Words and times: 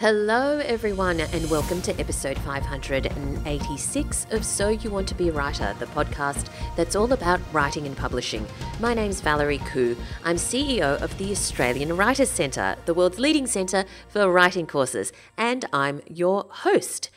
Hello, 0.00 0.60
everyone, 0.60 1.20
and 1.20 1.50
welcome 1.50 1.82
to 1.82 1.92
episode 2.00 2.38
586 2.38 4.26
of 4.30 4.46
So 4.46 4.70
You 4.70 4.88
Want 4.88 5.06
to 5.08 5.14
Be 5.14 5.28
a 5.28 5.32
Writer, 5.32 5.76
the 5.78 5.84
podcast 5.84 6.46
that's 6.74 6.96
all 6.96 7.12
about 7.12 7.38
writing 7.52 7.84
and 7.84 7.94
publishing. 7.94 8.46
My 8.80 8.94
name's 8.94 9.20
Valerie 9.20 9.58
Khoo. 9.58 9.94
I'm 10.24 10.36
CEO 10.36 10.98
of 11.02 11.18
the 11.18 11.30
Australian 11.32 11.98
Writers 11.98 12.30
Centre, 12.30 12.76
the 12.86 12.94
world's 12.94 13.18
leading 13.18 13.46
centre 13.46 13.84
for 14.08 14.32
writing 14.32 14.66
courses, 14.66 15.12
and 15.36 15.66
I'm 15.70 16.00
your 16.08 16.46
host. 16.48 17.10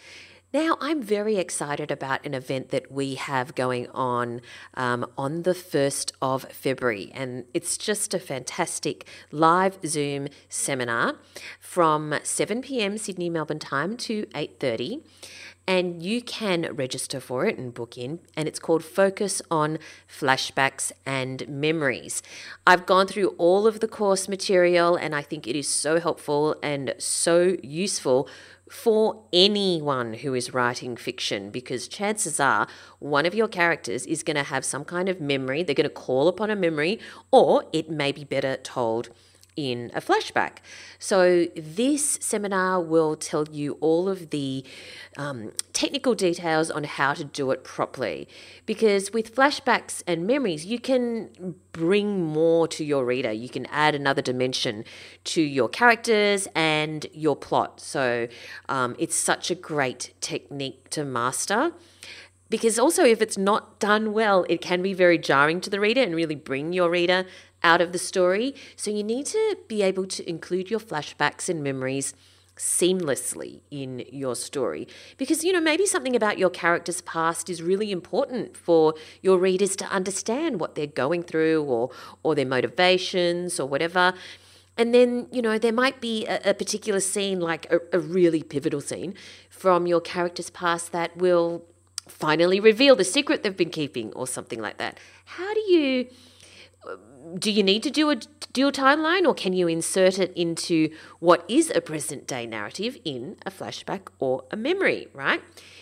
Now, 0.53 0.77
I'm 0.79 1.01
very 1.01 1.37
excited 1.37 1.89
about 1.89 2.23
an 2.27 2.35
event 2.35 2.69
that 2.69 2.91
we 2.91 3.15
have 3.15 3.55
going 3.55 3.87
on 3.87 4.39
um, 4.75 5.03
on 5.17 5.41
the 5.41 5.55
1st 5.55 6.11
of 6.21 6.43
February, 6.51 7.11
and 7.15 7.45
it's 7.55 7.75
just 7.75 8.13
a 8.13 8.19
fantastic 8.19 9.07
live 9.31 9.79
Zoom 9.83 10.27
seminar 10.49 11.15
from 11.59 12.13
7 12.21 12.61
p.m. 12.61 12.99
Sydney 12.99 13.31
Melbourne 13.31 13.57
time 13.57 13.97
to 13.97 14.27
8:30 14.35 15.01
and 15.65 16.03
you 16.03 16.21
can 16.21 16.75
register 16.75 17.19
for 17.19 17.45
it 17.45 17.57
and 17.57 17.73
book 17.73 17.97
in 17.97 18.19
and 18.35 18.47
it's 18.47 18.59
called 18.59 18.83
focus 18.83 19.41
on 19.49 19.79
flashbacks 20.09 20.91
and 21.05 21.47
memories 21.47 22.21
i've 22.67 22.85
gone 22.85 23.07
through 23.07 23.29
all 23.37 23.65
of 23.65 23.79
the 23.79 23.87
course 23.87 24.27
material 24.27 24.95
and 24.95 25.15
i 25.15 25.21
think 25.21 25.47
it 25.47 25.55
is 25.55 25.67
so 25.67 25.99
helpful 25.99 26.55
and 26.61 26.93
so 26.97 27.55
useful 27.63 28.27
for 28.73 29.21
anyone 29.31 30.15
who 30.15 30.33
is 30.33 30.51
writing 30.51 30.97
fiction 30.97 31.51
because 31.51 31.87
chances 31.87 32.39
are 32.39 32.67
one 32.97 33.23
of 33.23 33.35
your 33.35 33.47
characters 33.47 34.03
is 34.07 34.23
going 34.23 34.35
to 34.35 34.41
have 34.41 34.65
some 34.65 34.83
kind 34.83 35.07
of 35.07 35.21
memory. 35.21 35.61
They're 35.61 35.75
going 35.75 35.87
to 35.87 35.93
call 35.93 36.27
upon 36.27 36.49
a 36.49 36.55
memory, 36.55 36.99
or 37.29 37.65
it 37.71 37.91
may 37.91 38.11
be 38.11 38.23
better 38.23 38.57
told 38.57 39.09
in 39.55 39.91
a 39.93 40.01
flashback. 40.01 40.57
So, 40.99 41.47
this 41.55 42.17
seminar 42.21 42.81
will 42.81 43.15
tell 43.15 43.47
you 43.49 43.77
all 43.81 44.09
of 44.09 44.29
the 44.29 44.63
um, 45.17 45.51
technical 45.73 46.15
details 46.15 46.71
on 46.71 46.83
how 46.83 47.13
to 47.13 47.23
do 47.23 47.51
it 47.51 47.63
properly. 47.63 48.27
Because 48.65 49.11
with 49.11 49.35
flashbacks 49.35 50.03
and 50.07 50.25
memories, 50.25 50.65
you 50.65 50.79
can 50.79 51.55
bring 51.71 52.23
more 52.23 52.67
to 52.69 52.83
your 52.83 53.05
reader. 53.05 53.31
You 53.31 53.49
can 53.49 53.65
add 53.67 53.95
another 53.95 54.21
dimension 54.21 54.85
to 55.25 55.41
your 55.41 55.69
characters 55.69 56.47
and 56.55 57.05
your 57.13 57.35
plot. 57.35 57.79
So, 57.79 58.27
um, 58.69 58.95
it's 58.97 59.15
such 59.15 59.51
a 59.51 59.55
great 59.55 60.13
technique 60.21 60.89
to 60.91 61.03
master 61.03 61.73
because 62.53 62.77
also 62.77 63.03
if 63.03 63.19
it's 63.19 63.35
not 63.35 63.79
done 63.79 64.13
well 64.13 64.45
it 64.47 64.61
can 64.61 64.83
be 64.83 64.93
very 64.93 65.17
jarring 65.17 65.59
to 65.59 65.71
the 65.71 65.79
reader 65.79 66.03
and 66.03 66.13
really 66.13 66.35
bring 66.35 66.71
your 66.71 66.87
reader 66.87 67.25
out 67.63 67.81
of 67.81 67.91
the 67.91 67.99
story. 67.99 68.55
So 68.75 68.91
you 68.91 69.03
need 69.03 69.25
to 69.27 69.57
be 69.67 69.81
able 69.81 70.05
to 70.07 70.29
include 70.29 70.69
your 70.69 70.79
flashbacks 70.79 71.49
and 71.49 71.63
memories 71.63 72.13
seamlessly 72.57 73.61
in 73.71 74.03
your 74.11 74.35
story. 74.35 74.87
Because 75.17 75.43
you 75.43 75.51
know 75.51 75.61
maybe 75.61 75.85
something 75.85 76.15
about 76.15 76.37
your 76.37 76.49
character's 76.49 77.01
past 77.01 77.49
is 77.49 77.61
really 77.61 77.91
important 77.91 78.55
for 78.55 78.93
your 79.21 79.37
readers 79.37 79.75
to 79.77 79.85
understand 79.85 80.59
what 80.59 80.75
they're 80.75 80.87
going 80.87 81.23
through 81.23 81.63
or 81.63 81.89
or 82.21 82.35
their 82.35 82.45
motivations 82.45 83.59
or 83.59 83.67
whatever. 83.67 84.13
And 84.77 84.93
then 84.93 85.27
you 85.31 85.41
know 85.41 85.57
there 85.57 85.73
might 85.73 85.99
be 85.99 86.25
a, 86.27 86.51
a 86.51 86.53
particular 86.53 86.99
scene 86.99 87.39
like 87.39 87.71
a, 87.71 87.79
a 87.91 87.99
really 87.99 88.43
pivotal 88.43 88.81
scene 88.81 89.15
from 89.49 89.87
your 89.87 90.01
character's 90.01 90.49
past 90.49 90.91
that 90.91 91.17
will 91.17 91.63
finally 92.07 92.59
reveal 92.59 92.95
the 92.95 93.03
secret 93.03 93.43
they've 93.43 93.57
been 93.57 93.69
keeping 93.69 94.11
or 94.13 94.27
something 94.27 94.61
like 94.61 94.77
that. 94.77 94.99
How 95.25 95.53
do 95.53 95.59
you 95.61 96.07
do 97.37 97.51
you 97.51 97.63
need 97.63 97.83
to 97.83 97.89
do 97.89 98.09
a 98.09 98.15
dual 98.51 98.71
timeline 98.71 99.25
or 99.25 99.33
can 99.33 99.53
you 99.53 99.67
insert 99.67 100.19
it 100.19 100.31
into 100.35 100.89
what 101.19 101.43
is 101.47 101.71
a 101.73 101.81
present 101.81 102.27
day 102.27 102.45
narrative 102.45 102.97
in 103.03 103.37
a 103.45 103.51
flashback 103.51 104.07
or 104.19 104.43
a 104.51 104.55
memory, 104.55 105.07
right? 105.13 105.41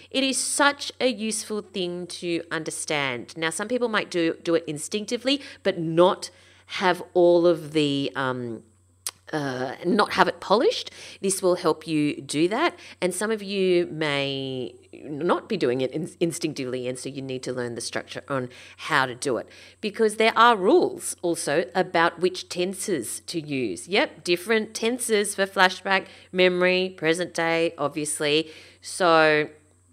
It 0.09 0.23
is 0.23 0.37
such 0.37 0.91
a 0.99 1.07
useful 1.07 1.61
thing 1.61 2.07
to 2.07 2.43
understand. 2.51 3.35
Now, 3.37 3.49
some 3.49 3.67
people 3.67 3.87
might 3.87 4.11
do, 4.11 4.35
do 4.43 4.55
it 4.55 4.63
instinctively, 4.67 5.41
but 5.63 5.79
not 5.79 6.29
have 6.65 7.01
all 7.13 7.47
of 7.47 7.73
the 7.73 8.11
um, 8.15 8.63
uh, 9.33 9.75
not 9.85 10.13
have 10.13 10.27
it 10.27 10.41
polished. 10.41 10.91
This 11.21 11.41
will 11.41 11.55
help 11.55 11.87
you 11.87 12.21
do 12.21 12.47
that. 12.49 12.77
And 12.99 13.13
some 13.15 13.31
of 13.31 13.41
you 13.41 13.87
may 13.87 14.75
not 15.03 15.49
be 15.49 15.57
doing 15.57 15.81
it 15.81 15.91
in- 15.91 16.11
instinctively, 16.19 16.87
and 16.87 16.97
so 16.97 17.09
you 17.09 17.21
need 17.21 17.43
to 17.43 17.53
learn 17.53 17.75
the 17.75 17.81
structure 17.81 18.23
on 18.27 18.49
how 18.77 19.05
to 19.05 19.15
do 19.15 19.37
it. 19.37 19.47
Because 19.79 20.15
there 20.15 20.37
are 20.37 20.55
rules 20.55 21.15
also 21.21 21.65
about 21.75 22.19
which 22.19 22.49
tenses 22.49 23.21
to 23.21 23.39
use. 23.39 23.87
Yep, 23.87 24.23
different 24.23 24.73
tenses 24.73 25.35
for 25.35 25.45
flashback, 25.45 26.07
memory, 26.31 26.93
present 26.97 27.33
day, 27.33 27.73
obviously. 27.77 28.51
So 28.81 29.49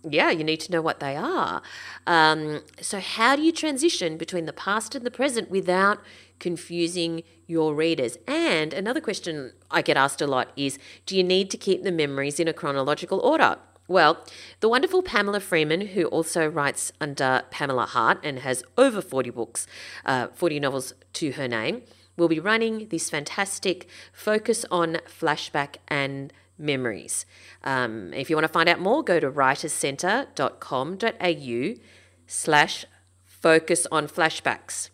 yeah, 0.09 0.31
you 0.31 0.45
need 0.45 0.61
to 0.61 0.73
know 0.73 0.81
what 0.81 1.01
they 1.01 1.17
are. 1.17 1.63
Um, 2.07 2.63
so, 2.81 3.01
how 3.01 3.37
do 3.37 3.43
you 3.43 3.53
transition 3.53 4.17
between 4.17 4.47
the 4.47 4.53
past 4.53 4.95
and 4.95 5.05
the 5.05 5.11
present 5.11 5.51
without 5.51 6.01
confusing 6.39 7.23
your 7.47 7.75
readers? 7.75 8.17
And 8.27 8.73
another 8.73 9.01
question 9.01 9.53
I 9.71 9.83
get 9.83 9.97
asked 9.97 10.21
a 10.21 10.27
lot 10.27 10.53
is 10.57 10.79
do 11.07 11.17
you 11.17 11.25
need 11.25 11.51
to 11.51 11.57
keep 11.57 11.83
the 11.83 11.93
memories 11.93 12.39
in 12.39 12.49
a 12.49 12.53
chronological 12.53 13.19
order? 13.21 13.59
Well, 13.89 14.25
the 14.61 14.69
wonderful 14.69 15.03
Pamela 15.03 15.41
Freeman, 15.41 15.89
who 15.89 16.05
also 16.07 16.47
writes 16.47 16.93
under 17.01 17.43
Pamela 17.51 17.87
Hart 17.87 18.19
and 18.23 18.39
has 18.41 18.63
over 18.77 19.01
40 19.01 19.31
books, 19.31 19.67
uh, 20.05 20.27
40 20.35 20.61
novels 20.61 20.93
to 21.15 21.33
her 21.33 21.49
name, 21.49 21.81
will 22.15 22.29
be 22.29 22.39
running 22.39 22.89
this 22.89 23.09
fantastic 23.09 23.89
focus 24.13 24.67
on 24.71 24.99
flashback 25.07 25.77
and 25.89 26.35
memories. 26.59 27.25
Um, 27.65 28.13
if 28.13 28.29
you 28.29 28.37
want 28.37 28.45
to 28.45 28.53
find 28.53 28.69
out 28.69 28.79
more, 28.79 29.03
go 29.03 29.19
to 29.21 29.31
writerscentre.com.au 29.31 31.81
slash 32.27 32.85
focus 33.25 33.87
on 33.91 34.07
flashbacks. 34.07 34.91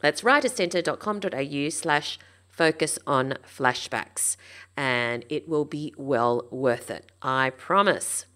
That's 0.00 0.20
writerscentre.com.au 0.20 1.70
slash 1.70 2.18
focus 2.48 2.98
on 3.06 3.38
flashbacks. 3.46 4.36
And 4.76 5.24
it 5.30 5.48
will 5.48 5.64
be 5.64 5.94
well 5.96 6.46
worth 6.50 6.90
it. 6.90 7.10
I 7.22 7.48
promise. 7.50 8.26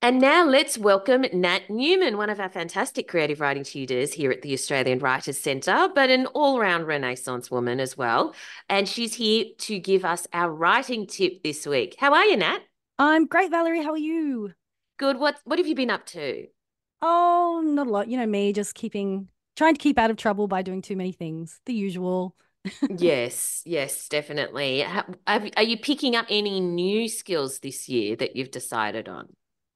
And 0.00 0.20
now 0.20 0.44
let's 0.44 0.78
welcome 0.78 1.26
Nat 1.32 1.68
Newman, 1.68 2.16
one 2.16 2.30
of 2.30 2.38
our 2.38 2.48
fantastic 2.48 3.08
creative 3.08 3.40
writing 3.40 3.64
tutors 3.64 4.12
here 4.12 4.30
at 4.30 4.42
the 4.42 4.52
Australian 4.52 5.00
Writers 5.00 5.38
Centre, 5.38 5.88
but 5.92 6.08
an 6.08 6.26
all 6.26 6.60
round 6.60 6.86
Renaissance 6.86 7.50
woman 7.50 7.80
as 7.80 7.96
well. 7.96 8.32
And 8.68 8.88
she's 8.88 9.14
here 9.14 9.46
to 9.58 9.78
give 9.80 10.04
us 10.04 10.28
our 10.32 10.52
writing 10.52 11.08
tip 11.08 11.42
this 11.42 11.66
week. 11.66 11.96
How 11.98 12.14
are 12.14 12.24
you, 12.24 12.36
Nat? 12.36 12.60
I'm 12.98 13.26
great, 13.26 13.50
Valerie. 13.50 13.82
How 13.82 13.90
are 13.90 13.98
you? 13.98 14.52
Good. 14.98 15.18
What 15.18 15.40
What 15.44 15.58
have 15.58 15.66
you 15.66 15.74
been 15.74 15.90
up 15.90 16.06
to? 16.06 16.46
Oh, 17.02 17.60
not 17.64 17.88
a 17.88 17.90
lot. 17.90 18.08
You 18.08 18.18
know 18.18 18.26
me, 18.26 18.52
just 18.52 18.74
keeping 18.74 19.28
trying 19.56 19.74
to 19.74 19.80
keep 19.80 19.98
out 19.98 20.10
of 20.10 20.16
trouble 20.16 20.46
by 20.46 20.62
doing 20.62 20.80
too 20.80 20.96
many 20.96 21.12
things. 21.12 21.60
The 21.66 21.74
usual. 21.74 22.36
yes, 22.90 23.62
yes, 23.64 24.08
definitely. 24.08 24.80
Have, 24.80 25.14
are 25.26 25.62
you 25.62 25.78
picking 25.78 26.16
up 26.16 26.26
any 26.28 26.60
new 26.60 27.08
skills 27.08 27.60
this 27.60 27.88
year 27.88 28.16
that 28.16 28.36
you've 28.36 28.50
decided 28.50 29.08
on? 29.08 29.28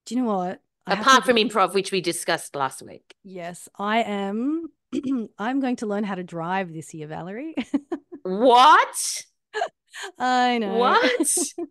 Do 0.07 0.15
you 0.15 0.23
know 0.23 0.35
what? 0.35 0.61
I 0.87 0.95
Apart 0.95 1.25
from 1.25 1.37
improv, 1.37 1.75
which 1.75 1.93
we 1.93 2.01
discussed 2.01 2.57
last 2.57 2.83
week. 2.83 3.15
Yes, 3.23 3.69
I 3.79 4.03
am. 4.03 4.67
I'm 5.39 5.61
going 5.61 5.77
to 5.77 5.87
learn 5.87 6.05
how 6.05 6.17
to 6.17 6.25
drive 6.25 6.73
this 6.73 6.93
year, 6.93 7.07
Valerie. 7.07 7.55
what? 8.23 9.23
I 10.19 10.59
know. 10.59 10.75
What? 10.75 11.29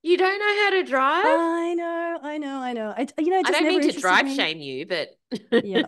You 0.00 0.16
don't 0.16 0.38
know 0.38 0.64
how 0.64 0.70
to 0.70 0.84
drive? 0.84 1.26
I 1.26 1.74
know, 1.74 2.18
I 2.22 2.38
know, 2.38 2.60
I 2.60 2.72
know. 2.72 2.94
I, 2.96 3.08
you 3.18 3.30
know, 3.30 3.42
I 3.44 3.50
don't 3.50 3.66
mean 3.66 3.82
to 3.82 4.00
drive 4.00 4.26
me. 4.26 4.36
shame 4.36 4.60
you, 4.60 4.86
but 4.86 5.08
yeah, 5.50 5.82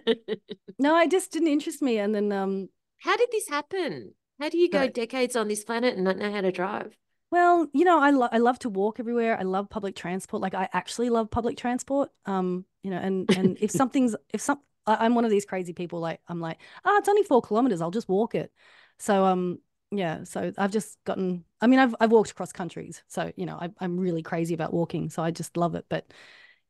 no, 0.80 0.98
it 0.98 1.12
just 1.12 1.30
didn't 1.30 1.46
interest 1.46 1.80
me. 1.80 1.98
And 1.98 2.12
then, 2.12 2.32
um, 2.32 2.68
how 2.98 3.16
did 3.16 3.28
this 3.30 3.48
happen? 3.48 4.12
How 4.40 4.48
do 4.48 4.56
you 4.56 4.70
go 4.70 4.88
decades 4.88 5.36
on 5.36 5.48
this 5.48 5.62
planet 5.64 5.94
and 5.96 6.04
not 6.04 6.16
know 6.16 6.32
how 6.32 6.40
to 6.40 6.50
drive? 6.50 6.96
Well, 7.30 7.68
you 7.74 7.84
know, 7.84 8.00
I, 8.00 8.10
lo- 8.10 8.28
I 8.32 8.38
love 8.38 8.58
to 8.60 8.70
walk 8.70 8.98
everywhere. 8.98 9.38
I 9.38 9.42
love 9.42 9.68
public 9.68 9.94
transport. 9.94 10.42
Like 10.42 10.54
I 10.54 10.68
actually 10.72 11.10
love 11.10 11.30
public 11.30 11.56
transport. 11.58 12.10
Um, 12.26 12.64
you 12.82 12.90
know, 12.90 12.96
and 12.96 13.30
and 13.36 13.58
if 13.60 13.70
something's 13.80 14.16
if 14.32 14.40
some 14.40 14.60
I, 14.86 15.04
am 15.06 15.14
one 15.14 15.24
of 15.24 15.30
these 15.30 15.44
crazy 15.44 15.74
people. 15.74 16.00
Like 16.00 16.20
I'm 16.26 16.40
like, 16.40 16.58
ah, 16.84 16.90
oh, 16.92 16.96
it's 16.98 17.08
only 17.08 17.22
four 17.22 17.42
kilometers. 17.42 17.80
I'll 17.80 17.90
just 17.90 18.08
walk 18.08 18.34
it. 18.34 18.50
So 18.98 19.26
um, 19.26 19.58
yeah. 19.90 20.24
So 20.24 20.52
I've 20.56 20.72
just 20.72 20.98
gotten. 21.04 21.44
I 21.60 21.66
mean, 21.66 21.78
I've 21.78 21.94
I've 22.00 22.10
walked 22.10 22.30
across 22.30 22.50
countries. 22.50 23.02
So 23.08 23.30
you 23.36 23.46
know, 23.46 23.58
I, 23.60 23.68
I'm 23.78 24.00
really 24.00 24.22
crazy 24.22 24.54
about 24.54 24.72
walking. 24.72 25.10
So 25.10 25.22
I 25.22 25.30
just 25.30 25.56
love 25.56 25.74
it. 25.74 25.84
But 25.88 26.10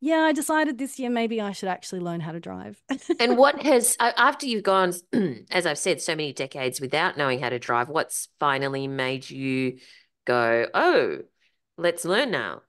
yeah, 0.01 0.23
I 0.23 0.33
decided 0.33 0.77
this 0.77 0.99
year 0.99 1.09
maybe 1.09 1.39
I 1.39 1.53
should 1.53 1.69
actually 1.69 2.01
learn 2.01 2.19
how 2.19 2.33
to 2.33 2.39
drive. 2.39 2.81
and 3.19 3.37
what 3.37 3.61
has 3.63 3.95
after 3.99 4.45
you've 4.45 4.63
gone, 4.63 4.93
as 5.51 5.65
I've 5.65 5.77
said, 5.77 6.01
so 6.01 6.15
many 6.15 6.33
decades 6.33 6.81
without 6.81 7.17
knowing 7.17 7.39
how 7.39 7.49
to 7.49 7.59
drive, 7.59 7.87
what's 7.87 8.27
finally 8.39 8.87
made 8.87 9.29
you? 9.29 9.77
go, 10.25 10.67
oh, 10.73 11.19
let's 11.77 12.05
learn 12.05 12.31
now? 12.31 12.61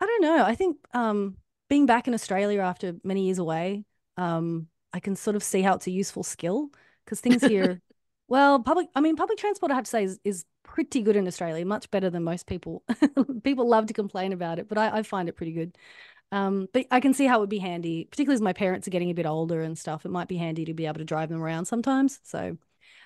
I 0.00 0.06
don't 0.06 0.22
know. 0.22 0.44
I 0.44 0.54
think 0.54 0.76
um, 0.94 1.36
being 1.68 1.86
back 1.86 2.08
in 2.08 2.14
Australia 2.14 2.60
after 2.60 2.94
many 3.02 3.26
years 3.26 3.38
away, 3.38 3.84
um, 4.16 4.68
I 4.92 5.00
can 5.00 5.16
sort 5.16 5.36
of 5.36 5.42
see 5.42 5.62
how 5.62 5.74
it's 5.74 5.86
a 5.86 5.90
useful 5.90 6.22
skill 6.22 6.70
because 7.04 7.20
things 7.20 7.42
here, 7.42 7.80
well, 8.28 8.62
public, 8.62 8.88
I 8.94 9.00
mean, 9.00 9.16
public 9.16 9.38
transport, 9.38 9.72
I 9.72 9.74
have 9.74 9.84
to 9.84 9.90
say, 9.90 10.04
is, 10.04 10.20
is 10.24 10.44
pretty 10.62 11.02
good 11.02 11.16
in 11.16 11.26
Australia, 11.26 11.64
much 11.64 11.90
better 11.90 12.10
than 12.10 12.24
most 12.24 12.46
people. 12.46 12.84
people 13.42 13.68
love 13.68 13.86
to 13.86 13.94
complain 13.94 14.32
about 14.32 14.58
it, 14.58 14.68
but 14.68 14.78
I, 14.78 14.98
I 14.98 15.02
find 15.02 15.28
it 15.28 15.36
pretty 15.36 15.52
good. 15.52 15.76
Um, 16.30 16.68
but 16.72 16.86
I 16.90 17.00
can 17.00 17.14
see 17.14 17.26
how 17.26 17.38
it 17.38 17.40
would 17.40 17.48
be 17.48 17.58
handy, 17.58 18.06
particularly 18.10 18.34
as 18.34 18.42
my 18.42 18.52
parents 18.52 18.86
are 18.86 18.90
getting 18.90 19.10
a 19.10 19.14
bit 19.14 19.26
older 19.26 19.62
and 19.62 19.78
stuff. 19.78 20.04
It 20.04 20.10
might 20.10 20.28
be 20.28 20.36
handy 20.36 20.66
to 20.66 20.74
be 20.74 20.86
able 20.86 20.98
to 20.98 21.04
drive 21.04 21.30
them 21.30 21.42
around 21.42 21.64
sometimes. 21.64 22.20
So, 22.22 22.58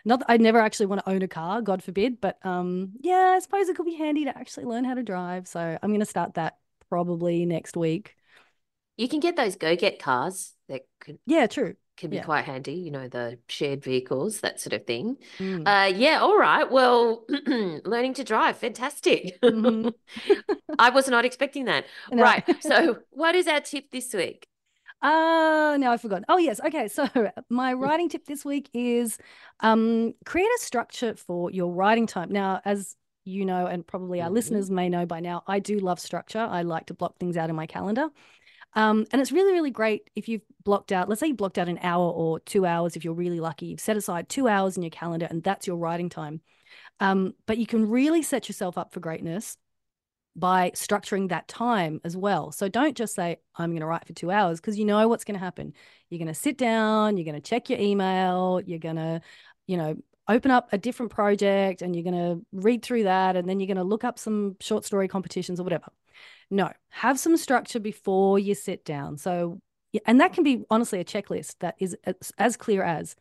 not 0.05 0.21
that 0.21 0.31
I 0.31 0.37
never 0.37 0.59
actually 0.59 0.87
want 0.87 1.05
to 1.05 1.11
own 1.11 1.23
a 1.23 1.29
car, 1.29 1.63
God 1.63 1.83
forbid, 1.83 2.21
but 2.21 2.45
um, 2.45 2.93
yeah, 3.01 3.35
I 3.37 3.39
suppose 3.39 3.69
it 3.69 3.77
could 3.77 3.87
be 3.87 3.95
handy 3.95 4.25
to 4.25 4.37
actually 4.37 4.65
learn 4.65 4.85
how 4.85 4.95
to 4.95 5.03
drive. 5.03 5.47
So 5.47 5.79
I'm 5.81 5.91
going 5.91 6.01
to 6.01 6.07
start 6.07 6.35
that 6.35 6.59
probably 6.89 7.47
next 7.47 7.77
week. 7.77 8.17
You 8.97 9.09
can 9.09 9.21
get 9.21 9.37
those 9.37 9.57
GoGet 9.57 9.99
cars 9.99 10.55
that 10.69 10.83
could 11.01 11.19
Yeah, 11.25 11.47
true. 11.47 11.77
Can 11.97 12.11
be 12.11 12.17
Yeah. 12.17 12.25
quite 12.25 12.45
handy, 12.45 12.75
you 12.75 12.91
know, 12.91 13.09
the 13.09 13.39
shared 13.49 13.83
vehicles, 13.85 14.41
that 14.41 14.61
sort 14.61 14.73
of 14.73 14.87
thing. 14.87 15.17
Mm. 15.39 15.67
Uh, 15.67 15.87
yeah, 15.95 16.19
all 16.21 16.37
right. 16.39 16.71
Well, 16.71 17.25
learning 17.85 18.15
to 18.15 18.25
drive, 18.25 18.57
fantastic. 18.59 19.41
Mhm. 19.43 19.93
I 20.79 20.91
was 20.91 21.09
not 21.09 21.25
expecting 21.25 21.67
that. 21.67 21.85
No. 22.11 22.23
Right. 22.23 22.45
So, 22.63 22.99
what 23.11 23.35
is 23.35 23.47
our 23.47 23.61
tip 23.61 23.91
this 23.91 24.13
week? 24.15 24.47
Uh, 25.03 25.77
now 25.81 25.91
I 25.93 25.97
forgot. 25.97 26.23
Oh, 26.29 26.39
yes. 26.39 26.61
Okay. 26.61 26.87
So 26.89 27.09
my 27.51 27.75
Mm. 27.75 27.81
writing 27.81 28.09
tip 28.09 28.25
this 28.25 28.45
week 28.45 28.71
is 28.73 29.19
um, 29.61 30.15
create 30.25 30.47
a 30.47 30.61
structure 30.63 31.15
for 31.17 31.51
your 31.51 31.73
writing 31.73 32.07
time. 32.07 32.31
Now, 32.31 32.61
as 32.65 32.97
you 33.25 33.45
know, 33.45 33.67
and 33.67 33.87
probably 33.87 34.21
our 34.21 34.31
Mhm. 34.31 34.35
listeners 34.35 34.71
may 34.71 34.89
know 34.89 35.07
by 35.07 35.21
now, 35.21 35.43
I 35.47 35.59
do 35.59 35.79
love 35.81 35.99
structure. 36.01 36.39
I 36.39 36.63
like 36.63 36.87
to 36.87 36.95
block 36.95 37.19
things 37.19 37.37
out 37.37 37.51
in 37.51 37.57
my 37.57 37.67
calendar. 37.67 38.11
Um, 38.75 39.07
and 39.11 39.21
it's 39.21 39.33
really, 39.33 39.53
really 39.53 39.71
great 39.71 40.09
if 40.17 40.29
you've 40.29 40.43
blocked 40.65 40.93
out, 40.93 41.09
let's 41.09 41.21
say 41.21 41.29
you 41.29 41.35
blocked 41.35 41.59
out 41.59 41.69
an 41.69 41.79
hour 41.83 42.11
or 42.11 42.41
two 42.41 42.65
hours 42.65 42.97
if 42.97 43.05
you're 43.05 43.15
really 43.15 43.41
lucky. 43.41 43.67
You've 43.67 43.81
set 43.81 43.97
aside 43.97 44.29
two 44.29 44.49
hours 44.49 44.77
in 44.77 44.83
your 44.83 44.91
calendar 44.91 45.27
and 45.29 45.43
that's 45.43 45.67
your 45.67 45.77
writing 45.77 46.09
time. 46.09 46.41
Um, 47.01 47.35
but 47.47 47.59
you 47.59 47.67
can 47.67 47.89
really 47.89 48.23
set 48.23 48.49
yourself 48.49 48.79
up 48.79 48.93
for 48.93 49.01
greatness 49.01 49.57
by 50.35 50.71
structuring 50.71 51.29
that 51.29 51.49
time 51.49 52.01
as 52.05 52.17
well. 52.17 52.53
So 52.53 52.69
don't 52.69 52.97
just 52.97 53.15
say, 53.15 53.37
I'm 53.55 53.71
going 53.71 53.81
to 53.81 53.87
write 53.87 54.07
for 54.07 54.15
two 54.15 54.31
hours 54.31 54.61
because 54.61 54.79
you 54.79 54.87
know 54.87 55.07
what's 55.09 55.25
going 55.25 55.39
to 55.39 55.45
happen. 55.45 55.75
You're 56.09 56.19
going 56.19 56.29
to 56.29 56.35
sit 56.35 56.57
down, 56.57 57.17
you're 57.17 57.25
going 57.25 57.41
to 57.41 57.41
check 57.41 57.69
your 57.69 57.79
email, 57.79 58.61
you're 58.65 58.79
going 58.79 58.97
to, 58.97 59.21
you 59.67 59.77
know, 59.77 59.97
open 60.29 60.51
up 60.51 60.73
a 60.73 60.79
different 60.79 61.13
project 61.13 61.83
and 61.83 61.95
you're 61.95 62.05
going 62.05 62.15
to 62.15 62.47
read 62.53 62.83
through 62.83 63.03
that 63.03 63.37
and 63.37 63.49
then 63.49 63.61
you're 63.61 63.67
going 63.67 63.77
to 63.77 63.83
look 63.85 64.05
up 64.05 64.19
some 64.19 64.57
short 64.61 64.85
story 64.85 65.09
competitions 65.09 65.61
or 65.61 65.65
whatever. 65.65 65.89
No, 66.53 66.71
have 66.91 67.19
some 67.19 67.37
structure 67.37 67.81
before 67.81 68.39
you 68.39 68.55
sit 68.55 68.85
down. 68.85 69.17
So, 69.17 69.61
and 70.07 70.21
that 70.21 70.33
can 70.33 70.45
be 70.45 70.65
honestly 70.71 71.01
a 71.01 71.05
checklist 71.05 71.57
that 71.61 71.75
is 71.79 71.97
as, 72.39 72.57
clear 72.57 72.83
as 72.83 73.17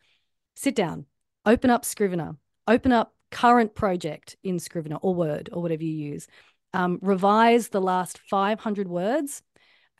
sit 0.54 0.74
down, 0.74 1.06
open 1.44 1.70
up 1.70 1.84
Scrivener, 1.84 2.36
open 2.68 2.92
up 2.92 3.14
current 3.30 3.74
project 3.74 4.36
in 4.44 4.58
Scrivener 4.58 4.96
or 4.96 5.14
Word 5.14 5.48
or 5.52 5.62
whatever 5.62 5.82
you 5.82 5.94
use 5.94 6.28
um, 6.74 6.98
revise 7.02 7.68
the 7.68 7.80
last 7.80 8.18
500 8.30 8.88
words 8.88 9.42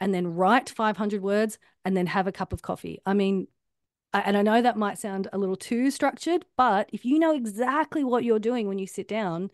and 0.01 0.15
then 0.15 0.35
write 0.35 0.71
500 0.71 1.23
words 1.23 1.59
and 1.85 1.97
then 1.97 2.07
have 2.07 2.27
a 2.27 2.33
cup 2.33 2.53
of 2.53 2.63
coffee. 2.63 3.01
I 3.07 3.15
mean, 3.15 3.47
and 4.13 4.37
I 4.37 4.43
know 4.43 4.61
that 4.61 4.77
might 4.77 4.99
sound 4.99 5.29
a 5.33 5.39
little 5.39 5.57
too 5.57 5.91
structured, 5.91 6.45
but 6.57 6.91
if 6.93 7.05
you 7.05 7.19
know 7.19 7.35
exactly 7.35 8.05
what 8.05 8.25
you're 8.25 8.39
doing 8.39 8.69
when 8.69 8.79
you 8.79 8.87
sit 8.87 9.09
down, 9.09 9.51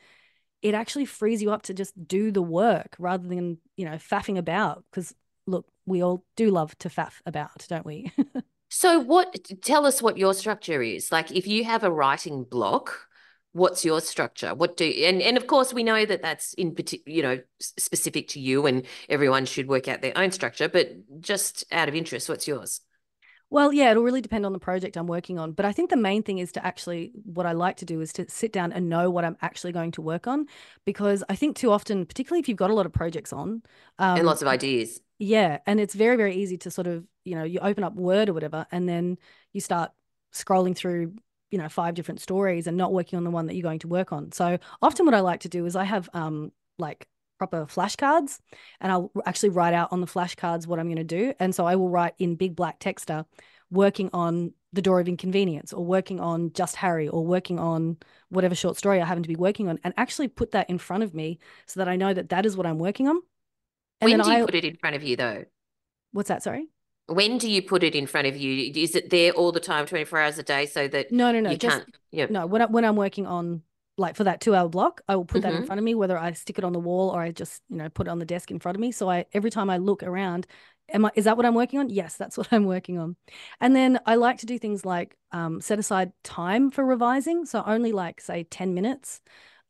it 0.63 0.75
actually 0.75 1.05
frees 1.05 1.43
you 1.43 1.51
up 1.51 1.63
to 1.63 1.75
just 1.75 1.95
do 2.07 2.31
the 2.31 2.43
work 2.43 2.97
rather 2.99 3.27
than, 3.27 3.59
you 3.77 3.85
know, 3.85 3.97
faffing 3.97 4.39
about. 4.39 4.85
Because 4.91 5.15
look, 5.47 5.67
we 5.87 6.03
all 6.03 6.25
do 6.37 6.51
love 6.51 6.77
to 6.79 6.89
faff 6.89 7.15
about, 7.27 7.67
don't 7.69 7.87
we? 7.87 8.13
So, 8.71 9.01
what 9.01 9.49
tell 9.63 9.87
us 9.87 10.03
what 10.03 10.19
your 10.19 10.35
structure 10.35 10.83
is? 10.83 11.11
Like, 11.11 11.33
if 11.33 11.47
you 11.47 11.65
have 11.65 11.85
a 11.85 11.91
writing 11.91 12.45
block, 12.45 13.09
what's 13.53 13.85
your 13.85 14.01
structure? 14.01 14.55
What 14.55 14.77
do 14.77 14.85
and 14.85 15.23
and 15.23 15.37
of 15.37 15.47
course 15.47 15.73
we 15.73 15.83
know 15.83 16.05
that 16.05 16.23
that's 16.23 16.53
in 16.55 16.77
you 17.07 17.23
know, 17.23 17.41
specific 17.61 18.29
to 18.29 18.41
you, 18.41 18.67
and 18.67 18.85
everyone 19.09 19.47
should 19.47 19.69
work 19.69 19.89
out 19.89 20.03
their 20.03 20.17
own 20.17 20.33
structure. 20.33 20.69
But 20.69 21.21
just 21.21 21.65
out 21.73 21.89
of 21.89 21.95
interest, 21.95 22.29
what's 22.29 22.47
yours? 22.47 22.81
Well, 23.51 23.73
yeah, 23.73 23.91
it'll 23.91 24.03
really 24.03 24.21
depend 24.21 24.45
on 24.45 24.53
the 24.53 24.59
project 24.59 24.97
I'm 24.97 25.07
working 25.07 25.39
on. 25.39 25.53
But 25.53 25.65
I 25.65 25.73
think 25.73 25.89
the 25.89 25.97
main 25.97 26.23
thing 26.23 26.39
is 26.39 26.53
to 26.53 26.65
actually, 26.67 27.13
what 27.25 27.47
I 27.47 27.53
like 27.53 27.79
to 27.79 27.87
do 27.87 28.01
is 28.03 28.13
to 28.15 28.29
sit 28.29 28.53
down 28.53 28.73
and 28.73 28.91
know 28.91 29.09
what 29.09 29.25
I'm 29.25 29.39
actually 29.41 29.73
going 29.73 29.91
to 29.93 30.03
work 30.03 30.27
on. 30.27 30.47
Because 30.85 31.25
I 31.31 31.35
think 31.37 31.57
too 31.57 31.73
often, 31.73 32.05
particularly 32.05 32.41
if 32.41 32.49
you've 32.49 32.59
got 32.59 32.71
a 32.71 32.75
lot 32.75 32.85
of 32.87 32.93
projects 32.93 33.33
on, 33.33 33.63
um, 33.99 34.19
and 34.19 34.27
lots 34.27 34.43
of 34.43 34.49
ideas. 34.49 35.01
yeah, 35.19 35.59
and 35.67 35.81
it's 35.81 35.95
very, 35.95 36.17
very 36.17 36.37
easy 36.37 36.57
to 36.59 36.71
sort 36.71 36.87
of, 36.87 37.05
you 37.25 37.35
know, 37.35 37.45
you 37.45 37.59
open 37.61 37.85
up 37.85 37.95
Word 37.95 38.29
or 38.29 38.35
whatever, 38.35 38.67
and 38.71 38.89
then 38.89 39.19
you 39.53 39.61
start 39.61 39.93
scrolling 40.33 40.77
through, 40.77 41.15
you 41.51 41.59
know, 41.59 41.69
five 41.69 41.95
different 41.95 42.21
stories 42.21 42.67
and 42.67 42.77
not 42.77 42.93
working 42.93 43.17
on 43.17 43.25
the 43.25 43.31
one 43.31 43.47
that 43.47 43.55
you're 43.55 43.63
going 43.63 43.81
to 43.81 43.89
work 43.89 44.13
on. 44.13 44.31
So 44.33 44.59
often 44.83 45.07
what 45.07 45.15
I 45.15 45.21
like 45.21 45.41
to 45.41 45.49
do 45.49 45.67
is 45.67 45.75
I 45.77 45.85
have 45.85 46.09
um 46.15 46.53
like 46.79 47.09
proper 47.39 47.65
flashcards 47.67 48.41
and 48.81 48.93
I'll 48.93 49.11
actually 49.27 49.51
write 49.51 49.75
out 49.75 49.93
on 49.93 50.01
the 50.01 50.07
flashcards 50.07 50.67
what 50.67 50.79
I'm 50.79 50.87
going 50.87 50.97
to 50.97 51.05
do. 51.05 51.33
And 51.41 51.55
so 51.55 51.67
I 51.67 51.77
will 51.77 51.89
write 51.89 52.15
in 52.19 52.35
big 52.35 52.57
black 52.57 52.81
texter 52.81 53.21
uh, 53.21 53.25
working 53.71 54.11
on 54.13 54.53
the 54.73 54.83
door 54.83 55.01
of 55.01 55.09
inconvenience 55.09 55.73
or 55.73 55.85
working 55.85 56.21
on 56.21 56.53
just 56.53 56.77
Harry 56.77 57.09
or 57.09 57.25
working 57.25 57.59
on 57.59 57.97
whatever 58.29 58.55
short 58.55 58.77
story 58.77 59.01
I 59.01 59.07
happen 59.07 59.23
to 59.23 59.29
be 59.29 59.37
working 59.37 59.69
on 59.69 59.79
and 59.85 59.95
actually 59.97 60.29
put 60.29 60.51
that 60.51 60.69
in 60.69 60.79
front 60.79 61.03
of 61.03 61.15
me 61.15 61.39
so 61.67 61.81
that 61.81 61.89
I 61.89 61.97
know 61.97 62.13
that 62.13 62.29
that 62.31 62.45
is 62.45 62.57
what 62.57 62.67
I'm 62.67 62.79
working 62.79 63.09
on. 63.09 63.17
And 64.01 64.11
when 64.11 64.19
then 64.19 64.27
do 64.27 64.33
you 64.33 64.43
I, 64.43 64.45
put 64.45 64.55
it 64.55 64.65
in 64.65 64.77
front 64.77 64.97
of 64.97 65.03
you, 65.03 65.17
though? 65.17 65.45
what's 66.13 66.29
that? 66.29 66.43
Sorry. 66.43 66.69
When 67.07 67.39
do 67.39 67.51
you 67.51 67.63
put 67.63 67.83
it 67.83 67.95
in 67.95 68.07
front 68.07 68.27
of 68.27 68.37
you? 68.37 68.71
Is 68.75 68.95
it 68.95 69.09
there 69.09 69.33
all 69.33 69.51
the 69.51 69.61
time, 69.61 69.87
twenty 69.87 70.05
four 70.05 70.21
hours 70.21 70.39
a 70.39 70.43
day, 70.43 70.67
so 70.67 70.87
that 70.89 71.11
No, 71.11 71.33
no, 71.33 71.41
no. 71.41 71.51
you 71.51 71.57
just 71.57 71.79
can't? 71.79 71.97
Yeah. 72.11 72.27
no. 72.29 72.47
When 72.47 72.61
I, 72.63 72.67
when 72.67 72.85
I'm 72.85 72.97
working 72.97 73.27
on 73.27 73.63
like 73.99 74.17
for 74.17 74.25
that 74.25 74.41
two 74.41 74.55
hour 74.55 74.69
block, 74.69 75.01
I 75.09 75.17
will 75.17 75.25
put 75.27 75.43
that 75.43 75.55
in 75.55 75.63
Mhm. 75.63 75.67
front 75.67 75.79
of 75.79 75.85
me, 75.85 75.95
whether 75.95 76.19
I 76.19 76.33
stick 76.33 76.59
it 76.59 76.65
on 76.65 76.73
the 76.73 76.79
wall 76.81 77.11
or 77.11 77.21
I 77.21 77.33
just 77.33 77.63
you 77.69 77.77
know 77.77 77.89
put 77.91 78.07
it 78.07 78.11
on 78.11 78.19
the 78.19 78.25
desk 78.27 78.51
in 78.51 78.61
front 78.61 78.77
of 78.77 78.81
me. 78.81 78.93
So 78.93 79.11
I 79.11 79.27
every 79.33 79.51
time 79.51 79.71
I 79.71 79.79
look 79.79 80.03
around, 80.03 80.47
am 80.93 81.05
I 81.07 81.11
is 81.15 81.25
that 81.25 81.37
what 81.37 81.47
I'm 81.47 81.55
working 81.55 81.81
on? 81.81 81.91
Yes, 81.91 82.17
that's 82.17 82.37
what 82.39 82.49
I'm 82.53 82.65
working 82.67 82.99
on. 82.99 83.17
And 83.61 83.75
then 83.77 83.99
I 84.07 84.15
like 84.17 84.39
to 84.39 84.47
do 84.47 84.59
things 84.59 84.85
like 84.85 85.17
um, 85.33 85.61
set 85.61 85.79
aside 85.79 86.13
time 86.25 86.71
for 86.71 86.85
revising. 86.85 87.45
So 87.47 87.63
only 87.67 87.93
like 87.93 88.21
say 88.21 88.45
ten 88.45 88.75
minutes 88.75 89.21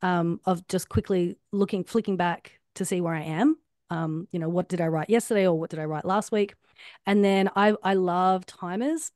um, 0.02 0.40
of 0.44 0.66
just 0.68 0.88
quickly 0.88 1.36
looking, 1.52 1.84
flicking 1.84 2.16
back 2.16 2.60
to 2.76 2.84
see 2.84 3.00
where 3.00 3.14
I 3.14 3.22
am. 3.22 3.56
Um, 3.90 4.28
you 4.32 4.38
know, 4.38 4.48
what 4.48 4.68
did 4.68 4.80
I 4.80 4.86
write 4.88 5.10
yesterday 5.10 5.46
or 5.46 5.58
what 5.58 5.70
did 5.70 5.78
I 5.78 5.84
write 5.86 6.04
last 6.04 6.30
week? 6.30 6.54
And 7.06 7.24
then 7.24 7.50
I 7.56 7.74
I 7.82 7.94
love 7.94 8.46
timers. 8.46 9.10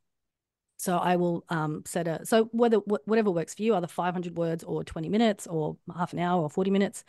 So 0.82 0.98
I 0.98 1.14
will 1.14 1.44
um, 1.48 1.84
set 1.86 2.08
a 2.08 2.26
so 2.26 2.46
whether 2.46 2.78
wh- 2.78 3.06
whatever 3.06 3.30
works 3.30 3.54
for 3.54 3.62
you, 3.62 3.76
either 3.76 3.86
500 3.86 4.36
words 4.36 4.64
or 4.64 4.82
20 4.82 5.08
minutes 5.08 5.46
or 5.46 5.76
half 5.96 6.12
an 6.12 6.18
hour 6.18 6.42
or 6.42 6.50
40 6.50 6.72
minutes, 6.72 7.04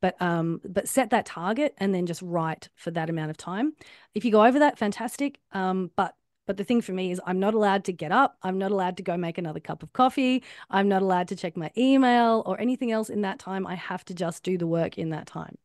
but 0.00 0.20
um, 0.22 0.62
but 0.66 0.88
set 0.88 1.10
that 1.10 1.26
target 1.26 1.74
and 1.76 1.94
then 1.94 2.06
just 2.06 2.22
write 2.22 2.70
for 2.74 2.90
that 2.92 3.10
amount 3.10 3.30
of 3.30 3.36
time. 3.36 3.74
If 4.14 4.24
you 4.24 4.32
go 4.32 4.46
over 4.46 4.58
that, 4.60 4.78
fantastic. 4.78 5.40
Um, 5.52 5.90
but 5.94 6.14
but 6.46 6.56
the 6.56 6.64
thing 6.64 6.80
for 6.80 6.92
me 6.92 7.10
is 7.10 7.20
I'm 7.26 7.38
not 7.38 7.52
allowed 7.52 7.84
to 7.84 7.92
get 7.92 8.12
up. 8.12 8.38
I'm 8.42 8.56
not 8.56 8.70
allowed 8.70 8.96
to 8.96 9.02
go 9.02 9.18
make 9.18 9.36
another 9.36 9.60
cup 9.60 9.82
of 9.82 9.92
coffee. 9.92 10.42
I'm 10.70 10.88
not 10.88 11.02
allowed 11.02 11.28
to 11.28 11.36
check 11.36 11.54
my 11.54 11.70
email 11.76 12.42
or 12.46 12.58
anything 12.58 12.92
else 12.92 13.10
in 13.10 13.20
that 13.22 13.38
time. 13.38 13.66
I 13.66 13.74
have 13.74 14.06
to 14.06 14.14
just 14.14 14.42
do 14.42 14.56
the 14.56 14.66
work 14.66 14.96
in 14.96 15.10
that 15.10 15.26
time. 15.26 15.58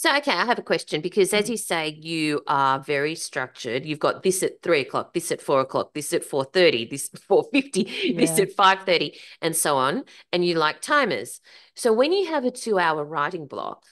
So, 0.00 0.16
okay, 0.16 0.32
I 0.32 0.46
have 0.46 0.58
a 0.58 0.62
question 0.62 1.02
because 1.02 1.34
as 1.34 1.44
Mm. 1.44 1.50
you 1.50 1.56
say, 1.58 1.88
you 2.00 2.40
are 2.46 2.80
very 2.80 3.14
structured. 3.14 3.84
You've 3.84 3.98
got 3.98 4.22
this 4.22 4.42
at 4.42 4.62
three 4.62 4.80
o'clock, 4.80 5.12
this 5.12 5.30
at 5.30 5.42
four 5.42 5.60
o'clock, 5.60 5.92
this 5.92 6.14
at 6.14 6.24
four 6.24 6.44
thirty, 6.44 6.86
this 6.86 7.10
at 7.12 7.20
four 7.28 7.44
fifty, 7.52 8.14
this 8.16 8.38
at 8.38 8.50
five 8.52 8.84
thirty, 8.84 9.20
and 9.42 9.54
so 9.54 9.76
on. 9.76 10.04
And 10.32 10.42
you 10.42 10.54
like 10.54 10.80
timers. 10.80 11.42
So 11.76 11.92
when 11.92 12.12
you 12.12 12.28
have 12.28 12.46
a 12.46 12.50
two-hour 12.50 13.04
writing 13.04 13.46
block 13.46 13.84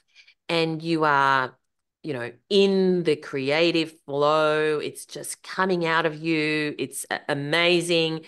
and 0.48 0.82
you 0.82 1.04
are, 1.04 1.54
you 2.02 2.14
know, 2.14 2.32
in 2.48 3.02
the 3.02 3.16
creative 3.16 3.92
flow, 4.06 4.78
it's 4.78 5.04
just 5.04 5.42
coming 5.42 5.84
out 5.84 6.06
of 6.06 6.16
you. 6.16 6.74
It's 6.78 7.04
amazing. 7.28 8.24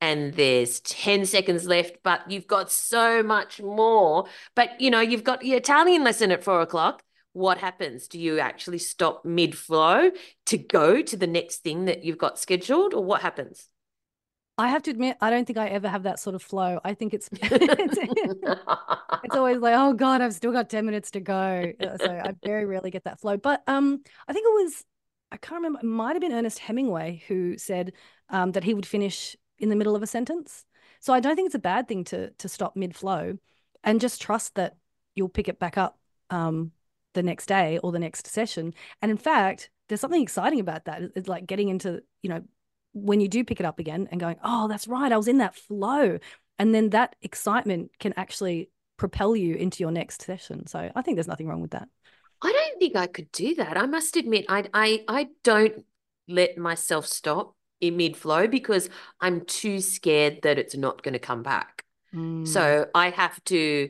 And 0.00 0.34
there's 0.34 0.78
10 0.82 1.26
seconds 1.26 1.66
left, 1.66 1.96
but 2.04 2.30
you've 2.30 2.46
got 2.46 2.70
so 2.70 3.24
much 3.24 3.60
more. 3.60 4.26
But 4.54 4.80
you 4.80 4.88
know, 4.88 5.00
you've 5.00 5.24
got 5.24 5.44
your 5.44 5.56
Italian 5.56 6.04
lesson 6.04 6.30
at 6.30 6.44
four 6.44 6.60
o'clock 6.60 7.02
what 7.34 7.58
happens? 7.58 8.08
Do 8.08 8.18
you 8.18 8.38
actually 8.38 8.78
stop 8.78 9.24
mid 9.24 9.56
flow 9.58 10.10
to 10.46 10.58
go 10.58 11.02
to 11.02 11.16
the 11.16 11.26
next 11.26 11.58
thing 11.58 11.84
that 11.86 12.04
you've 12.04 12.18
got 12.18 12.38
scheduled, 12.38 12.94
or 12.94 13.04
what 13.04 13.22
happens? 13.22 13.68
I 14.56 14.68
have 14.68 14.82
to 14.84 14.90
admit, 14.92 15.16
I 15.20 15.30
don't 15.30 15.46
think 15.46 15.58
I 15.58 15.66
ever 15.68 15.88
have 15.88 16.04
that 16.04 16.20
sort 16.20 16.36
of 16.36 16.42
flow. 16.42 16.80
I 16.84 16.94
think 16.94 17.12
it's 17.12 17.28
it's, 17.42 17.98
it's 19.22 19.36
always 19.36 19.58
like, 19.58 19.74
oh 19.76 19.92
God, 19.94 20.20
I've 20.20 20.34
still 20.34 20.52
got 20.52 20.70
10 20.70 20.86
minutes 20.86 21.10
to 21.12 21.20
go. 21.20 21.72
Uh, 21.80 21.98
So 21.98 22.10
I 22.10 22.34
very 22.44 22.64
rarely 22.64 22.90
get 22.90 23.04
that 23.04 23.20
flow. 23.20 23.36
But 23.36 23.62
um, 23.66 24.02
I 24.28 24.32
think 24.32 24.46
it 24.46 24.64
was, 24.64 24.84
I 25.32 25.36
can't 25.38 25.56
remember, 25.62 25.80
it 25.80 25.86
might 25.86 26.12
have 26.14 26.20
been 26.20 26.32
Ernest 26.32 26.60
Hemingway 26.60 27.22
who 27.28 27.58
said 27.58 27.92
um, 28.28 28.52
that 28.52 28.64
he 28.64 28.74
would 28.74 28.86
finish 28.86 29.36
in 29.58 29.68
the 29.70 29.76
middle 29.76 29.96
of 29.96 30.02
a 30.02 30.06
sentence. 30.06 30.64
So 31.00 31.12
I 31.12 31.20
don't 31.20 31.36
think 31.36 31.46
it's 31.46 31.54
a 31.54 31.58
bad 31.58 31.88
thing 31.88 32.04
to 32.04 32.30
to 32.30 32.48
stop 32.48 32.76
mid 32.76 32.96
flow 32.96 33.38
and 33.82 34.00
just 34.00 34.22
trust 34.22 34.54
that 34.54 34.76
you'll 35.14 35.28
pick 35.28 35.48
it 35.48 35.58
back 35.58 35.76
up 35.76 35.98
um, 36.30 36.72
the 37.14 37.22
next 37.22 37.46
day 37.46 37.78
or 37.78 37.92
the 37.92 37.98
next 37.98 38.26
session. 38.26 38.74
And 39.00 39.10
in 39.10 39.16
fact, 39.16 39.70
there's 39.88 40.00
something 40.00 40.22
exciting 40.22 40.60
about 40.60 40.84
that. 40.84 41.02
It's 41.16 41.28
like 41.28 41.46
getting 41.46 41.68
into, 41.68 42.02
you 42.22 42.30
know, 42.30 42.42
when 42.92 43.20
you 43.20 43.28
do 43.28 43.44
pick 43.44 43.60
it 43.60 43.66
up 43.66 43.78
again 43.78 44.08
and 44.10 44.20
going, 44.20 44.36
oh, 44.44 44.68
that's 44.68 44.86
right, 44.86 45.10
I 45.10 45.16
was 45.16 45.28
in 45.28 45.38
that 45.38 45.56
flow. 45.56 46.18
And 46.58 46.74
then 46.74 46.90
that 46.90 47.16
excitement 47.22 47.90
can 47.98 48.14
actually 48.16 48.70
propel 48.96 49.34
you 49.34 49.56
into 49.56 49.82
your 49.82 49.90
next 49.90 50.22
session. 50.22 50.66
So 50.66 50.90
I 50.94 51.02
think 51.02 51.16
there's 51.16 51.28
nothing 51.28 51.48
wrong 51.48 51.60
with 51.60 51.72
that. 51.72 51.88
I 52.42 52.52
don't 52.52 52.78
think 52.78 52.94
I 52.94 53.06
could 53.06 53.32
do 53.32 53.54
that. 53.56 53.76
I 53.76 53.86
must 53.86 54.16
admit, 54.16 54.46
I 54.48 54.64
I 54.72 55.04
I 55.08 55.28
don't 55.42 55.84
let 56.28 56.58
myself 56.58 57.06
stop 57.06 57.54
in 57.80 57.96
mid 57.96 58.16
flow 58.16 58.46
because 58.46 58.88
I'm 59.20 59.44
too 59.44 59.80
scared 59.80 60.40
that 60.42 60.58
it's 60.58 60.76
not 60.76 61.02
going 61.02 61.14
to 61.14 61.18
come 61.18 61.42
back. 61.42 61.84
Mm. 62.14 62.46
So 62.46 62.86
I 62.94 63.10
have 63.10 63.42
to 63.44 63.88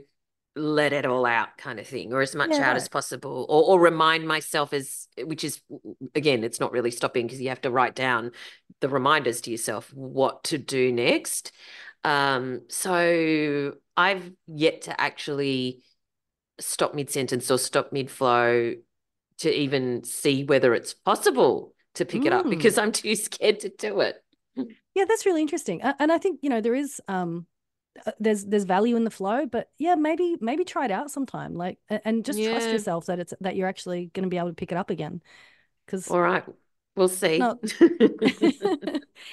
let 0.57 0.93
it 0.93 1.05
all 1.05 1.27
out 1.27 1.57
kind 1.59 1.81
of 1.81 1.87
thing 1.87 2.13
or 2.13 2.21
as 2.21 2.35
much 2.35 2.53
Yeah, 2.53 2.71
out 2.71 2.77
as 2.77 2.89
possible 2.89 3.45
or, 3.49 3.65
or 3.77 3.81
remind 3.81 4.27
myself 4.29 4.73
as 4.73 5.09
which 5.25 5.43
is 5.45 5.61
again 6.15 6.45
it's 6.45 6.61
not 6.61 6.73
really 6.73 6.93
stopping 6.93 7.27
because 7.27 7.41
you 7.41 7.49
have 7.49 7.61
to 7.63 7.71
write 7.71 7.95
down 7.95 8.31
the 8.81 8.89
reminders 8.89 9.41
to 9.43 9.51
yourself 9.51 9.93
what 9.93 10.45
to 10.45 10.59
do 10.59 10.93
next 10.93 11.51
um 12.05 12.61
so 12.69 13.75
i've 13.97 14.31
yet 14.47 14.83
to 14.83 15.01
actually 15.01 15.83
stop 16.61 16.95
mid 16.95 17.11
sentence 17.11 17.51
or 17.51 17.59
stop 17.59 17.93
mid 17.93 18.11
flow 18.11 18.75
to 19.39 19.51
even 19.53 20.05
see 20.05 20.45
whether 20.45 20.73
it's 20.75 20.95
possible 20.95 21.75
to 21.95 22.05
pick 22.05 22.27
it 22.27 22.33
up 22.33 22.47
Mm. 22.47 22.51
because 22.51 22.79
i'm 22.79 22.93
too 22.93 23.17
scared 23.17 23.61
to 23.61 23.69
do 23.71 24.01
it 24.01 24.23
Yeah, 24.95 25.05
that's 25.07 25.27
really 25.27 25.43
interesting. 25.43 25.83
And 25.83 26.13
I 26.13 26.19
think, 26.19 26.39
you 26.43 26.49
know, 26.51 26.61
there 26.61 26.75
is 26.75 27.01
um 27.09 27.47
Uh, 28.07 28.13
there's 28.19 28.45
there's 28.45 28.65
value 28.65 28.97
in 28.97 29.05
the 29.05 29.11
flow, 29.11 29.47
but 29.47 29.69
yeah, 29.79 29.95
maybe 29.95 30.37
maybe 30.41 30.65
try 30.65 30.85
it 30.85 30.91
out 30.91 31.11
sometime. 31.11 31.55
Like 31.55 31.79
and 31.89 32.25
just 32.25 32.43
trust 32.43 32.73
yourself 32.73 33.07
that 33.07 33.19
it's 33.19 33.35
that 33.41 33.57
you're 33.57 33.69
actually 33.69 34.11
going 34.15 34.25
to 34.25 34.29
be 34.29 34.39
able 34.39 34.49
to 34.49 34.55
pick 34.55 34.73
it 34.73 34.79
up 34.79 34.91
again. 34.91 35.23
Cuz 35.87 36.09
all 36.11 36.21
right 36.21 36.45
we'll 36.97 37.09
see 37.09 37.39
not- 37.39 37.59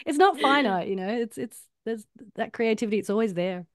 it's 0.06 0.18
not 0.18 0.40
finite, 0.40 0.88
you 0.88 0.96
know. 0.96 1.10
It's 1.10 1.38
it's 1.38 1.62
there's 1.86 2.06
that 2.36 2.54
creativity 2.54 3.00
it's 3.00 3.10
always 3.10 3.34
there. 3.34 3.66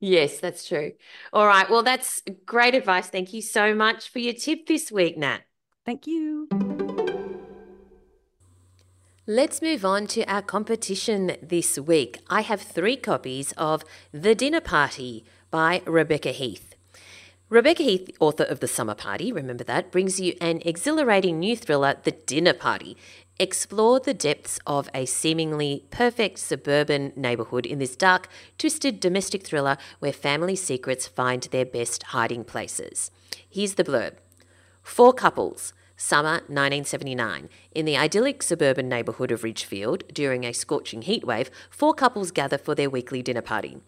Yes, 0.00 0.38
that's 0.40 0.66
true. 0.66 0.92
All 1.32 1.46
right. 1.46 1.68
Well, 1.68 1.82
that's 1.82 2.22
great 2.46 2.74
advice. 2.74 3.08
Thank 3.08 3.34
you 3.34 3.42
so 3.42 3.74
much 3.74 4.08
for 4.08 4.18
your 4.18 4.32
tip 4.32 4.66
this 4.66 4.90
week, 4.90 5.18
Nat. 5.18 5.40
Thank 5.84 6.06
you. 6.06 6.48
Let's 9.26 9.60
move 9.60 9.84
on 9.84 10.06
to 10.08 10.24
our 10.24 10.40
competition 10.40 11.36
this 11.42 11.78
week. 11.78 12.20
I 12.30 12.40
have 12.40 12.62
three 12.62 12.96
copies 12.96 13.52
of 13.52 13.84
The 14.12 14.34
Dinner 14.34 14.62
Party 14.62 15.26
by 15.50 15.82
Rebecca 15.84 16.30
Heath. 16.30 16.74
Rebecca 17.50 17.82
Heath, 17.82 18.08
author 18.18 18.44
of 18.44 18.60
The 18.60 18.66
Summer 18.66 18.94
Party, 18.94 19.30
remember 19.30 19.62
that, 19.64 19.92
brings 19.92 20.18
you 20.18 20.32
an 20.40 20.62
exhilarating 20.64 21.38
new 21.38 21.54
thriller, 21.54 21.96
The 22.02 22.12
Dinner 22.12 22.54
Party. 22.54 22.96
Explore 23.38 24.00
the 24.00 24.14
depths 24.14 24.58
of 24.66 24.88
a 24.94 25.04
seemingly 25.04 25.84
perfect 25.90 26.38
suburban 26.38 27.12
neighbourhood 27.14 27.66
in 27.66 27.78
this 27.78 27.96
dark, 27.96 28.26
twisted 28.56 29.00
domestic 29.00 29.46
thriller 29.46 29.76
where 29.98 30.14
family 30.14 30.56
secrets 30.56 31.06
find 31.06 31.42
their 31.42 31.66
best 31.66 32.04
hiding 32.04 32.42
places. 32.42 33.10
Here's 33.50 33.74
the 33.74 33.84
blurb. 33.84 34.14
Four 34.82 35.12
couples, 35.12 35.74
summer 36.00 36.40
1979. 36.48 37.50
In 37.72 37.84
the 37.84 37.96
idyllic 37.96 38.42
suburban 38.42 38.88
neighbourhood 38.88 39.30
of 39.30 39.44
Ridgefield, 39.44 40.02
during 40.12 40.44
a 40.44 40.54
scorching 40.54 41.02
heatwave, 41.02 41.50
four 41.68 41.92
couples 41.92 42.30
gather 42.30 42.56
for 42.56 42.74
their 42.74 42.88
weekly 42.88 43.20
dinner 43.20 43.42
party. 43.42 43.82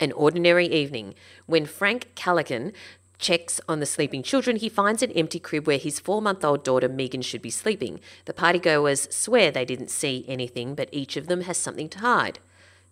An 0.00 0.10
ordinary 0.12 0.66
evening. 0.66 1.14
When 1.46 1.64
Frank 1.66 2.10
Callaghan 2.16 2.72
checks 3.20 3.60
on 3.68 3.78
the 3.78 3.86
sleeping 3.86 4.24
children, 4.24 4.56
he 4.56 4.68
finds 4.68 5.04
an 5.04 5.12
empty 5.12 5.38
crib 5.38 5.68
where 5.68 5.78
his 5.78 6.00
four 6.00 6.20
month 6.20 6.44
old 6.44 6.64
daughter 6.64 6.88
Megan 6.88 7.22
should 7.22 7.42
be 7.42 7.50
sleeping. 7.50 8.00
The 8.24 8.32
partygoers 8.32 9.12
swear 9.12 9.52
they 9.52 9.64
didn't 9.64 9.90
see 9.90 10.24
anything, 10.26 10.74
but 10.74 10.88
each 10.90 11.16
of 11.16 11.28
them 11.28 11.42
has 11.42 11.56
something 11.56 11.88
to 11.90 12.00
hide. 12.00 12.40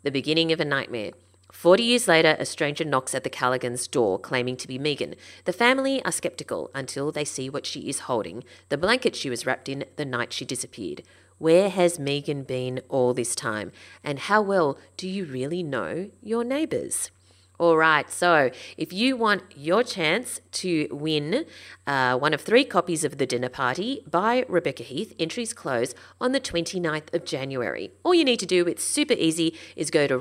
The 0.05 0.13
beginning 0.13 0.53
of 0.53 0.61
a 0.61 0.65
nightmare. 0.65 1.11
Forty 1.53 1.83
years 1.83 2.07
later, 2.07 2.37
a 2.39 2.47
stranger 2.47 2.85
knocks 2.85 3.15
at 3.15 3.25
the 3.25 3.31
Callaghan's 3.31 3.87
door, 3.89 4.19
claiming 4.19 4.57
to 4.57 4.69
be 4.69 4.79
Megan. 4.79 5.15
The 5.45 5.53
family 5.53 6.03
are 6.05 6.13
skeptical 6.13 6.71
until 6.75 7.13
they 7.13 7.25
see 7.25 7.51
what 7.51 7.67
she 7.67 7.89
is 7.89 8.01
holding 8.01 8.45
the 8.69 8.79
blanket 8.79 9.17
she 9.17 9.31
was 9.31 9.47
wrapped 9.47 9.69
in 9.69 9.85
the 9.97 10.05
night 10.05 10.33
she 10.33 10.45
disappeared. 10.45 11.03
Where 11.39 11.71
has 11.71 11.99
Megan 11.99 12.43
been 12.43 12.81
all 12.89 13.15
this 13.15 13.35
time? 13.35 13.73
And 14.05 14.19
how 14.19 14.43
well 14.43 14.79
do 14.97 15.09
you 15.09 15.25
really 15.25 15.63
know 15.63 16.11
your 16.23 16.45
neighbours? 16.45 17.11
All 17.59 17.77
right, 17.77 18.11
so 18.11 18.51
if 18.79 18.91
you 18.91 19.17
want 19.17 19.43
your 19.55 19.83
chance 19.83 20.41
to 20.53 20.89
win 20.91 21.45
uh, 21.87 22.19
one 22.19 22.33
of 22.33 22.41
three 22.41 22.65
copies 22.65 23.05
of 23.05 23.19
The 23.19 23.27
Dinner 23.27 23.51
Party 23.51 24.03
by 24.11 24.47
Rebecca 24.49 24.83
Heath, 24.83 25.15
entries 25.19 25.53
close 25.53 25.95
on 26.21 26.33
the 26.33 26.41
29th 26.41 27.13
of 27.13 27.27
January. 27.27 27.91
All 28.03 28.15
you 28.15 28.25
need 28.25 28.41
to 28.41 28.47
do, 28.47 28.67
it's 28.67 28.83
super 28.83 29.13
easy, 29.13 29.55
is 29.77 29.91
go 29.91 30.07
to 30.07 30.17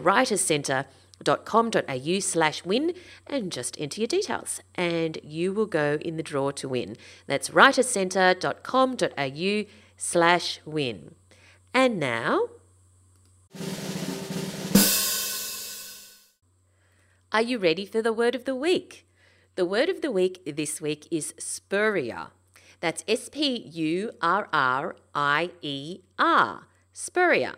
writerscentre.com.au 1.23 2.19
slash 2.19 2.65
win 2.65 2.93
and 3.27 3.51
just 3.51 3.79
enter 3.79 4.01
your 4.01 4.07
details 4.07 4.61
and 4.75 5.17
you 5.23 5.53
will 5.53 5.65
go 5.65 5.97
in 6.01 6.17
the 6.17 6.23
draw 6.23 6.51
to 6.51 6.69
win. 6.69 6.95
That's 7.27 7.49
writerscentre.com.au 7.49 9.69
slash 9.97 10.61
win. 10.65 11.15
And 11.73 11.99
now... 11.99 12.49
Are 17.31 17.43
you 17.43 17.59
ready 17.59 17.85
for 17.85 18.01
the 18.01 18.11
word 18.11 18.33
of 18.33 18.45
the 18.45 18.55
week? 18.55 19.05
The 19.55 19.65
word 19.65 19.89
of 19.89 20.01
the 20.01 20.11
week 20.11 20.41
this 20.55 20.81
week 20.81 21.07
is 21.11 21.35
spurrier. 21.38 22.29
That's 22.79 23.03
S 23.07 23.29
P 23.29 23.55
U 23.55 24.09
R 24.19 24.49
R 24.51 24.95
I 25.13 25.51
E 25.61 25.99
R. 26.17 26.63
Spurrier. 26.91 27.53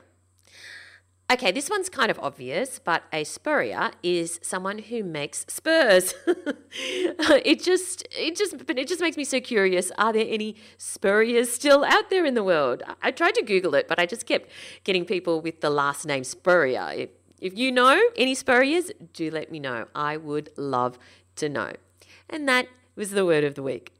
Okay, 1.31 1.49
this 1.53 1.69
one's 1.69 1.87
kind 1.87 2.11
of 2.11 2.19
obvious, 2.19 2.77
but 2.77 3.03
a 3.13 3.23
spurrier 3.23 3.91
is 4.03 4.37
someone 4.43 4.79
who 4.79 5.01
makes 5.01 5.45
spurs. 5.47 6.13
it 6.27 7.63
just, 7.63 8.05
it 8.11 8.35
just, 8.35 8.67
but 8.67 8.77
it 8.77 8.85
just 8.85 8.99
makes 8.99 9.15
me 9.15 9.23
so 9.23 9.39
curious. 9.39 9.93
Are 9.97 10.11
there 10.11 10.25
any 10.27 10.57
spurriers 10.77 11.49
still 11.49 11.85
out 11.85 12.09
there 12.09 12.25
in 12.25 12.33
the 12.33 12.43
world? 12.43 12.83
I- 13.01 13.11
tried 13.11 13.35
to 13.35 13.43
Google 13.43 13.75
it, 13.75 13.87
but 13.87 13.97
I 13.97 14.05
just 14.05 14.25
kept 14.25 14.49
getting 14.83 15.05
people 15.05 15.39
with 15.39 15.61
the 15.61 15.69
last 15.69 16.05
name 16.05 16.25
Spurrier. 16.25 16.91
If, 16.93 17.09
if 17.39 17.57
you 17.57 17.71
know 17.71 17.97
any 18.17 18.35
spurriers, 18.35 18.91
do 19.13 19.31
let 19.31 19.49
me 19.53 19.59
know. 19.59 19.85
I 19.95 20.17
would 20.17 20.49
love 20.57 20.99
to 21.37 21.47
know. 21.47 21.71
And 22.29 22.45
that 22.49 22.67
was 22.97 23.11
the 23.11 23.25
word 23.25 23.45
of 23.45 23.55
the 23.55 23.63
week. 23.63 23.93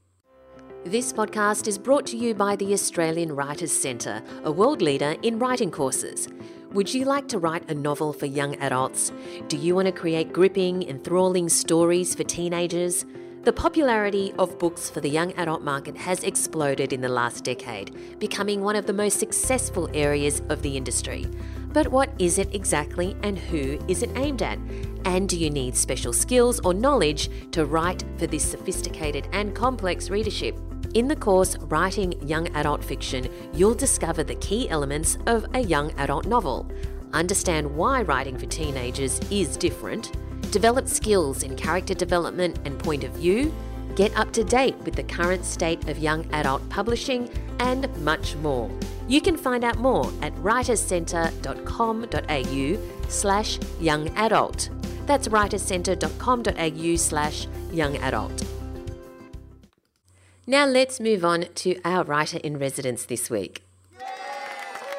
This 0.84 1.14
podcast 1.14 1.68
is 1.68 1.78
brought 1.78 2.08
to 2.08 2.18
you 2.18 2.34
by 2.34 2.58
the 2.58 2.74
Australian 2.74 3.34
Writers 3.34 3.72
Centre, 3.72 4.22
a 4.44 4.52
world 4.52 4.82
leader 4.82 5.16
in 5.22 5.40
writing 5.40 5.72
courses. 5.72 6.28
Would 6.74 6.94
you 6.94 7.04
like 7.04 7.28
to 7.28 7.38
write 7.38 7.70
a 7.70 7.74
novel 7.74 8.14
for 8.14 8.28
young 8.28 8.56
adults? 8.62 9.12
Do 9.50 9.58
you 9.58 9.76
want 9.76 9.88
to 9.88 9.92
create 9.92 10.32
gripping, 10.32 10.88
enthralling 10.88 11.50
stories 11.50 12.16
for 12.16 12.24
teenagers? 12.24 13.06
The 13.44 13.52
popularity 13.52 14.34
of 14.40 14.58
books 14.58 14.90
for 14.90 15.02
the 15.02 15.10
young 15.10 15.34
adult 15.34 15.64
market 15.64 15.98
has 15.98 16.24
exploded 16.24 16.94
in 16.94 17.02
the 17.02 17.10
last 17.10 17.44
decade, 17.44 18.20
becoming 18.20 18.62
one 18.62 18.78
of 18.78 18.86
the 18.86 18.94
most 18.94 19.20
successful 19.20 19.90
areas 19.94 20.42
of 20.48 20.62
the 20.62 20.78
industry. 20.78 21.28
But 21.74 21.90
what 21.90 22.10
is 22.20 22.38
it 22.38 22.56
exactly 22.56 23.18
and 23.22 23.38
who 23.38 23.78
is 23.90 24.02
it 24.02 24.12
aimed 24.16 24.42
at? 24.42 24.58
And 25.04 25.28
do 25.28 25.38
you 25.38 25.50
need 25.50 25.76
special 25.76 26.14
skills 26.14 26.62
or 26.64 26.74
knowledge 26.74 27.30
to 27.52 27.66
write 27.66 28.06
for 28.18 28.28
this 28.28 28.50
sophisticated 28.50 29.28
and 29.34 29.54
complex 29.54 30.10
readership? 30.10 30.58
In 30.94 31.08
the 31.08 31.16
course 31.16 31.58
Writing 31.58 32.14
Young 32.28 32.50
Adult 32.50 32.84
Fiction, 32.84 33.30
you'll 33.54 33.74
discover 33.74 34.26
the 34.26 34.36
key 34.36 34.70
elements 34.70 35.18
of 35.26 35.46
a 35.54 35.62
young 35.62 35.94
adult 35.94 36.26
novel, 36.26 36.70
understand 37.14 37.74
why 37.78 38.02
writing 38.02 38.38
for 38.38 38.48
teenagers 38.48 39.22
is 39.32 39.56
different, 39.56 40.12
develop 40.52 40.90
skills 40.90 41.44
in 41.44 41.56
character 41.56 41.94
development 41.94 42.60
and 42.66 42.78
point 42.78 43.06
of 43.06 43.14
view, 43.14 43.54
get 43.96 44.14
up 44.18 44.34
to 44.34 44.44
date 44.44 44.76
with 44.80 44.96
the 44.96 45.04
current 45.04 45.46
state 45.46 45.88
of 45.88 45.98
young 45.98 46.26
adult 46.34 46.68
publishing, 46.68 47.30
and 47.60 47.88
much 48.04 48.36
more. 48.38 48.70
You 49.08 49.22
can 49.22 49.38
find 49.38 49.64
out 49.64 49.78
more 49.78 50.12
at 50.22 50.36
writerscentre.com.au 50.36 53.08
slash 53.08 53.60
young 53.80 54.10
adult. 54.10 54.70
That's 55.06 55.30
writerscentre.com.au 55.30 56.96
slash 56.98 57.48
young 57.72 57.96
adult. 57.98 58.51
Now 60.52 60.66
let's 60.66 61.00
move 61.00 61.24
on 61.24 61.46
to 61.64 61.80
our 61.86 62.04
writer 62.04 62.38
in 62.40 62.60
residence 62.60 63.06
this 63.06 63.30
week. 63.30 63.64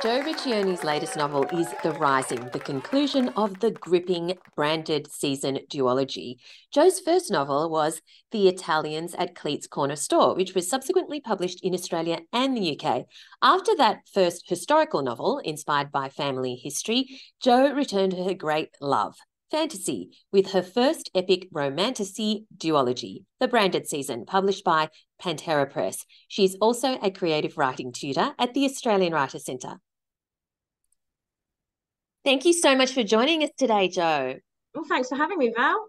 Jo 0.02 0.23
Riccioni's 0.23 0.82
latest 0.82 1.14
novel 1.14 1.44
is 1.52 1.68
The 1.82 1.90
Rising, 1.90 2.49
the 2.54 2.59
conclusion 2.59 3.28
of 3.37 3.61
the 3.61 3.71
gripping 3.71 4.38
branded 4.56 5.12
season 5.12 5.59
duology. 5.71 6.37
Jo's 6.73 7.00
first 7.00 7.30
novel 7.30 7.68
was 7.68 8.00
The 8.30 8.49
Italians 8.49 9.14
at 9.16 9.35
Cleat's 9.35 9.66
Corner 9.66 9.94
Store, 9.94 10.35
which 10.35 10.54
was 10.54 10.71
subsequently 10.71 11.21
published 11.21 11.61
in 11.62 11.75
Australia 11.75 12.21
and 12.32 12.56
the 12.56 12.80
UK. 12.80 13.04
After 13.42 13.76
that 13.76 14.09
first 14.11 14.49
historical 14.49 15.02
novel, 15.02 15.38
inspired 15.40 15.92
by 15.92 16.09
family 16.09 16.54
history, 16.54 17.21
Jo 17.42 17.75
returned 17.75 18.12
to 18.12 18.25
her 18.25 18.32
great 18.32 18.71
love, 18.80 19.16
fantasy, 19.52 20.11
with 20.32 20.52
her 20.52 20.62
first 20.62 21.11
epic 21.14 21.47
romantasy 21.52 22.47
duology, 22.56 23.25
The 23.38 23.47
Branded 23.47 23.87
Season, 23.87 24.25
published 24.25 24.64
by 24.64 24.88
Pantera 25.23 25.71
Press. 25.71 26.06
She's 26.26 26.56
also 26.56 26.99
a 27.00 27.11
creative 27.11 27.59
writing 27.59 27.92
tutor 27.92 28.32
at 28.38 28.54
the 28.54 28.64
Australian 28.64 29.12
Writer 29.12 29.38
Centre. 29.38 29.76
Thank 32.25 32.47
you 32.47 32.54
so 32.54 32.75
much 32.75 32.92
for 32.92 33.02
joining 33.02 33.44
us 33.44 33.50
today, 33.59 33.88
Jo. 33.88 34.37
Well, 34.75 34.85
thanks 34.88 35.11
for 35.11 35.16
having 35.16 35.38
me, 35.38 35.52
Val. 35.54 35.87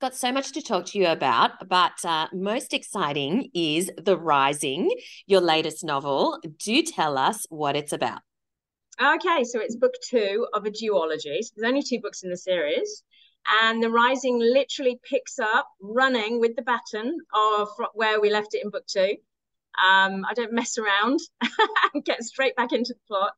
got 0.00 0.16
so 0.16 0.32
much 0.32 0.52
to 0.52 0.60
talk 0.60 0.86
to 0.86 0.98
you 0.98 1.06
about, 1.06 1.68
but 1.68 2.04
uh, 2.04 2.26
most 2.32 2.74
exciting 2.74 3.48
is 3.54 3.90
The 3.96 4.18
Rising, 4.18 4.90
your 5.26 5.40
latest 5.40 5.84
novel. 5.84 6.40
Do 6.58 6.82
tell 6.82 7.16
us 7.16 7.46
what 7.48 7.76
it's 7.76 7.92
about. 7.92 8.25
Okay, 8.98 9.44
so 9.44 9.60
it's 9.60 9.76
book 9.76 9.92
two 10.08 10.46
of 10.54 10.64
a 10.64 10.70
duology. 10.70 11.42
So 11.42 11.52
there's 11.54 11.68
only 11.68 11.82
two 11.82 12.00
books 12.00 12.22
in 12.22 12.30
the 12.30 12.36
series. 12.36 13.02
And 13.62 13.82
The 13.82 13.90
Rising 13.90 14.38
literally 14.38 14.98
picks 15.08 15.38
up 15.38 15.68
running 15.82 16.40
with 16.40 16.56
the 16.56 16.62
baton 16.62 17.18
of 17.34 17.68
where 17.92 18.20
we 18.20 18.30
left 18.30 18.54
it 18.54 18.64
in 18.64 18.70
book 18.70 18.86
two. 18.86 19.16
Um, 19.86 20.24
I 20.24 20.32
don't 20.34 20.54
mess 20.54 20.78
around 20.78 21.20
and 21.94 22.04
get 22.06 22.22
straight 22.22 22.56
back 22.56 22.72
into 22.72 22.94
the 22.94 23.00
plot. 23.06 23.34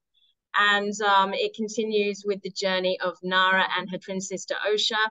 And 0.56 0.92
um, 1.02 1.34
it 1.34 1.54
continues 1.54 2.22
with 2.24 2.40
the 2.42 2.50
journey 2.50 2.98
of 3.00 3.16
Nara 3.24 3.66
and 3.76 3.90
her 3.90 3.98
twin 3.98 4.20
sister 4.20 4.54
Osha 4.64 5.10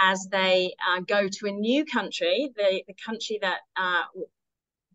as 0.00 0.26
they 0.30 0.74
uh, 0.88 1.00
go 1.06 1.28
to 1.28 1.46
a 1.46 1.52
new 1.52 1.84
country, 1.84 2.50
the, 2.56 2.82
the 2.88 2.94
country 3.06 3.38
that 3.42 3.60
uh, 3.76 4.02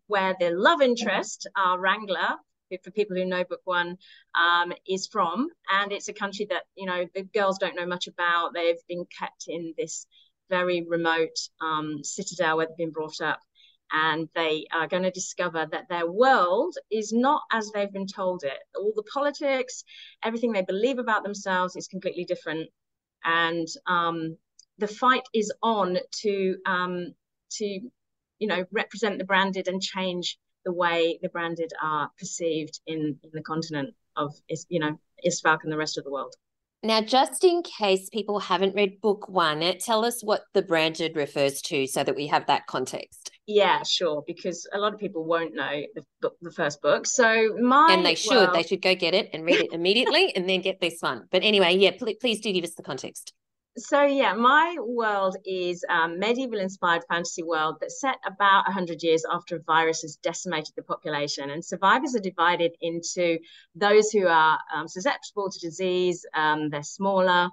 where 0.08 0.36
the 0.38 0.50
love 0.50 0.82
interest, 0.82 1.48
uh, 1.56 1.76
Rangla, 1.78 2.36
for 2.82 2.90
people 2.90 3.16
who 3.16 3.24
know 3.24 3.44
book 3.44 3.60
one, 3.64 3.96
um, 4.34 4.72
is 4.88 5.06
from. 5.06 5.48
And 5.70 5.92
it's 5.92 6.08
a 6.08 6.12
country 6.12 6.46
that, 6.50 6.64
you 6.76 6.86
know, 6.86 7.06
the 7.14 7.22
girls 7.22 7.58
don't 7.58 7.76
know 7.76 7.86
much 7.86 8.06
about. 8.06 8.54
They've 8.54 8.84
been 8.88 9.06
kept 9.18 9.44
in 9.48 9.74
this 9.76 10.06
very 10.50 10.84
remote 10.88 11.36
um, 11.60 12.02
citadel 12.02 12.56
where 12.56 12.66
they've 12.66 12.76
been 12.76 12.90
brought 12.90 13.20
up. 13.20 13.40
And 13.92 14.28
they 14.34 14.66
are 14.72 14.88
going 14.88 15.02
to 15.04 15.10
discover 15.10 15.66
that 15.70 15.88
their 15.88 16.10
world 16.10 16.74
is 16.90 17.12
not 17.12 17.42
as 17.52 17.70
they've 17.70 17.92
been 17.92 18.06
told 18.06 18.42
it. 18.42 18.58
All 18.76 18.92
the 18.96 19.04
politics, 19.04 19.84
everything 20.22 20.52
they 20.52 20.62
believe 20.62 20.98
about 20.98 21.22
themselves 21.22 21.76
is 21.76 21.86
completely 21.86 22.24
different. 22.24 22.70
And 23.24 23.68
um, 23.86 24.36
the 24.78 24.88
fight 24.88 25.22
is 25.32 25.52
on 25.62 25.98
to 26.22 26.56
um, 26.66 27.14
to 27.52 27.64
you 27.64 28.48
know 28.48 28.64
represent 28.72 29.18
the 29.18 29.24
branded 29.24 29.68
and 29.68 29.80
change 29.80 30.38
the 30.64 30.72
way 30.72 31.18
the 31.22 31.28
branded 31.28 31.72
are 31.82 32.10
perceived 32.18 32.80
in, 32.86 33.16
in 33.22 33.30
the 33.32 33.42
continent 33.42 33.94
of 34.16 34.34
you 34.68 34.80
know 34.80 34.98
ISFALC 35.26 35.58
and 35.62 35.72
the 35.72 35.76
rest 35.76 35.98
of 35.98 36.04
the 36.04 36.10
world. 36.10 36.34
Now, 36.82 37.00
just 37.00 37.44
in 37.44 37.62
case 37.62 38.10
people 38.10 38.38
haven't 38.38 38.74
read 38.74 39.00
book 39.00 39.26
one, 39.26 39.62
eh, 39.62 39.72
tell 39.80 40.04
us 40.04 40.22
what 40.22 40.42
the 40.52 40.60
branded 40.60 41.16
refers 41.16 41.62
to 41.62 41.86
so 41.86 42.04
that 42.04 42.14
we 42.14 42.26
have 42.26 42.46
that 42.46 42.66
context. 42.66 43.30
Yeah, 43.46 43.82
sure, 43.84 44.22
because 44.26 44.68
a 44.74 44.78
lot 44.78 44.92
of 44.92 45.00
people 45.00 45.24
won't 45.24 45.54
know 45.54 45.82
the 45.94 46.04
book, 46.20 46.36
the 46.42 46.50
first 46.50 46.82
book. 46.82 47.06
So 47.06 47.56
my 47.58 47.88
and 47.90 48.04
they 48.04 48.14
should, 48.14 48.32
well... 48.32 48.52
they 48.52 48.64
should 48.64 48.82
go 48.82 48.94
get 48.94 49.14
it 49.14 49.30
and 49.32 49.46
read 49.46 49.60
it 49.60 49.72
immediately, 49.72 50.36
and 50.36 50.46
then 50.46 50.60
get 50.60 50.78
this 50.78 50.98
one. 51.00 51.26
But 51.30 51.42
anyway, 51.42 51.74
yeah, 51.74 51.92
pl- 51.98 52.16
please 52.20 52.40
do 52.40 52.52
give 52.52 52.64
us 52.64 52.74
the 52.74 52.82
context 52.82 53.32
so 53.76 54.02
yeah, 54.02 54.34
my 54.34 54.76
world 54.80 55.36
is 55.44 55.84
um, 55.88 56.18
medieval-inspired 56.20 57.02
fantasy 57.08 57.42
world 57.42 57.76
that's 57.80 58.00
set 58.00 58.18
about 58.24 58.66
100 58.66 59.02
years 59.02 59.24
after 59.30 59.56
a 59.56 59.62
virus 59.62 60.02
has 60.02 60.16
decimated 60.16 60.74
the 60.76 60.82
population, 60.82 61.50
and 61.50 61.64
survivors 61.64 62.14
are 62.14 62.20
divided 62.20 62.72
into 62.80 63.38
those 63.74 64.10
who 64.10 64.28
are 64.28 64.58
um, 64.72 64.86
susceptible 64.86 65.50
to 65.50 65.58
disease. 65.58 66.24
Um, 66.34 66.70
they're 66.70 66.84
smaller, 66.84 67.48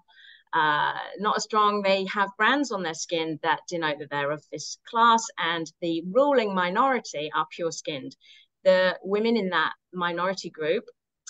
uh, 0.53 0.93
not 1.17 1.37
as 1.37 1.43
strong. 1.43 1.81
They 1.81 2.05
have 2.05 2.29
brands 2.37 2.71
on 2.71 2.83
their 2.83 2.93
skin 2.93 3.39
that 3.41 3.61
denote 3.67 3.97
that 3.99 4.11
they're 4.11 4.31
of 4.31 4.43
this 4.51 4.77
class, 4.87 5.25
and 5.39 5.71
the 5.81 6.03
ruling 6.11 6.53
minority 6.53 7.31
are 7.33 7.47
pure-skinned. 7.49 8.15
The 8.63 8.99
women 9.03 9.37
in 9.37 9.49
that 9.49 9.73
minority 9.91 10.51
group 10.51 10.83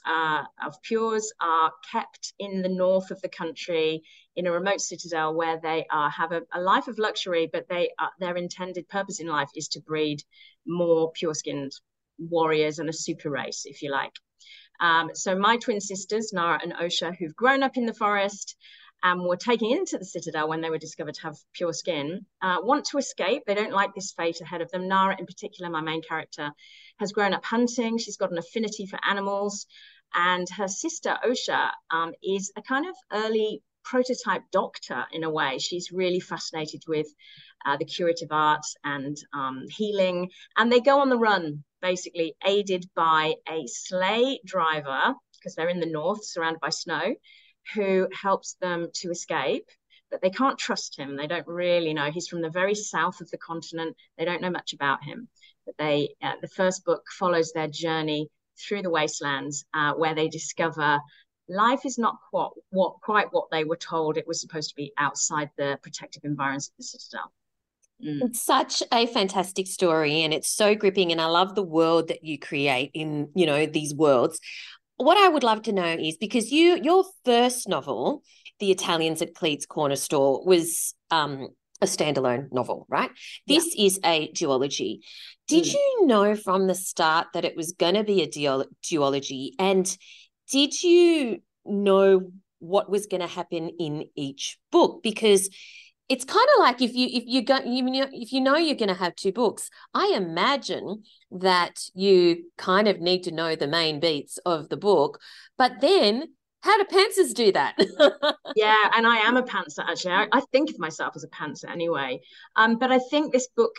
uh, 0.06 0.44
of 0.66 0.82
pures 0.82 1.32
are 1.42 1.72
kept 1.92 2.34
in 2.40 2.62
the 2.62 2.70
north 2.70 3.12
of 3.12 3.22
the 3.22 3.30
country 3.30 4.04
in 4.36 4.48
a 4.48 4.52
remote 4.52 4.82
citadel 4.82 5.34
where 5.34 5.60
they 5.62 5.86
are 5.92 6.10
have 6.10 6.32
a, 6.32 6.42
a 6.54 6.62
life 6.62 6.88
of 6.88 6.98
luxury, 6.98 7.50
but 7.52 7.68
they 7.70 7.90
are, 8.00 8.12
their 8.20 8.38
intended 8.38 8.88
purpose 8.90 9.20
in 9.20 9.28
life 9.28 9.50
is 9.56 9.68
to 9.70 9.82
breed 9.82 10.24
more 10.66 11.12
pure-skinned 11.12 11.72
warriors 12.18 12.80
and 12.80 12.90
a 12.90 12.94
super 12.94 13.30
race, 13.30 13.64
if 13.66 13.82
you 13.82 13.92
like. 13.92 14.14
Um, 14.80 15.12
so 15.14 15.38
my 15.38 15.58
twin 15.58 15.80
sisters, 15.80 16.32
Nara 16.34 16.60
and 16.64 16.74
Osha, 16.74 17.16
who've 17.16 17.36
grown 17.36 17.62
up 17.62 17.78
in 17.78 17.86
the 17.86 17.94
forest 17.94 18.56
and 19.04 19.24
were 19.24 19.38
taken 19.38 19.72
into 19.72 19.98
the 19.98 20.06
citadel 20.06 20.48
when 20.48 20.62
they 20.62 20.70
were 20.70 20.78
discovered 20.78 21.16
to 21.16 21.24
have 21.24 21.38
pure 21.54 21.74
skin, 21.74 22.26
uh, 22.42 22.58
want 22.62 22.86
to 22.86 22.98
escape. 22.98 23.44
They 23.46 23.56
don't 23.56 23.74
like 23.74 23.94
this 23.96 24.12
fate 24.12 24.42
ahead 24.42 24.62
of 24.62 24.70
them. 24.72 24.88
Nara, 24.88 25.16
in 25.18 25.26
particular, 25.26 25.72
my 25.72 25.82
main 25.82 26.02
character, 26.02 26.52
has 27.00 27.12
grown 27.12 27.34
up 27.34 27.44
hunting. 27.44 27.98
She's 27.98 28.18
got 28.18 28.32
an 28.32 28.38
affinity 28.38 28.86
for 28.86 29.00
animals. 29.08 29.66
And 30.14 30.48
her 30.58 30.68
sister, 30.68 31.18
Osha, 31.26 31.72
um, 31.90 32.14
is 32.22 32.52
a 32.56 32.62
kind 32.62 32.86
of 32.86 32.96
early 33.12 33.64
prototype 33.84 34.44
doctor 34.52 35.06
in 35.12 35.24
a 35.24 35.30
way. 35.30 35.58
She's 35.58 35.92
really 35.92 36.20
fascinated 36.20 36.84
with 36.88 37.08
uh, 37.66 37.78
the 37.78 37.86
curative 37.86 38.30
arts 38.32 38.76
and 38.84 39.18
um, 39.34 39.66
healing. 39.70 40.30
And 40.58 40.72
they 40.72 40.80
go 40.80 41.00
on 41.00 41.10
the 41.10 41.18
run, 41.18 41.64
basically 41.82 42.36
aided 42.46 42.86
by 42.96 43.36
a 43.50 43.66
sleigh 43.68 44.40
driver, 44.46 45.16
because 45.40 45.56
they're 45.56 45.70
in 45.70 45.80
the 45.80 45.86
north, 45.88 46.24
surrounded 46.24 46.60
by 46.60 46.70
snow, 46.70 47.16
who 47.74 48.08
helps 48.14 48.56
them 48.62 48.88
to 48.96 49.12
escape. 49.12 49.68
But 50.10 50.22
they 50.22 50.30
can't 50.30 50.60
trust 50.60 50.98
him. 51.00 51.16
They 51.16 51.28
don't 51.28 51.48
really 51.48 51.94
know. 51.94 52.12
He's 52.12 52.28
from 52.28 52.42
the 52.42 52.50
very 52.50 52.76
south 52.76 53.22
of 53.22 53.32
the 53.32 53.38
continent. 53.38 53.96
They 54.18 54.26
don't 54.26 54.42
know 54.42 54.50
much 54.50 54.74
about 54.74 55.04
him. 55.04 55.30
But 55.66 55.76
they, 55.78 56.16
uh, 56.22 56.34
the 56.42 56.50
first 56.50 56.84
book 56.84 57.04
follows 57.18 57.54
their 57.54 57.70
journey 57.70 58.28
through 58.60 58.82
the 58.82 58.90
wastelands, 58.90 59.64
uh, 59.74 59.94
where 59.94 60.14
they 60.14 60.28
discover 60.28 61.00
life 61.48 61.86
is 61.86 61.98
not 61.98 62.18
quite 62.30 62.50
what 62.70 62.94
quite 63.02 63.28
what 63.32 63.50
they 63.52 63.64
were 63.64 63.78
told 63.78 64.18
it 64.18 64.28
was 64.28 64.40
supposed 64.40 64.70
to 64.70 64.76
be 64.76 64.92
outside 64.98 65.50
the 65.58 65.78
protective 65.82 66.24
environs 66.24 66.70
of 66.70 66.74
the 66.78 66.84
citadel. 66.84 67.32
Mm. 68.04 68.22
It's 68.24 68.42
such 68.42 68.82
a 68.92 69.06
fantastic 69.08 69.68
story 69.68 70.24
and 70.24 70.34
it's 70.34 70.50
so 70.50 70.76
gripping 70.76 71.12
and 71.12 71.22
I 71.22 71.26
love 71.26 71.56
the 71.56 71.64
world 71.64 72.08
that 72.08 72.24
you 72.24 72.40
create 72.40 72.92
in, 72.94 73.30
you 73.36 73.46
know, 73.46 73.66
these 73.66 73.94
worlds. 73.94 74.40
What 75.04 75.18
I 75.18 75.30
would 75.30 75.44
love 75.44 75.64
to 75.64 75.72
know 75.72 75.98
is 76.00 76.18
because 76.18 76.52
you 76.52 76.80
your 76.82 77.04
first 77.26 77.68
novel, 77.68 78.24
The 78.60 78.72
Italians 78.72 79.22
at 79.22 79.34
Cleat's 79.34 79.66
Corner 79.66 79.96
Store 79.96 80.46
was 80.46 80.94
um 81.10 81.50
a 81.82 81.86
standalone 81.86 82.52
novel, 82.52 82.86
right? 82.90 83.10
This 83.48 83.76
yeah. 83.76 83.86
is 83.86 84.00
a 84.06 84.32
duology. 84.32 85.00
Did 85.48 85.64
mm. 85.64 85.74
you 85.74 86.06
know 86.06 86.36
from 86.36 86.68
the 86.68 86.76
start 86.76 87.28
that 87.34 87.44
it 87.44 87.58
was 87.58 87.72
going 87.72 87.96
to 87.96 88.04
be 88.04 88.22
a 88.22 88.28
duology? 88.28 89.50
And 89.58 89.98
did 90.52 90.84
you 90.84 91.42
know 91.66 92.32
what 92.60 92.90
was 92.90 93.08
going 93.08 93.22
to 93.22 93.28
happen 93.28 93.72
in 93.80 94.06
each 94.16 94.60
book? 94.72 95.02
Because 95.02 95.50
it's 96.10 96.26
kind 96.26 96.48
of 96.56 96.60
like 96.60 96.82
if 96.82 96.94
you 96.94 97.08
if 97.12 97.24
you 97.26 97.42
go 97.44 97.60
you 97.66 98.08
if 98.12 98.32
you 98.32 98.42
know 98.42 98.58
you're 98.58 98.76
going 98.76 98.90
to 98.90 98.94
have 98.94 99.16
two 99.16 99.32
books 99.32 99.70
i 99.94 100.12
imagine 100.16 101.04
that 101.32 101.80
you 101.94 102.44
kind 102.58 102.88
of 102.88 103.00
need 103.00 103.24
to 103.24 103.32
know 103.32 103.56
the 103.56 103.68
main 103.68 104.00
beats 104.00 104.38
of 104.46 104.70
the 104.70 104.78
book 104.78 105.20
but 105.58 105.80
then 105.82 106.28
how 106.64 106.78
do 106.78 106.84
pantsers 106.96 107.34
do 107.34 107.52
that? 107.54 107.76
Yeah 108.56 108.92
and 108.96 109.08
i 109.08 109.18
am 109.18 109.38
a 109.38 109.44
pantser 109.44 109.80
actually. 109.88 110.12
I, 110.12 110.28
I, 110.32 110.42
think 110.52 110.70
of 110.70 110.78
myself 110.78 111.14
as 111.16 111.24
a 111.24 111.30
pantser 111.30 111.70
anyway. 111.70 112.20
Um, 112.56 112.78
but 112.78 112.92
i 112.92 113.00
think 113.00 113.32
this 113.32 113.48
book 113.56 113.72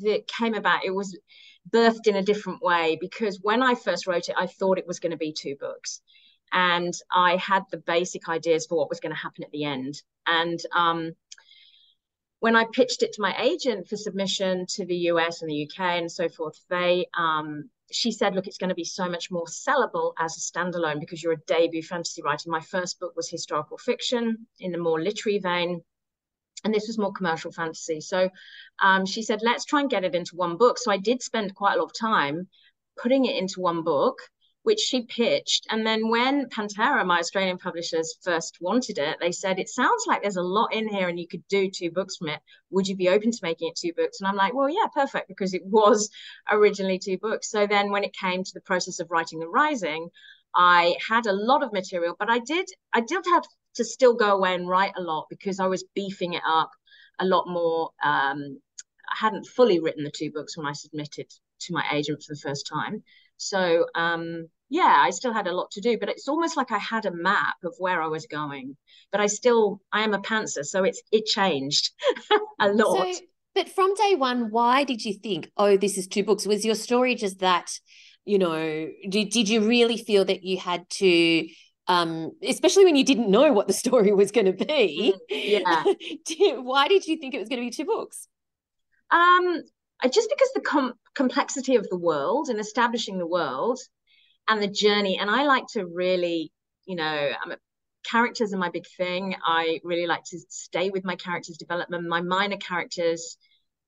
that 0.00 0.26
came 0.28 0.54
about 0.54 0.84
it 0.84 0.94
was 0.94 1.18
birthed 1.70 2.06
in 2.06 2.16
a 2.16 2.22
different 2.22 2.62
way 2.62 2.96
because 3.00 3.40
when 3.42 3.62
i 3.62 3.74
first 3.74 4.06
wrote 4.06 4.28
it 4.28 4.34
i 4.38 4.46
thought 4.46 4.78
it 4.78 4.86
was 4.86 5.00
going 5.00 5.10
to 5.10 5.18
be 5.18 5.32
two 5.32 5.56
books 5.60 6.00
and 6.52 6.92
I 7.10 7.36
had 7.36 7.64
the 7.70 7.78
basic 7.78 8.28
ideas 8.28 8.66
for 8.66 8.76
what 8.76 8.88
was 8.88 9.00
going 9.00 9.14
to 9.14 9.20
happen 9.20 9.42
at 9.42 9.50
the 9.50 9.64
end. 9.64 10.00
And 10.26 10.60
um, 10.74 11.12
when 12.42 12.56
I 12.56 12.64
pitched 12.72 13.04
it 13.04 13.12
to 13.12 13.22
my 13.22 13.36
agent 13.40 13.86
for 13.86 13.96
submission 13.96 14.66
to 14.70 14.84
the 14.84 14.96
US 15.12 15.42
and 15.42 15.48
the 15.48 15.62
UK 15.62 15.78
and 16.00 16.10
so 16.10 16.28
forth, 16.28 16.58
they 16.68 17.06
um, 17.16 17.70
she 17.92 18.10
said, 18.10 18.34
"Look, 18.34 18.48
it's 18.48 18.58
going 18.58 18.70
to 18.70 18.74
be 18.74 18.82
so 18.82 19.08
much 19.08 19.30
more 19.30 19.46
sellable 19.46 20.12
as 20.18 20.36
a 20.36 20.40
standalone 20.40 20.98
because 20.98 21.22
you're 21.22 21.34
a 21.34 21.46
debut 21.46 21.84
fantasy 21.84 22.20
writer. 22.20 22.50
My 22.50 22.60
first 22.60 22.98
book 22.98 23.14
was 23.14 23.30
historical 23.30 23.78
fiction 23.78 24.48
in 24.58 24.74
a 24.74 24.78
more 24.78 25.00
literary 25.00 25.38
vein." 25.38 25.84
And 26.64 26.74
this 26.74 26.88
was 26.88 26.98
more 26.98 27.12
commercial 27.12 27.52
fantasy. 27.52 28.00
So 28.00 28.28
um, 28.80 29.06
she 29.06 29.22
said, 29.22 29.40
let's 29.42 29.64
try 29.64 29.80
and 29.80 29.90
get 29.90 30.04
it 30.04 30.14
into 30.14 30.36
one 30.36 30.56
book. 30.56 30.78
So 30.78 30.92
I 30.92 30.96
did 30.96 31.20
spend 31.20 31.56
quite 31.56 31.74
a 31.74 31.78
lot 31.78 31.86
of 31.86 31.98
time 31.98 32.48
putting 32.96 33.24
it 33.24 33.36
into 33.36 33.60
one 33.60 33.82
book 33.82 34.18
which 34.62 34.80
she 34.80 35.02
pitched. 35.02 35.66
And 35.70 35.86
then 35.86 36.08
when 36.08 36.48
Pantera, 36.48 37.04
my 37.04 37.18
Australian 37.18 37.58
publishers, 37.58 38.16
first 38.22 38.58
wanted 38.60 38.98
it, 38.98 39.18
they 39.20 39.32
said, 39.32 39.58
It 39.58 39.68
sounds 39.68 40.04
like 40.06 40.22
there's 40.22 40.36
a 40.36 40.42
lot 40.42 40.72
in 40.72 40.88
here 40.88 41.08
and 41.08 41.18
you 41.18 41.26
could 41.26 41.46
do 41.48 41.70
two 41.70 41.90
books 41.90 42.16
from 42.16 42.28
it. 42.28 42.40
Would 42.70 42.86
you 42.86 42.96
be 42.96 43.08
open 43.08 43.30
to 43.30 43.38
making 43.42 43.68
it 43.68 43.76
two 43.76 43.92
books? 43.96 44.20
And 44.20 44.28
I'm 44.28 44.36
like, 44.36 44.54
Well, 44.54 44.68
yeah, 44.68 44.86
perfect, 44.94 45.28
because 45.28 45.54
it 45.54 45.64
was 45.64 46.10
originally 46.50 46.98
two 46.98 47.18
books. 47.18 47.50
So 47.50 47.66
then 47.66 47.90
when 47.90 48.04
it 48.04 48.14
came 48.14 48.44
to 48.44 48.54
the 48.54 48.60
process 48.60 49.00
of 49.00 49.10
writing 49.10 49.40
The 49.40 49.48
Rising, 49.48 50.08
I 50.54 50.96
had 51.08 51.26
a 51.26 51.32
lot 51.32 51.62
of 51.62 51.72
material, 51.72 52.14
but 52.18 52.30
I 52.30 52.38
did 52.38 52.68
I 52.92 53.00
did 53.00 53.24
have 53.32 53.44
to 53.76 53.84
still 53.84 54.14
go 54.14 54.36
away 54.36 54.54
and 54.54 54.68
write 54.68 54.92
a 54.96 55.02
lot 55.02 55.26
because 55.30 55.58
I 55.58 55.66
was 55.66 55.84
beefing 55.94 56.34
it 56.34 56.42
up 56.46 56.70
a 57.18 57.24
lot 57.24 57.48
more. 57.48 57.90
Um, 58.02 58.60
I 59.10 59.16
hadn't 59.16 59.46
fully 59.46 59.80
written 59.80 60.04
the 60.04 60.10
two 60.10 60.30
books 60.30 60.56
when 60.56 60.66
I 60.66 60.72
submitted 60.72 61.26
to 61.60 61.72
my 61.72 61.84
agent 61.92 62.22
for 62.22 62.34
the 62.34 62.40
first 62.40 62.66
time. 62.66 63.02
So 63.36 63.86
um, 63.94 64.48
yeah, 64.72 64.96
I 64.98 65.10
still 65.10 65.34
had 65.34 65.46
a 65.46 65.52
lot 65.52 65.70
to 65.72 65.80
do, 65.80 65.98
but 65.98 66.08
it's 66.08 66.28
almost 66.28 66.56
like 66.56 66.72
I 66.72 66.78
had 66.78 67.04
a 67.04 67.12
map 67.12 67.56
of 67.62 67.74
where 67.78 68.00
I 68.00 68.06
was 68.06 68.26
going. 68.26 68.76
But 69.10 69.20
I 69.20 69.26
still, 69.26 69.82
I 69.92 70.02
am 70.02 70.14
a 70.14 70.18
pantser, 70.18 70.64
so 70.64 70.84
it's 70.84 71.02
it 71.12 71.26
changed 71.26 71.90
a 72.60 72.68
lot. 72.72 73.14
So, 73.14 73.20
but 73.54 73.68
from 73.68 73.94
day 73.94 74.14
one, 74.14 74.50
why 74.50 74.84
did 74.84 75.04
you 75.04 75.12
think, 75.12 75.50
oh, 75.58 75.76
this 75.76 75.98
is 75.98 76.08
two 76.08 76.24
books? 76.24 76.46
Was 76.46 76.64
your 76.64 76.74
story 76.74 77.14
just 77.14 77.40
that, 77.40 77.78
you 78.24 78.38
know, 78.38 78.88
did, 79.08 79.28
did 79.28 79.48
you 79.48 79.68
really 79.68 79.98
feel 79.98 80.24
that 80.24 80.42
you 80.42 80.56
had 80.56 80.88
to 80.90 81.46
um, 81.88 82.32
especially 82.42 82.84
when 82.84 82.96
you 82.96 83.04
didn't 83.04 83.30
know 83.30 83.52
what 83.52 83.66
the 83.66 83.72
story 83.72 84.12
was 84.12 84.30
going 84.30 84.46
to 84.46 84.64
be. 84.64 85.14
Mm, 85.30 85.92
yeah. 86.38 86.54
why 86.60 86.88
did 86.88 87.06
you 87.06 87.16
think 87.16 87.34
it 87.34 87.40
was 87.40 87.48
going 87.48 87.60
to 87.60 87.66
be 87.66 87.70
two 87.70 87.84
books? 87.84 88.28
Um, 89.10 89.62
just 90.04 90.30
because 90.30 90.48
the 90.54 90.60
com- 90.60 90.94
complexity 91.14 91.76
of 91.76 91.88
the 91.88 91.98
world 91.98 92.48
and 92.48 92.58
establishing 92.58 93.18
the 93.18 93.26
world 93.26 93.78
and 94.48 94.62
the 94.62 94.68
journey, 94.68 95.18
and 95.18 95.30
I 95.30 95.44
like 95.44 95.66
to 95.72 95.86
really, 95.86 96.52
you 96.86 96.96
know, 96.96 97.30
I'm 97.42 97.52
a, 97.52 97.56
characters 98.04 98.52
are 98.52 98.58
my 98.58 98.70
big 98.70 98.86
thing. 98.96 99.36
I 99.44 99.80
really 99.84 100.06
like 100.06 100.24
to 100.24 100.38
stay 100.48 100.90
with 100.90 101.04
my 101.04 101.16
characters' 101.16 101.56
development. 101.56 102.08
My 102.08 102.20
minor 102.20 102.56
characters 102.56 103.36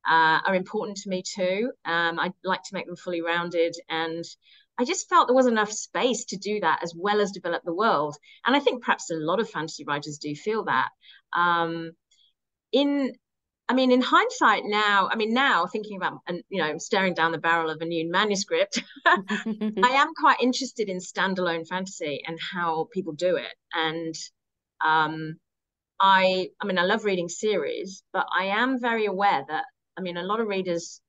uh, 0.08 0.40
are 0.46 0.54
important 0.54 0.98
to 0.98 1.08
me 1.08 1.22
too. 1.22 1.72
Um, 1.84 2.20
I 2.20 2.32
like 2.44 2.62
to 2.62 2.74
make 2.74 2.86
them 2.86 2.96
fully 2.96 3.22
rounded 3.22 3.74
and 3.88 4.24
I 4.76 4.84
just 4.84 5.08
felt 5.08 5.28
there 5.28 5.36
was 5.36 5.46
enough 5.46 5.70
space 5.70 6.24
to 6.26 6.36
do 6.36 6.60
that 6.60 6.80
as 6.82 6.94
well 6.96 7.20
as 7.20 7.30
develop 7.30 7.62
the 7.64 7.74
world. 7.74 8.16
And 8.44 8.56
I 8.56 8.60
think 8.60 8.82
perhaps 8.82 9.10
a 9.10 9.14
lot 9.14 9.38
of 9.38 9.48
fantasy 9.48 9.84
writers 9.84 10.18
do 10.18 10.34
feel 10.34 10.64
that. 10.64 10.88
Um, 11.32 11.92
in, 12.72 13.12
I 13.68 13.74
mean, 13.74 13.92
in 13.92 14.02
hindsight 14.02 14.64
now, 14.66 15.08
I 15.10 15.16
mean, 15.16 15.32
now 15.32 15.66
thinking 15.66 15.96
about 15.96 16.18
and 16.26 16.42
you 16.50 16.60
know, 16.62 16.76
staring 16.78 17.14
down 17.14 17.32
the 17.32 17.38
barrel 17.38 17.70
of 17.70 17.80
a 17.80 17.86
new 17.86 18.10
manuscript, 18.10 18.82
I 19.06 19.22
am 19.82 20.14
quite 20.14 20.40
interested 20.42 20.88
in 20.88 20.98
standalone 20.98 21.66
fantasy 21.66 22.22
and 22.26 22.38
how 22.52 22.88
people 22.92 23.14
do 23.14 23.36
it. 23.36 23.54
And 23.72 24.14
um, 24.84 25.36
I, 25.98 26.50
I 26.60 26.66
mean, 26.66 26.78
I 26.78 26.84
love 26.84 27.04
reading 27.04 27.28
series, 27.28 28.02
but 28.12 28.26
I 28.30 28.46
am 28.46 28.80
very 28.80 29.06
aware 29.06 29.44
that 29.48 29.64
I 29.96 30.00
mean, 30.00 30.16
a 30.16 30.22
lot 30.22 30.40
of 30.40 30.48
readers 30.48 31.00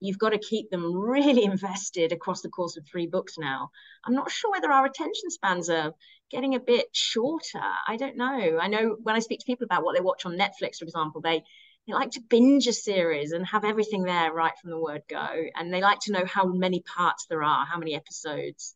you've 0.00 0.18
got 0.18 0.30
to 0.30 0.38
keep 0.38 0.70
them 0.70 0.94
really 0.94 1.44
invested 1.52 2.12
across 2.12 2.42
the 2.42 2.48
course 2.48 2.76
of 2.76 2.84
three 2.86 3.06
books 3.06 3.38
now. 3.38 3.70
I'm 4.04 4.14
not 4.14 4.30
sure 4.30 4.50
whether 4.50 4.70
our 4.70 4.84
attention 4.84 5.30
spans 5.30 5.70
are 5.70 5.94
getting 6.30 6.54
a 6.54 6.60
bit 6.60 6.86
shorter. 6.92 7.62
I 7.86 7.96
don't 7.96 8.16
know. 8.16 8.58
I 8.60 8.68
know 8.68 8.96
when 9.02 9.14
I 9.14 9.20
speak 9.20 9.40
to 9.40 9.46
people 9.46 9.64
about 9.64 9.84
what 9.84 9.94
they 9.94 10.02
watch 10.02 10.26
on 10.26 10.36
Netflix, 10.36 10.78
for 10.78 10.84
example, 10.84 11.20
they 11.20 11.44
they 11.86 11.94
like 11.94 12.12
to 12.12 12.20
binge 12.20 12.66
a 12.66 12.72
series 12.72 13.32
and 13.32 13.44
have 13.46 13.64
everything 13.64 14.02
there 14.04 14.32
right 14.32 14.52
from 14.60 14.70
the 14.70 14.78
word 14.78 15.02
go, 15.08 15.26
and 15.56 15.72
they 15.72 15.80
like 15.80 15.98
to 16.02 16.12
know 16.12 16.24
how 16.24 16.44
many 16.46 16.80
parts 16.80 17.26
there 17.28 17.42
are, 17.42 17.66
how 17.66 17.78
many 17.78 17.94
episodes. 17.94 18.74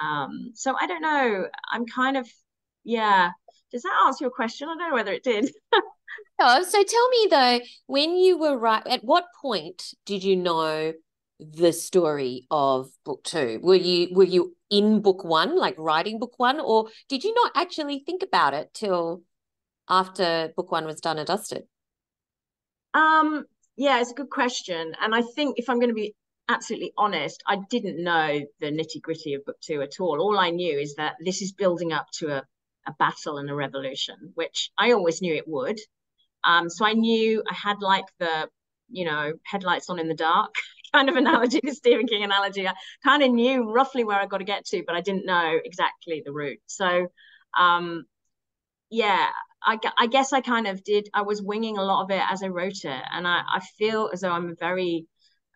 Um, 0.00 0.52
so 0.54 0.76
I 0.78 0.86
don't 0.86 1.02
know. 1.02 1.46
I'm 1.72 1.86
kind 1.86 2.16
of 2.16 2.28
yeah. 2.84 3.30
Does 3.72 3.82
that 3.82 4.02
answer 4.06 4.24
your 4.24 4.30
question? 4.30 4.68
I 4.68 4.76
don't 4.76 4.90
know 4.90 4.94
whether 4.94 5.12
it 5.12 5.24
did. 5.24 5.50
Oh, 6.38 6.62
so 6.62 6.82
tell 6.82 7.08
me 7.08 7.28
though, 7.30 7.60
when 7.86 8.16
you 8.16 8.38
were 8.38 8.58
right, 8.58 8.86
at 8.86 9.02
what 9.02 9.24
point 9.40 9.94
did 10.04 10.22
you 10.22 10.36
know 10.36 10.92
the 11.40 11.72
story 11.72 12.46
of 12.50 12.90
book 13.04 13.24
two? 13.24 13.58
Were 13.62 13.74
you 13.74 14.14
were 14.14 14.24
you 14.24 14.54
in 14.70 15.00
book 15.00 15.24
one, 15.24 15.56
like 15.56 15.74
writing 15.78 16.18
book 16.18 16.34
one, 16.38 16.60
or 16.60 16.88
did 17.08 17.24
you 17.24 17.32
not 17.34 17.52
actually 17.54 18.02
think 18.04 18.22
about 18.22 18.52
it 18.52 18.72
till 18.74 19.22
after 19.88 20.52
book 20.56 20.70
one 20.70 20.84
was 20.84 21.00
done 21.00 21.18
and 21.18 21.26
dusted? 21.26 21.64
Um, 22.94 23.44
yeah, 23.76 24.00
it's 24.00 24.10
a 24.10 24.14
good 24.14 24.30
question, 24.30 24.94
and 25.00 25.14
I 25.14 25.22
think 25.22 25.58
if 25.58 25.68
I'm 25.68 25.78
going 25.78 25.90
to 25.90 25.94
be 25.94 26.14
absolutely 26.48 26.92
honest, 26.96 27.42
I 27.46 27.58
didn't 27.70 28.02
know 28.02 28.40
the 28.60 28.66
nitty 28.66 29.02
gritty 29.02 29.34
of 29.34 29.44
book 29.44 29.56
two 29.60 29.82
at 29.82 30.00
all. 30.00 30.20
All 30.20 30.38
I 30.38 30.50
knew 30.50 30.78
is 30.78 30.94
that 30.94 31.16
this 31.24 31.42
is 31.42 31.52
building 31.52 31.92
up 31.92 32.06
to 32.18 32.28
a 32.38 32.42
a 32.88 32.92
battle 33.00 33.38
and 33.38 33.50
a 33.50 33.54
revolution, 33.54 34.14
which 34.34 34.70
I 34.78 34.92
always 34.92 35.20
knew 35.20 35.34
it 35.34 35.48
would. 35.48 35.78
Um, 36.44 36.70
so 36.70 36.86
I 36.86 36.94
knew 36.94 37.42
I 37.50 37.54
had 37.54 37.82
like 37.82 38.04
the, 38.18 38.48
you 38.90 39.04
know, 39.04 39.32
headlights 39.44 39.90
on 39.90 39.98
in 39.98 40.08
the 40.08 40.14
dark 40.14 40.54
kind 40.94 41.08
of 41.08 41.16
analogy, 41.16 41.60
the 41.62 41.74
Stephen 41.74 42.06
King 42.06 42.24
analogy. 42.24 42.68
I 42.68 42.74
kind 43.04 43.22
of 43.22 43.30
knew 43.32 43.72
roughly 43.72 44.04
where 44.04 44.20
I 44.20 44.26
got 44.26 44.38
to 44.38 44.44
get 44.44 44.66
to, 44.66 44.84
but 44.86 44.96
I 44.96 45.00
didn't 45.00 45.26
know 45.26 45.58
exactly 45.64 46.22
the 46.24 46.32
route. 46.32 46.60
So, 46.66 47.08
um, 47.58 48.04
yeah, 48.90 49.30
I, 49.66 49.78
I 49.98 50.06
guess 50.06 50.32
I 50.32 50.40
kind 50.40 50.68
of 50.68 50.84
did. 50.84 51.08
I 51.12 51.22
was 51.22 51.42
winging 51.42 51.76
a 51.76 51.82
lot 51.82 52.04
of 52.04 52.10
it 52.10 52.22
as 52.30 52.42
I 52.42 52.48
wrote 52.48 52.84
it, 52.84 53.02
and 53.12 53.26
I, 53.26 53.42
I 53.54 53.60
feel 53.76 54.10
as 54.12 54.20
though 54.20 54.30
I'm 54.30 54.50
a 54.50 54.54
very, 54.54 55.06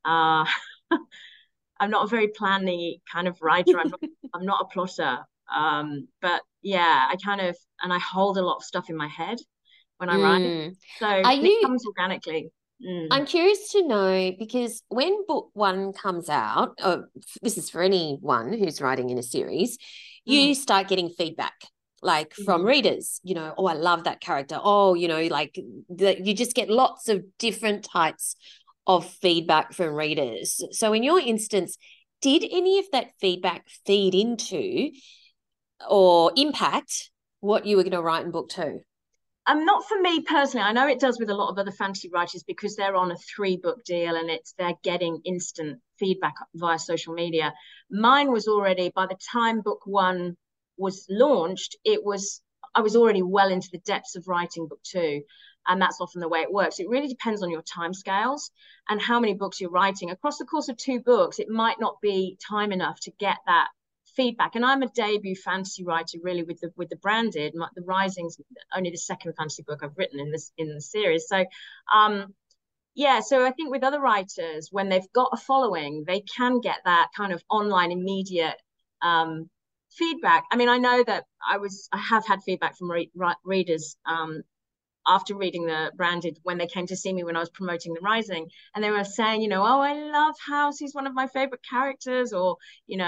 uh, 0.05 0.45
I'm 1.81 1.91
not 1.91 2.05
a 2.05 2.09
very 2.09 2.29
planning 2.29 2.97
kind 3.11 3.29
of 3.29 3.41
writer. 3.41 3.79
I'm 3.79 3.89
not, 3.89 4.01
I'm 4.35 4.45
not 4.45 4.63
a 4.63 4.73
plotter. 4.73 5.19
Um, 5.55 6.09
but 6.21 6.43
yeah, 6.61 7.09
I 7.09 7.17
kind 7.25 7.41
of 7.41 7.57
and 7.83 7.93
I 7.93 7.99
hold 7.99 8.37
a 8.37 8.43
lot 8.43 8.57
of 8.57 8.65
stuff 8.65 8.91
in 8.91 8.97
my 8.97 9.09
head 9.09 9.39
when 9.99 10.09
I 10.09 10.17
mm. 10.17 10.23
write. 10.25 10.77
So 10.99 11.07
Are 11.07 11.33
it 11.33 11.43
you, 11.43 11.61
comes 11.63 11.87
organically. 11.87 12.51
Mm. 12.85 13.09
I'm 13.11 13.27
curious 13.27 13.71
to 13.73 13.87
know 13.87 14.33
because 14.39 14.83
when 14.89 15.25
book 15.27 15.51
one 15.53 15.93
comes 15.93 16.29
out, 16.29 16.73
oh, 16.83 17.05
this 17.43 17.59
is 17.59 17.71
for 17.71 17.83
anyone 17.83 18.55
who's 18.55 18.81
writing 18.81 19.11
in 19.11 19.19
a 19.19 19.23
series, 19.23 19.79
you 20.25 20.53
mm. 20.53 20.57
start 20.57 20.89
getting 20.89 21.11
feedback 21.11 21.55
like 22.03 22.35
from 22.35 22.63
mm. 22.63 22.67
readers 22.67 23.21
you 23.23 23.35
know 23.35 23.55
oh 23.59 23.67
i 23.67 23.75
love 23.75 24.05
that 24.05 24.21
character 24.21 24.59
oh 24.63 24.95
you 24.95 25.09
know 25.09 25.23
like 25.27 25.59
that 25.89 26.25
you 26.25 26.35
just 26.35 26.55
get 26.55 26.71
lots 26.71 27.09
of 27.09 27.23
different 27.39 27.85
types 27.85 28.37
of 28.87 29.07
feedback 29.07 29.73
from 29.73 29.95
readers 29.95 30.63
so 30.73 30.93
in 30.93 31.03
your 31.03 31.21
instance 31.21 31.77
did 32.23 32.45
any 32.51 32.79
of 32.79 32.87
that 32.93 33.11
feedback 33.21 33.67
feed 33.87 34.15
into 34.15 34.91
or 35.89 36.33
impact 36.37 37.11
what 37.41 37.67
you 37.67 37.77
were 37.77 37.83
going 37.83 37.93
to 37.93 38.03
write 38.03 38.25
in 38.25 38.31
book 38.31 38.49
two 38.49 38.81
um, 39.47 39.65
not 39.65 39.89
for 39.89 40.01
me 40.01 40.21
personally. 40.21 40.65
I 40.65 40.73
know 40.73 40.87
it 40.87 41.01
does 41.01 41.19
with 41.19 41.31
a 41.31 41.35
lot 41.35 41.51
of 41.51 41.59
other 41.59 41.73
fantasy 41.73 42.09
writers 42.13 42.45
because 42.47 42.77
they're 42.77 42.95
on 42.95 43.11
a 43.11 43.17
three 43.17 43.57
book 43.57 43.83
deal 43.85 44.15
and 44.15 44.31
it's 44.31 44.55
they're 44.59 44.75
getting 44.85 45.23
instant 45.25 45.81
feedback 45.99 46.35
via 46.55 46.79
social 46.79 47.15
media. 47.15 47.53
Mine 47.91 48.31
was 48.31 48.47
already 48.47 48.93
by 48.95 49.07
the 49.07 49.17
time 49.33 49.61
book 49.63 49.81
one 49.87 50.37
was 50.81 51.07
launched, 51.09 51.77
it 51.85 52.03
was 52.05 52.43
I 52.75 52.81
was 52.81 52.97
already 52.97 53.23
well 53.23 53.51
into 53.51 53.69
the 53.73 53.79
depths 53.79 54.17
of 54.17 54.29
writing 54.29 54.69
book 54.69 54.81
two. 54.83 55.23
And 55.67 55.81
that's 55.81 56.01
often 56.01 56.21
the 56.21 56.29
way 56.29 56.41
it 56.41 56.53
works. 56.53 56.81
It 56.81 56.89
really 56.89 57.09
depends 57.09 57.43
on 57.43 57.51
your 57.51 57.63
time 57.63 57.93
scales 57.93 58.51
and 58.89 59.01
how 59.01 59.21
many 59.21 59.35
books 59.35 59.61
you're 59.61 59.71
writing. 59.71 60.11
Across 60.11 60.39
the 60.39 60.47
course 60.47 60.71
of 60.71 60.77
two 60.77 61.01
books, 61.01 61.39
it 61.39 61.51
might 61.51 61.79
not 61.79 62.01
be 62.01 62.39
time 62.49 62.73
enough 62.73 62.99
to 63.01 63.13
get 63.19 63.37
that 63.47 63.69
feedback. 64.17 64.55
And 64.55 64.65
I'm 64.65 64.83
a 64.83 64.89
debut 64.89 65.37
fantasy 65.37 65.85
writer, 65.85 66.19
really, 66.23 66.45
with 66.45 66.61
the 66.61 66.73
with 66.77 66.89
the 66.89 66.97
branded. 66.97 67.55
My, 67.55 67.69
the 67.75 67.83
Rising's 67.83 68.39
only 68.75 68.91
the 68.91 68.97
second 68.97 69.35
fantasy 69.37 69.63
book 69.63 69.81
I've 69.83 69.99
written 69.99 70.19
in 70.19 70.33
this 70.33 70.51
in 70.57 70.75
the 70.75 70.81
series. 70.81 71.29
So, 71.29 71.45
um, 71.95 72.35
yeah. 72.95 73.21
So 73.21 73.45
I 73.45 73.53
think 73.53 73.71
with 73.71 73.85
other 73.85 74.01
writers, 74.01 74.69
when 74.71 74.89
they've 74.89 75.13
got 75.13 75.31
a 75.33 75.37
following, 75.37 76.05
they 76.07 76.21
can 76.21 76.61
get 76.61 76.79
that 76.87 77.09
kind 77.15 77.33
of 77.33 77.45
online 77.51 77.93
immediate 77.93 78.57
um, 79.03 79.51
feedback. 79.91 80.45
I 80.51 80.57
mean, 80.57 80.69
I 80.69 80.79
know 80.79 81.03
that 81.05 81.25
I 81.47 81.59
was 81.59 81.89
I 81.93 81.99
have 81.99 82.27
had 82.27 82.43
feedback 82.43 82.77
from 82.77 82.91
re- 82.91 83.11
readers 83.45 83.97
um, 84.07 84.43
after 85.07 85.35
reading 85.35 85.67
the 85.67 85.91
branded 85.97 86.39
when 86.43 86.59
they 86.59 86.67
came 86.67 86.87
to 86.87 86.97
see 86.97 87.13
me 87.13 87.25
when 87.25 87.37
I 87.37 87.41
was 87.41 87.51
promoting 87.51 87.95
the 87.95 88.01
Rising, 88.01 88.49
and 88.75 88.85
they 88.85 88.91
were 88.91 89.05
saying, 89.05 89.43
you 89.43 89.49
know, 89.49 89.63
oh, 89.63 89.81
I 89.81 89.95
love 89.95 90.35
House. 90.47 90.79
He's 90.79 90.95
one 90.95 91.07
of 91.07 91.15
my 91.15 91.27
favorite 91.27 91.63
characters, 91.69 92.33
or 92.33 92.57
you 92.87 92.97
know, 92.97 93.05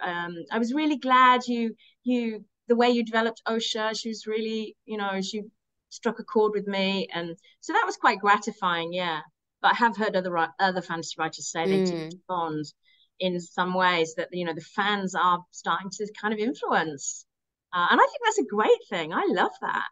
I, 0.00 0.24
um, 0.24 0.36
I 0.50 0.58
was 0.58 0.74
really 0.74 0.96
glad 0.96 1.46
you 1.46 1.74
you 2.04 2.44
the 2.68 2.76
way 2.76 2.90
you 2.90 3.04
developed 3.04 3.42
Osha. 3.46 3.98
She 3.98 4.08
was 4.08 4.26
really, 4.26 4.76
you 4.84 4.96
know, 4.96 5.20
she 5.20 5.42
struck 5.90 6.18
a 6.18 6.24
chord 6.24 6.52
with 6.54 6.66
me, 6.66 7.08
and 7.12 7.36
so 7.60 7.72
that 7.72 7.86
was 7.86 7.96
quite 7.96 8.20
gratifying. 8.20 8.92
Yeah, 8.92 9.20
but 9.62 9.72
I 9.72 9.74
have 9.74 9.96
heard 9.96 10.16
other 10.16 10.36
other 10.58 10.82
fantasy 10.82 11.14
writers 11.18 11.50
say 11.50 11.66
they 11.66 11.90
mm. 11.90 12.04
respond 12.06 12.72
in 13.18 13.40
some 13.40 13.74
ways 13.74 14.14
that 14.16 14.28
you 14.32 14.44
know 14.44 14.54
the 14.54 14.60
fans 14.60 15.14
are 15.14 15.44
starting 15.50 15.90
to 15.90 16.06
kind 16.20 16.34
of 16.34 16.40
influence, 16.40 17.26
uh, 17.72 17.86
and 17.90 18.00
I 18.00 18.04
think 18.04 18.22
that's 18.24 18.38
a 18.38 18.44
great 18.44 18.80
thing. 18.88 19.12
I 19.12 19.26
love 19.28 19.52
that. 19.60 19.84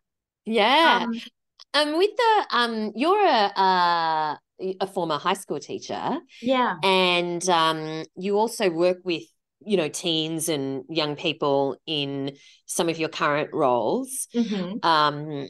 Yeah. 0.45 1.01
Um, 1.03 1.21
um, 1.75 1.99
with 1.99 2.11
the 2.17 2.47
um, 2.51 2.93
you're 2.95 3.25
a 3.25 3.61
uh, 3.61 4.37
a 4.81 4.87
former 4.87 5.19
high 5.19 5.35
school 5.35 5.59
teacher. 5.59 6.19
Yeah. 6.41 6.77
And 6.83 7.47
um, 7.49 8.05
you 8.17 8.37
also 8.37 8.71
work 8.71 8.99
with 9.05 9.23
you 9.67 9.77
know 9.77 9.89
teens 9.89 10.49
and 10.49 10.85
young 10.89 11.17
people 11.17 11.77
in 11.87 12.37
some 12.67 12.89
of 12.89 12.99
your 12.99 13.09
current 13.09 13.51
roles. 13.53 14.29
Mm-hmm. 14.35 14.87
Um, 14.87 15.49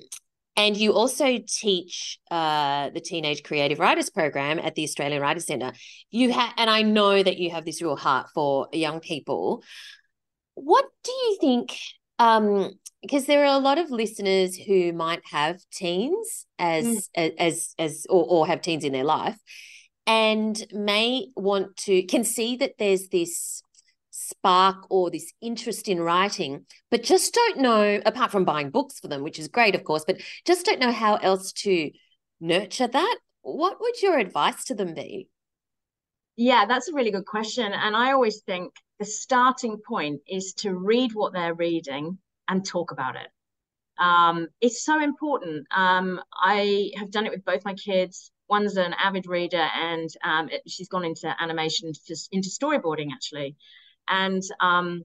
and 0.56 0.76
you 0.76 0.92
also 0.92 1.38
teach 1.46 2.18
uh, 2.30 2.90
the 2.90 3.00
Teenage 3.00 3.42
Creative 3.42 3.78
Writers 3.78 4.10
Program 4.10 4.58
at 4.58 4.74
the 4.74 4.84
Australian 4.84 5.20
Writers 5.20 5.46
Centre. 5.46 5.72
You 6.10 6.32
have, 6.32 6.52
and 6.56 6.70
I 6.70 6.82
know 6.82 7.22
that 7.22 7.38
you 7.38 7.50
have 7.50 7.64
this 7.64 7.82
real 7.82 7.96
heart 7.96 8.28
for 8.34 8.68
young 8.72 9.00
people. 9.00 9.62
What 10.54 10.86
do 11.02 11.10
you 11.10 11.38
think 11.40 11.76
um, 12.18 12.70
because 13.02 13.26
there 13.26 13.44
are 13.44 13.56
a 13.56 13.58
lot 13.58 13.78
of 13.78 13.90
listeners 13.90 14.56
who 14.56 14.92
might 14.92 15.22
have 15.30 15.60
teens 15.72 16.46
as 16.58 16.86
mm. 16.86 17.00
as 17.14 17.32
as, 17.38 17.74
as 17.78 18.06
or, 18.08 18.24
or 18.24 18.46
have 18.46 18.62
teens 18.62 18.84
in 18.84 18.92
their 18.92 19.04
life 19.04 19.38
and 20.06 20.64
may 20.72 21.26
want 21.36 21.76
to 21.76 22.02
can 22.04 22.24
see 22.24 22.56
that 22.56 22.74
there's 22.78 23.08
this 23.08 23.62
spark 24.14 24.86
or 24.90 25.10
this 25.10 25.32
interest 25.40 25.88
in 25.88 26.00
writing, 26.00 26.66
but 26.90 27.02
just 27.02 27.34
don't 27.34 27.58
know, 27.58 28.00
apart 28.06 28.30
from 28.30 28.44
buying 28.44 28.70
books 28.70 29.00
for 29.00 29.08
them, 29.08 29.22
which 29.22 29.40
is 29.40 29.48
great, 29.48 29.74
of 29.74 29.82
course, 29.82 30.04
but 30.06 30.20
just 30.46 30.64
don't 30.64 30.78
know 30.78 30.92
how 30.92 31.16
else 31.16 31.52
to 31.52 31.90
nurture 32.40 32.86
that, 32.86 33.18
what 33.42 33.80
would 33.80 34.00
your 34.00 34.18
advice 34.18 34.64
to 34.64 34.74
them 34.74 34.94
be? 34.94 35.28
Yeah, 36.36 36.64
that's 36.66 36.88
a 36.88 36.94
really 36.94 37.10
good 37.10 37.26
question. 37.26 37.72
And 37.72 37.96
I 37.96 38.12
always 38.12 38.42
think 38.42 38.72
the 38.98 39.04
starting 39.04 39.78
point 39.86 40.20
is 40.28 40.54
to 40.58 40.74
read 40.74 41.12
what 41.14 41.32
they're 41.32 41.54
reading 41.54 42.18
and 42.48 42.64
talk 42.64 42.92
about 42.92 43.16
it. 43.16 43.28
Um, 43.98 44.48
it's 44.60 44.84
so 44.84 45.02
important. 45.02 45.66
Um, 45.74 46.20
I 46.32 46.90
have 46.96 47.10
done 47.10 47.26
it 47.26 47.32
with 47.32 47.44
both 47.44 47.64
my 47.64 47.74
kids. 47.74 48.30
One's 48.48 48.76
an 48.76 48.94
avid 48.94 49.26
reader, 49.26 49.68
and 49.74 50.08
um, 50.22 50.48
it, 50.50 50.62
she's 50.66 50.88
gone 50.88 51.04
into 51.04 51.34
animation, 51.40 51.92
into 52.32 52.48
storyboarding 52.48 53.08
actually. 53.12 53.56
And 54.08 54.42
um, 54.60 55.04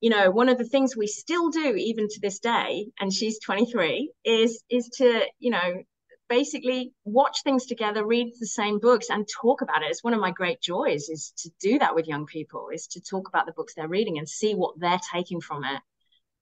you 0.00 0.10
know, 0.10 0.30
one 0.30 0.48
of 0.48 0.58
the 0.58 0.64
things 0.64 0.96
we 0.96 1.06
still 1.06 1.50
do 1.50 1.74
even 1.74 2.08
to 2.08 2.20
this 2.20 2.38
day, 2.38 2.86
and 3.00 3.12
she's 3.12 3.40
23, 3.40 4.12
is 4.24 4.62
is 4.70 4.88
to 4.98 5.24
you 5.38 5.50
know 5.50 5.82
basically 6.28 6.92
watch 7.04 7.42
things 7.42 7.66
together, 7.66 8.06
read 8.06 8.32
the 8.38 8.46
same 8.46 8.78
books, 8.78 9.10
and 9.10 9.26
talk 9.40 9.62
about 9.62 9.82
it. 9.82 9.90
It's 9.90 10.04
one 10.04 10.14
of 10.14 10.20
my 10.20 10.30
great 10.30 10.60
joys 10.60 11.08
is 11.08 11.32
to 11.38 11.50
do 11.60 11.78
that 11.78 11.94
with 11.94 12.06
young 12.06 12.26
people, 12.26 12.68
is 12.72 12.86
to 12.88 13.00
talk 13.00 13.28
about 13.28 13.46
the 13.46 13.52
books 13.52 13.74
they're 13.74 13.88
reading 13.88 14.18
and 14.18 14.28
see 14.28 14.54
what 14.54 14.78
they're 14.78 15.00
taking 15.12 15.40
from 15.40 15.64
it, 15.64 15.80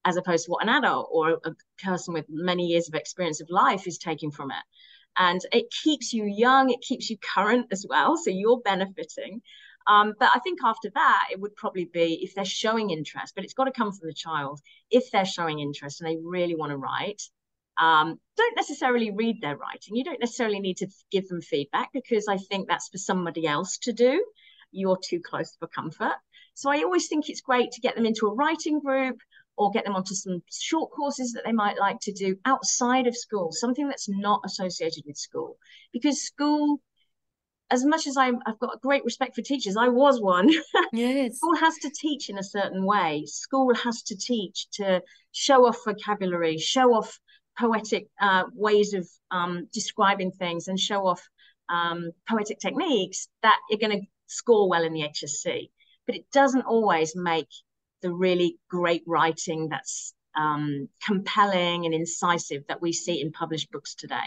as 0.04 0.16
opposed 0.16 0.46
to 0.46 0.50
what 0.50 0.62
an 0.64 0.68
adult 0.68 1.08
or 1.10 1.38
a 1.44 1.54
person 1.82 2.14
with 2.14 2.26
many 2.28 2.66
years 2.66 2.88
of 2.88 2.94
experience 2.94 3.40
of 3.40 3.48
life 3.48 3.86
is 3.86 3.98
taking 3.98 4.30
from 4.30 4.50
it. 4.50 4.64
And 5.18 5.40
it 5.52 5.72
keeps 5.82 6.12
you 6.12 6.24
young, 6.24 6.70
it 6.70 6.82
keeps 6.82 7.08
you 7.08 7.16
current 7.18 7.68
as 7.70 7.86
well. 7.88 8.16
So 8.16 8.30
you're 8.30 8.60
benefiting. 8.60 9.40
Um, 9.88 10.14
but 10.18 10.30
I 10.34 10.40
think 10.40 10.60
after 10.64 10.90
that, 10.94 11.28
it 11.30 11.40
would 11.40 11.54
probably 11.54 11.84
be 11.84 12.20
if 12.22 12.34
they're 12.34 12.44
showing 12.44 12.90
interest, 12.90 13.34
but 13.34 13.44
it's 13.44 13.54
got 13.54 13.64
to 13.64 13.72
come 13.72 13.92
from 13.92 14.08
the 14.08 14.14
child. 14.14 14.60
If 14.90 15.10
they're 15.10 15.24
showing 15.24 15.60
interest 15.60 16.00
and 16.00 16.10
they 16.10 16.18
really 16.22 16.56
want 16.56 16.70
to 16.70 16.76
write, 16.76 17.22
um, 17.78 18.18
don't 18.36 18.56
necessarily 18.56 19.10
read 19.10 19.40
their 19.40 19.56
writing. 19.56 19.96
You 19.96 20.04
don't 20.04 20.20
necessarily 20.20 20.60
need 20.60 20.78
to 20.78 20.88
give 21.10 21.28
them 21.28 21.40
feedback 21.40 21.90
because 21.92 22.26
I 22.28 22.36
think 22.36 22.68
that's 22.68 22.88
for 22.88 22.98
somebody 22.98 23.46
else 23.46 23.78
to 23.82 23.92
do. 23.92 24.24
You're 24.72 24.98
too 25.02 25.20
close 25.20 25.54
for 25.58 25.68
comfort. 25.68 26.14
So 26.54 26.70
I 26.70 26.82
always 26.82 27.08
think 27.08 27.28
it's 27.28 27.42
great 27.42 27.70
to 27.72 27.80
get 27.80 27.94
them 27.94 28.06
into 28.06 28.26
a 28.26 28.34
writing 28.34 28.80
group 28.80 29.18
or 29.56 29.70
get 29.70 29.84
them 29.84 29.94
onto 29.94 30.14
some 30.14 30.42
short 30.50 30.90
courses 30.90 31.32
that 31.32 31.44
they 31.44 31.52
might 31.52 31.78
like 31.78 31.98
to 32.00 32.12
do 32.12 32.36
outside 32.44 33.06
of 33.06 33.16
school, 33.16 33.52
something 33.52 33.88
that's 33.88 34.08
not 34.08 34.40
associated 34.44 35.04
with 35.06 35.16
school. 35.16 35.58
Because 35.92 36.22
school, 36.22 36.80
as 37.70 37.84
much 37.84 38.06
as 38.06 38.16
i 38.16 38.26
have 38.26 38.58
got 38.60 38.74
a 38.74 38.78
great 38.80 39.04
respect 39.04 39.34
for 39.34 39.42
teachers, 39.42 39.76
I 39.76 39.88
was 39.88 40.20
one. 40.20 40.50
Yes. 40.92 41.36
school 41.36 41.56
has 41.56 41.74
to 41.78 41.90
teach 41.90 42.30
in 42.30 42.38
a 42.38 42.42
certain 42.42 42.84
way. 42.84 43.24
School 43.26 43.74
has 43.74 44.02
to 44.04 44.16
teach 44.16 44.68
to 44.74 45.02
show 45.32 45.66
off 45.66 45.78
vocabulary, 45.84 46.58
show 46.58 46.94
off 46.94 47.18
poetic 47.58 48.08
uh, 48.20 48.44
ways 48.54 48.94
of 48.94 49.08
um, 49.30 49.68
describing 49.72 50.30
things 50.30 50.68
and 50.68 50.78
show 50.78 51.06
off 51.06 51.22
um, 51.68 52.12
poetic 52.28 52.58
techniques 52.60 53.28
that 53.42 53.58
you're 53.68 53.80
going 53.80 54.00
to 54.00 54.06
score 54.26 54.68
well 54.68 54.84
in 54.84 54.92
the 54.92 55.02
HSC. 55.02 55.70
But 56.06 56.16
it 56.16 56.30
doesn't 56.32 56.62
always 56.62 57.16
make 57.16 57.48
the 58.02 58.12
really 58.12 58.58
great 58.70 59.02
writing 59.06 59.68
that's 59.68 60.14
um, 60.36 60.88
compelling 61.04 61.84
and 61.84 61.94
incisive 61.94 62.62
that 62.68 62.82
we 62.82 62.92
see 62.92 63.20
in 63.20 63.32
published 63.32 63.70
books 63.72 63.94
today. 63.94 64.26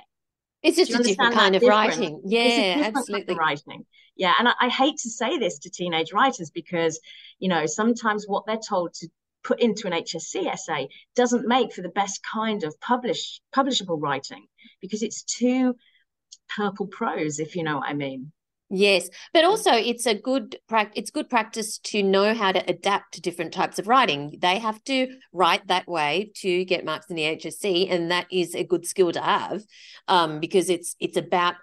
It's 0.62 0.78
just 0.78 0.92
a 0.92 1.02
different 1.02 1.34
kind 1.34 1.56
of 1.56 1.62
difference? 1.62 1.98
writing. 1.98 2.22
Yeah, 2.26 2.92
absolutely. 2.94 3.36
writing. 3.36 3.86
Yeah. 4.16 4.34
And 4.38 4.48
I, 4.48 4.54
I, 4.60 4.70
hate 4.70 4.98
to 4.98 5.10
say 5.10 5.38
this 5.38 5.60
to 5.60 5.70
teenage 5.70 6.12
writers 6.12 6.50
because, 6.50 7.00
you 7.40 7.48
know, 7.48 7.66
sometimes 7.66 8.26
what 8.28 8.46
they're 8.46 8.58
told 8.58 8.94
to 8.96 9.08
put 9.44 9.62
into 9.62 9.88
an 9.88 9.94
HSC 9.94 10.46
essay 10.46 10.90
doesn't 11.16 11.48
make 11.48 11.74
for 11.74 11.82
the 11.82 11.90
best 11.90 12.22
kind 12.24 12.64
of 12.64 12.78
publish 12.82 13.40
publishable 13.56 14.02
writing 14.02 14.48
because 14.82 15.02
it's 15.02 15.24
too 15.24 15.76
purple 16.56 16.88
prose, 16.88 17.40
if 17.40 17.56
you 17.56 17.64
know 17.64 17.78
what 17.78 17.88
I 17.88 17.94
mean. 17.94 18.32
Yes, 18.70 19.10
but 19.34 19.44
also 19.44 19.72
it's 19.72 20.06
a 20.06 20.14
good 20.14 20.58
practice. 20.68 20.94
It's 20.96 21.12
good 21.12 21.30
practice 21.30 21.80
to 21.80 22.04
know 22.04 22.36
how 22.36 22.52
to 22.52 22.64
adapt 22.70 23.16
to 23.16 23.22
different 23.22 23.52
types 23.52 23.80
of 23.80 23.88
writing. 23.88 24.38
They 24.40 24.60
have 24.60 24.84
to 24.84 25.08
write 25.34 25.68
that 25.68 25.88
way 25.88 26.32
to 26.36 26.66
get 26.66 26.86
marks 26.86 27.08
in 27.10 27.16
the 27.16 27.24
HSC, 27.24 27.92
and 27.92 28.12
that 28.12 28.28
is 28.32 28.54
a 28.54 28.64
good 28.64 28.86
skill 28.86 29.12
to 29.12 29.22
have, 29.22 29.64
um, 30.08 30.40
because 30.40 30.70
it's 30.70 30.96
it's 31.00 31.18
about 31.18 31.56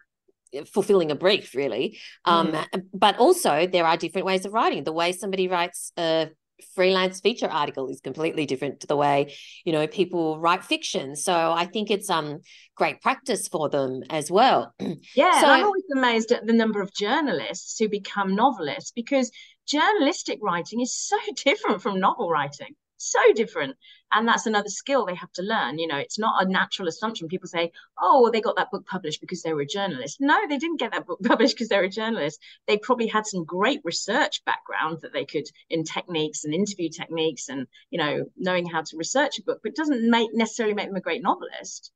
fulfilling 0.72 1.10
a 1.10 1.14
brief 1.14 1.54
really 1.54 1.98
um, 2.24 2.52
mm. 2.52 2.82
but 2.94 3.18
also 3.18 3.66
there 3.66 3.84
are 3.84 3.96
different 3.96 4.26
ways 4.26 4.46
of 4.46 4.52
writing 4.54 4.84
the 4.84 4.92
way 4.92 5.12
somebody 5.12 5.48
writes 5.48 5.92
a 5.98 6.30
freelance 6.74 7.20
feature 7.20 7.48
article 7.48 7.88
is 7.88 8.00
completely 8.00 8.46
different 8.46 8.80
to 8.80 8.86
the 8.86 8.96
way 8.96 9.34
you 9.64 9.72
know 9.72 9.86
people 9.86 10.38
write 10.38 10.64
fiction. 10.64 11.16
So 11.16 11.52
i 11.52 11.66
think 11.66 11.90
it's 11.90 12.10
um 12.10 12.40
great 12.74 13.00
practice 13.00 13.48
for 13.48 13.68
them 13.68 14.02
as 14.10 14.30
well. 14.30 14.74
Yeah 15.14 15.40
so, 15.40 15.46
i'm 15.46 15.64
always 15.64 15.84
amazed 15.94 16.32
at 16.32 16.46
the 16.46 16.52
number 16.52 16.80
of 16.80 16.92
journalists 16.92 17.78
who 17.78 17.88
become 17.88 18.34
novelists 18.34 18.90
because 18.90 19.30
journalistic 19.66 20.38
writing 20.42 20.80
is 20.80 20.94
so 20.94 21.16
different 21.44 21.82
from 21.82 22.00
novel 22.00 22.30
writing 22.30 22.74
so 22.96 23.20
different. 23.34 23.76
And 24.12 24.26
that's 24.26 24.46
another 24.46 24.68
skill 24.68 25.04
they 25.04 25.14
have 25.14 25.32
to 25.32 25.42
learn 25.42 25.78
you 25.78 25.86
know 25.86 25.96
it's 25.96 26.18
not 26.18 26.42
a 26.42 26.48
natural 26.48 26.88
assumption. 26.88 27.28
People 27.28 27.48
say 27.48 27.72
oh 28.00 28.22
well, 28.22 28.32
they 28.32 28.40
got 28.40 28.56
that 28.56 28.70
book 28.70 28.86
published 28.86 29.20
because 29.20 29.42
they 29.42 29.52
were 29.52 29.62
a 29.62 29.66
journalist. 29.66 30.18
No 30.20 30.38
they 30.48 30.58
didn't 30.58 30.80
get 30.80 30.92
that 30.92 31.06
book 31.06 31.20
published 31.24 31.56
because 31.56 31.68
they 31.68 31.76
were 31.76 31.84
a 31.84 31.90
journalist. 31.90 32.40
They 32.66 32.78
probably 32.78 33.08
had 33.08 33.26
some 33.26 33.44
great 33.44 33.80
research 33.84 34.44
background 34.44 34.98
that 35.02 35.12
they 35.12 35.24
could 35.24 35.48
in 35.70 35.84
techniques 35.84 36.44
and 36.44 36.54
interview 36.54 36.88
techniques 36.88 37.48
and 37.48 37.66
you 37.90 37.98
know 37.98 38.26
knowing 38.36 38.66
how 38.66 38.82
to 38.82 38.96
research 38.96 39.38
a 39.38 39.42
book 39.42 39.60
but 39.62 39.74
doesn't 39.74 40.08
make 40.08 40.30
necessarily 40.32 40.74
make 40.74 40.86
them 40.88 40.96
a 40.96 41.00
great 41.00 41.22
novelist 41.22 41.92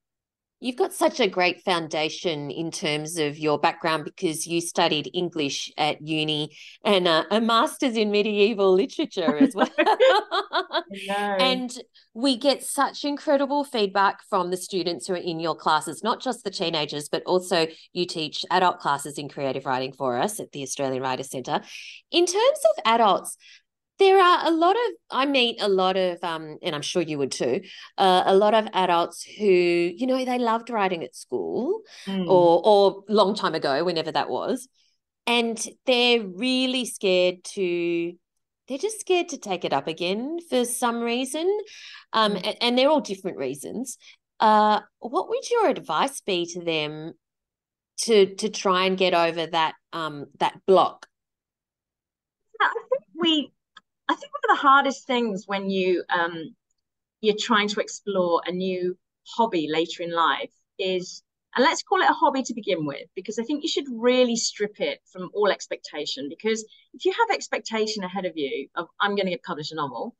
You've 0.60 0.76
got 0.76 0.92
such 0.92 1.20
a 1.20 1.26
great 1.26 1.62
foundation 1.62 2.50
in 2.50 2.70
terms 2.70 3.16
of 3.16 3.38
your 3.38 3.58
background 3.58 4.04
because 4.04 4.46
you 4.46 4.60
studied 4.60 5.10
English 5.14 5.72
at 5.78 6.06
uni 6.06 6.54
and 6.84 7.08
uh, 7.08 7.24
a 7.30 7.40
master's 7.40 7.96
in 7.96 8.10
medieval 8.10 8.74
literature 8.74 9.38
as 9.38 9.54
well. 9.54 9.70
and 11.10 11.72
we 12.12 12.36
get 12.36 12.62
such 12.62 13.04
incredible 13.04 13.64
feedback 13.64 14.20
from 14.28 14.50
the 14.50 14.56
students 14.56 15.06
who 15.06 15.14
are 15.14 15.16
in 15.16 15.40
your 15.40 15.54
classes, 15.54 16.04
not 16.04 16.20
just 16.20 16.44
the 16.44 16.50
teenagers, 16.50 17.08
but 17.08 17.22
also 17.24 17.66
you 17.94 18.04
teach 18.04 18.44
adult 18.50 18.80
classes 18.80 19.16
in 19.16 19.30
creative 19.30 19.64
writing 19.64 19.92
for 19.92 20.18
us 20.18 20.40
at 20.40 20.52
the 20.52 20.62
Australian 20.62 21.02
Writers 21.02 21.30
Centre. 21.30 21.62
In 22.10 22.26
terms 22.26 22.58
of 22.76 22.82
adults, 22.84 23.36
there 24.00 24.18
are 24.18 24.48
a 24.48 24.50
lot 24.50 24.74
of 24.74 24.92
i 25.10 25.26
meet 25.26 25.60
a 25.60 25.68
lot 25.68 25.96
of 25.96 26.18
um 26.24 26.58
and 26.62 26.74
i'm 26.74 26.82
sure 26.82 27.02
you 27.02 27.18
would 27.18 27.30
too 27.30 27.60
uh, 27.98 28.22
a 28.26 28.34
lot 28.34 28.54
of 28.54 28.66
adults 28.72 29.22
who 29.22 29.44
you 29.44 30.06
know 30.06 30.24
they 30.24 30.38
loved 30.38 30.70
writing 30.70 31.04
at 31.04 31.14
school 31.14 31.82
mm. 32.06 32.26
or 32.26 32.62
or 32.64 33.04
long 33.08 33.34
time 33.36 33.54
ago 33.54 33.84
whenever 33.84 34.10
that 34.10 34.28
was 34.28 34.68
and 35.26 35.64
they're 35.86 36.26
really 36.26 36.84
scared 36.84 37.44
to 37.44 38.12
they're 38.66 38.78
just 38.78 39.00
scared 39.00 39.28
to 39.28 39.38
take 39.38 39.64
it 39.64 39.72
up 39.72 39.86
again 39.86 40.38
for 40.48 40.64
some 40.64 41.00
reason 41.00 41.46
um 42.12 42.32
mm. 42.32 42.36
and, 42.44 42.56
and 42.60 42.78
they're 42.78 42.88
all 42.88 43.02
different 43.02 43.36
reasons 43.36 43.98
uh 44.40 44.80
what 44.98 45.28
would 45.28 45.50
your 45.50 45.68
advice 45.68 46.22
be 46.22 46.46
to 46.46 46.64
them 46.64 47.12
to 47.98 48.34
to 48.36 48.48
try 48.48 48.86
and 48.86 48.96
get 48.96 49.12
over 49.12 49.46
that 49.46 49.74
um 49.92 50.24
that 50.38 50.58
block 50.66 51.06
I 52.62 52.72
think 52.90 53.04
we 53.14 53.52
I 54.10 54.14
think 54.14 54.32
one 54.32 54.50
of 54.50 54.56
the 54.56 54.68
hardest 54.68 55.06
things 55.06 55.44
when 55.46 55.70
you 55.70 56.02
um, 56.10 56.56
you're 57.20 57.36
trying 57.38 57.68
to 57.68 57.80
explore 57.80 58.42
a 58.44 58.50
new 58.50 58.98
hobby 59.24 59.68
later 59.70 60.02
in 60.02 60.12
life 60.12 60.50
is, 60.80 61.22
and 61.54 61.64
let's 61.64 61.84
call 61.84 62.00
it 62.00 62.10
a 62.10 62.12
hobby 62.14 62.42
to 62.42 62.54
begin 62.54 62.86
with, 62.86 63.06
because 63.14 63.38
I 63.38 63.44
think 63.44 63.62
you 63.62 63.68
should 63.68 63.84
really 63.88 64.34
strip 64.34 64.80
it 64.80 64.98
from 65.12 65.30
all 65.32 65.48
expectation. 65.48 66.28
Because 66.28 66.64
if 66.92 67.04
you 67.04 67.12
have 67.12 67.32
expectation 67.32 68.02
ahead 68.02 68.24
of 68.24 68.32
you 68.34 68.66
of 68.74 68.88
I'm 69.00 69.14
going 69.14 69.26
to 69.26 69.30
get 69.30 69.44
published 69.44 69.70
a 69.70 69.76
novel, 69.76 70.16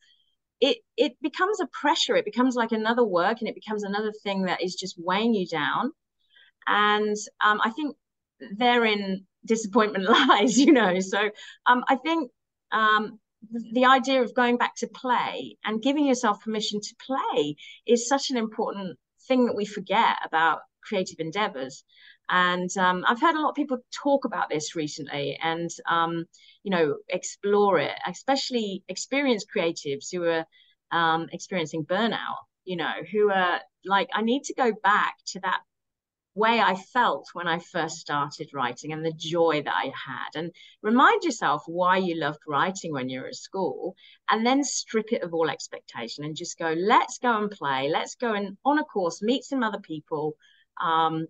it 0.61 0.79
it 0.96 1.16
becomes 1.20 1.59
a 1.61 1.66
pressure. 1.66 2.14
It 2.14 2.24
becomes 2.24 2.55
like 2.55 2.70
another 2.70 3.05
work, 3.05 3.40
and 3.40 3.48
it 3.48 3.57
becomes 3.57 3.83
another 3.83 4.12
thing 4.22 4.42
that 4.44 4.62
is 4.62 4.76
just 4.76 4.94
weighing 4.98 5.35
you 5.35 5.48
down. 5.48 5.90
And 6.68 7.16
um, 7.44 7.61
I 7.64 7.70
think 7.70 7.96
therein 8.57 9.26
disappointment 9.44 10.05
lies, 10.29 10.57
you 10.61 10.72
know. 10.72 11.00
So 11.00 11.18
um, 11.66 11.83
I 11.88 11.96
think 11.96 12.31
um, 12.70 13.18
the 13.72 13.87
idea 13.87 14.22
of 14.22 14.35
going 14.35 14.57
back 14.57 14.74
to 14.76 14.87
play 14.88 15.57
and 15.64 15.83
giving 15.83 16.07
yourself 16.07 16.42
permission 16.42 16.81
to 16.81 16.94
play 17.07 17.57
is 17.87 18.09
such 18.09 18.31
an 18.31 18.37
important 18.37 18.98
thing 19.26 19.46
that 19.46 19.57
we 19.57 19.64
forget 19.64 20.16
about 20.24 20.61
creative 20.83 21.18
endeavors. 21.18 21.85
And 22.29 22.70
um, 22.79 23.05
i've 23.09 23.20
heard 23.20 23.35
a 23.35 23.40
lot 23.40 23.50
of 23.50 23.55
people 23.57 23.79
talk 23.92 24.24
about 24.24 24.48
this 24.48 24.76
recently 24.76 25.37
and 25.42 25.68
um, 25.88 26.26
you 26.62 26.70
know 26.70 26.96
explore 27.09 27.81
it 27.81 27.98
especially 28.07 28.85
experienced 28.88 29.48
creatives 29.55 30.07
who 30.12 30.22
are 30.24 30.44
um, 30.92 31.29
experiencing 31.33 31.85
burnout 31.85 32.37
you 32.64 32.76
know 32.76 32.92
who 33.11 33.33
are 33.33 33.61
like 33.85 34.09
i 34.14 34.22
need 34.22 34.44
to 34.44 34.55
go 34.55 34.72
back 34.83 35.16
to 35.26 35.40
that 35.40 35.61
way 36.34 36.60
I 36.60 36.76
felt 36.76 37.28
when 37.32 37.48
I 37.48 37.58
first 37.58 37.98
started 37.98 38.50
writing 38.54 38.92
and 38.92 39.04
the 39.04 39.12
joy 39.12 39.62
that 39.64 39.74
I 39.74 39.86
had. 39.86 40.36
And 40.36 40.52
remind 40.82 41.24
yourself 41.24 41.62
why 41.66 41.96
you 41.98 42.16
loved 42.16 42.40
writing 42.46 42.92
when 42.92 43.08
you 43.08 43.20
were 43.20 43.28
at 43.28 43.34
school, 43.34 43.94
and 44.28 44.46
then 44.46 44.62
strip 44.64 45.12
it 45.12 45.22
of 45.22 45.34
all 45.34 45.50
expectation 45.50 46.24
and 46.24 46.36
just 46.36 46.58
go, 46.58 46.74
let's 46.76 47.18
go 47.18 47.36
and 47.36 47.50
play, 47.50 47.88
let's 47.88 48.14
go 48.14 48.34
and 48.34 48.56
on 48.64 48.78
a 48.78 48.84
course, 48.84 49.22
meet 49.22 49.44
some 49.44 49.62
other 49.62 49.80
people. 49.80 50.34
Um, 50.82 51.26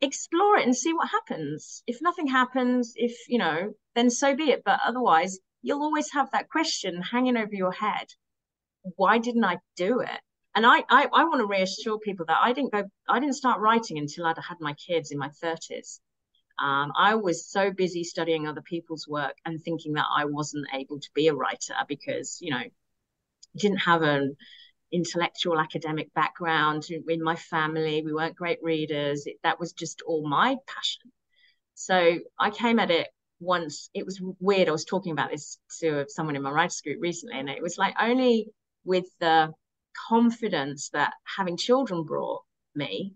explore 0.00 0.58
it 0.58 0.66
and 0.66 0.76
see 0.76 0.92
what 0.92 1.08
happens. 1.08 1.82
If 1.86 1.98
nothing 2.02 2.26
happens, 2.26 2.92
if 2.96 3.16
you 3.28 3.38
know, 3.38 3.72
then 3.94 4.10
so 4.10 4.36
be 4.36 4.50
it. 4.50 4.62
But 4.64 4.80
otherwise, 4.84 5.38
you'll 5.62 5.82
always 5.82 6.12
have 6.12 6.30
that 6.32 6.50
question 6.50 7.00
hanging 7.02 7.36
over 7.36 7.54
your 7.54 7.72
head. 7.72 8.06
Why 8.96 9.18
didn't 9.18 9.44
I 9.44 9.58
do 9.76 10.00
it? 10.00 10.20
And 10.54 10.64
I, 10.64 10.78
I, 10.88 11.08
I 11.12 11.24
want 11.24 11.40
to 11.40 11.46
reassure 11.46 11.98
people 11.98 12.26
that 12.26 12.38
I 12.40 12.52
didn't 12.52 12.72
go, 12.72 12.84
I 13.08 13.18
didn't 13.18 13.34
start 13.34 13.60
writing 13.60 13.98
until 13.98 14.26
I'd 14.26 14.38
had 14.38 14.58
my 14.60 14.74
kids 14.74 15.10
in 15.10 15.18
my 15.18 15.28
30s. 15.42 16.00
Um, 16.58 16.92
I 16.96 17.16
was 17.16 17.46
so 17.46 17.72
busy 17.72 18.04
studying 18.04 18.46
other 18.46 18.62
people's 18.62 19.08
work 19.08 19.34
and 19.44 19.60
thinking 19.60 19.94
that 19.94 20.06
I 20.14 20.24
wasn't 20.26 20.66
able 20.72 21.00
to 21.00 21.08
be 21.14 21.26
a 21.26 21.34
writer 21.34 21.74
because, 21.88 22.38
you 22.40 22.52
know, 22.52 22.62
didn't 23.56 23.78
have 23.78 24.02
an 24.02 24.36
intellectual 24.92 25.58
academic 25.58 26.14
background 26.14 26.86
in 26.90 27.22
my 27.22 27.34
family. 27.34 28.02
We 28.02 28.12
weren't 28.12 28.36
great 28.36 28.58
readers. 28.62 29.26
It, 29.26 29.36
that 29.42 29.58
was 29.58 29.72
just 29.72 30.02
all 30.06 30.28
my 30.28 30.56
passion. 30.68 31.10
So 31.74 32.18
I 32.38 32.50
came 32.50 32.78
at 32.78 32.92
it 32.92 33.08
once. 33.40 33.90
It 33.92 34.06
was 34.06 34.22
weird. 34.38 34.68
I 34.68 34.72
was 34.72 34.84
talking 34.84 35.12
about 35.12 35.32
this 35.32 35.58
to 35.80 36.04
someone 36.08 36.36
in 36.36 36.42
my 36.42 36.52
writers 36.52 36.80
group 36.80 36.98
recently, 37.00 37.38
and 37.38 37.50
it 37.50 37.62
was 37.62 37.76
like 37.76 37.94
only 38.00 38.50
with 38.84 39.06
the 39.18 39.52
confidence 40.08 40.90
that 40.90 41.14
having 41.24 41.56
children 41.56 42.04
brought 42.04 42.42
me 42.74 43.14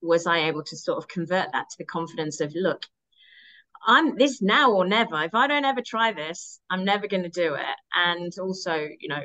was 0.00 0.26
I 0.26 0.48
able 0.48 0.64
to 0.64 0.76
sort 0.76 0.98
of 0.98 1.08
convert 1.08 1.52
that 1.52 1.70
to 1.70 1.76
the 1.78 1.84
confidence 1.84 2.40
of 2.40 2.54
look, 2.54 2.84
I'm 3.86 4.16
this 4.16 4.42
now 4.42 4.72
or 4.72 4.86
never. 4.86 5.22
If 5.22 5.34
I 5.34 5.46
don't 5.46 5.64
ever 5.64 5.82
try 5.82 6.12
this, 6.12 6.60
I'm 6.70 6.84
never 6.84 7.06
going 7.06 7.22
to 7.22 7.28
do 7.28 7.54
it. 7.54 7.76
And 7.94 8.32
also, 8.40 8.74
you 8.74 9.08
know, 9.08 9.22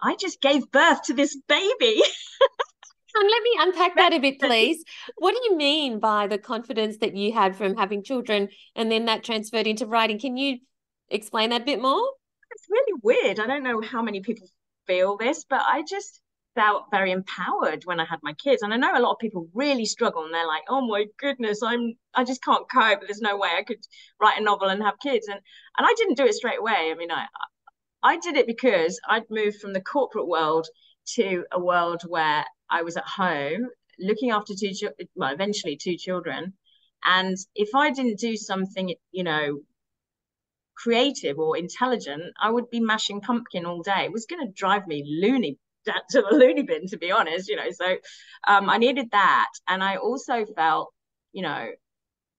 I 0.00 0.16
just 0.16 0.40
gave 0.40 0.70
birth 0.70 1.02
to 1.04 1.14
this 1.14 1.36
baby. 1.48 2.02
and 3.14 3.30
let 3.30 3.42
me 3.42 3.56
unpack 3.58 3.96
that 3.96 4.12
a 4.12 4.18
bit, 4.18 4.38
please. 4.38 4.84
What 5.16 5.32
do 5.32 5.40
you 5.44 5.56
mean 5.56 5.98
by 5.98 6.26
the 6.26 6.38
confidence 6.38 6.98
that 6.98 7.16
you 7.16 7.32
had 7.32 7.56
from 7.56 7.76
having 7.76 8.02
children 8.02 8.48
and 8.74 8.90
then 8.90 9.06
that 9.06 9.24
transferred 9.24 9.66
into 9.66 9.86
writing? 9.86 10.18
Can 10.18 10.36
you 10.36 10.58
explain 11.08 11.50
that 11.50 11.62
a 11.62 11.64
bit 11.64 11.80
more? 11.80 12.06
It's 12.50 12.66
really 12.70 13.00
weird. 13.02 13.40
I 13.40 13.46
don't 13.46 13.62
know 13.62 13.80
how 13.80 14.02
many 14.02 14.20
people 14.20 14.46
feel 14.86 15.16
this, 15.16 15.44
but 15.48 15.62
I 15.62 15.82
just 15.82 16.20
felt 16.54 16.90
very 16.90 17.12
empowered 17.12 17.84
when 17.84 18.00
I 18.00 18.04
had 18.04 18.18
my 18.22 18.32
kids. 18.32 18.62
And 18.62 18.72
I 18.72 18.78
know 18.78 18.96
a 18.96 19.00
lot 19.00 19.12
of 19.12 19.18
people 19.18 19.48
really 19.54 19.84
struggle 19.84 20.24
and 20.24 20.34
they're 20.34 20.46
like, 20.46 20.64
oh 20.68 20.86
my 20.86 21.06
goodness, 21.18 21.62
I'm 21.62 21.94
I 22.14 22.24
just 22.24 22.42
can't 22.42 22.68
cope. 22.70 23.00
There's 23.02 23.20
no 23.20 23.36
way 23.36 23.50
I 23.56 23.62
could 23.62 23.84
write 24.20 24.40
a 24.40 24.42
novel 24.42 24.68
and 24.68 24.82
have 24.82 24.98
kids. 25.00 25.28
And 25.28 25.38
and 25.78 25.86
I 25.86 25.94
didn't 25.96 26.16
do 26.16 26.24
it 26.24 26.34
straight 26.34 26.58
away. 26.58 26.90
I 26.90 26.94
mean, 26.94 27.10
I 27.12 27.26
I 28.02 28.18
did 28.18 28.36
it 28.36 28.46
because 28.46 28.98
I'd 29.08 29.30
moved 29.30 29.60
from 29.60 29.72
the 29.74 29.82
corporate 29.82 30.26
world 30.26 30.66
to 31.14 31.44
a 31.52 31.60
world 31.60 32.02
where 32.08 32.44
I 32.70 32.82
was 32.82 32.96
at 32.96 33.06
home 33.06 33.68
looking 33.98 34.30
after 34.30 34.54
two 34.54 34.72
well, 35.14 35.32
eventually 35.32 35.76
two 35.76 35.96
children. 35.96 36.54
And 37.04 37.36
if 37.54 37.74
I 37.74 37.90
didn't 37.90 38.18
do 38.18 38.36
something, 38.36 38.94
you 39.12 39.24
know, 39.24 39.60
creative 40.76 41.38
or 41.38 41.56
intelligent, 41.56 42.22
I 42.40 42.50
would 42.50 42.70
be 42.70 42.80
mashing 42.80 43.20
pumpkin 43.20 43.66
all 43.66 43.82
day. 43.82 44.04
It 44.04 44.12
was 44.12 44.26
going 44.26 44.46
to 44.46 44.52
drive 44.52 44.86
me 44.86 45.04
loony 45.22 45.58
to 45.86 46.22
the 46.22 46.36
loony 46.36 46.62
bin, 46.62 46.86
to 46.88 46.98
be 46.98 47.12
honest, 47.12 47.48
you 47.48 47.56
know. 47.56 47.70
So 47.70 47.96
um, 48.46 48.68
I 48.70 48.78
needed 48.78 49.10
that. 49.12 49.48
And 49.68 49.82
I 49.82 49.96
also 49.96 50.44
felt, 50.54 50.92
you 51.32 51.42
know, 51.42 51.68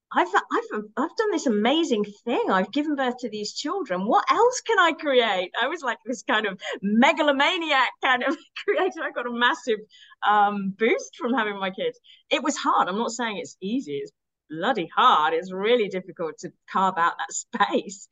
I've, 0.10 0.28
I've, 0.28 0.84
I've 0.98 1.16
done 1.18 1.32
this 1.32 1.48
amazing 1.48 2.06
thing. 2.24 2.46
I've 2.50 2.72
given 2.72 2.96
birth 2.96 3.18
to 3.20 3.30
these 3.30 3.54
children. 3.54 4.08
What 4.08 4.24
else 4.32 4.62
can 4.62 4.80
I 4.80 4.94
create? 4.94 5.52
I 5.62 5.68
was 5.68 5.82
like 5.82 5.98
this 6.06 6.24
kind 6.24 6.46
of 6.46 6.60
megalomaniac 6.82 7.90
kind 8.02 8.24
of 8.24 8.38
creator. 8.64 9.04
I 9.04 9.12
got 9.12 9.28
a 9.28 9.32
massive 9.34 9.80
um, 10.26 10.74
boost 10.78 11.18
from 11.18 11.34
having 11.34 11.60
my 11.60 11.72
kids. 11.72 12.00
It 12.30 12.42
was 12.42 12.56
hard. 12.56 12.88
I'm 12.88 12.98
not 12.98 13.12
saying 13.12 13.38
it's 13.38 13.58
easy. 13.62 13.98
It's 13.98 14.14
bloody 14.50 14.90
hard. 14.96 15.34
It's 15.34 15.52
really 15.52 15.90
difficult 15.90 16.38
to 16.40 16.52
carve 16.72 16.98
out 16.98 17.14
that 17.18 17.34
space. 17.74 18.08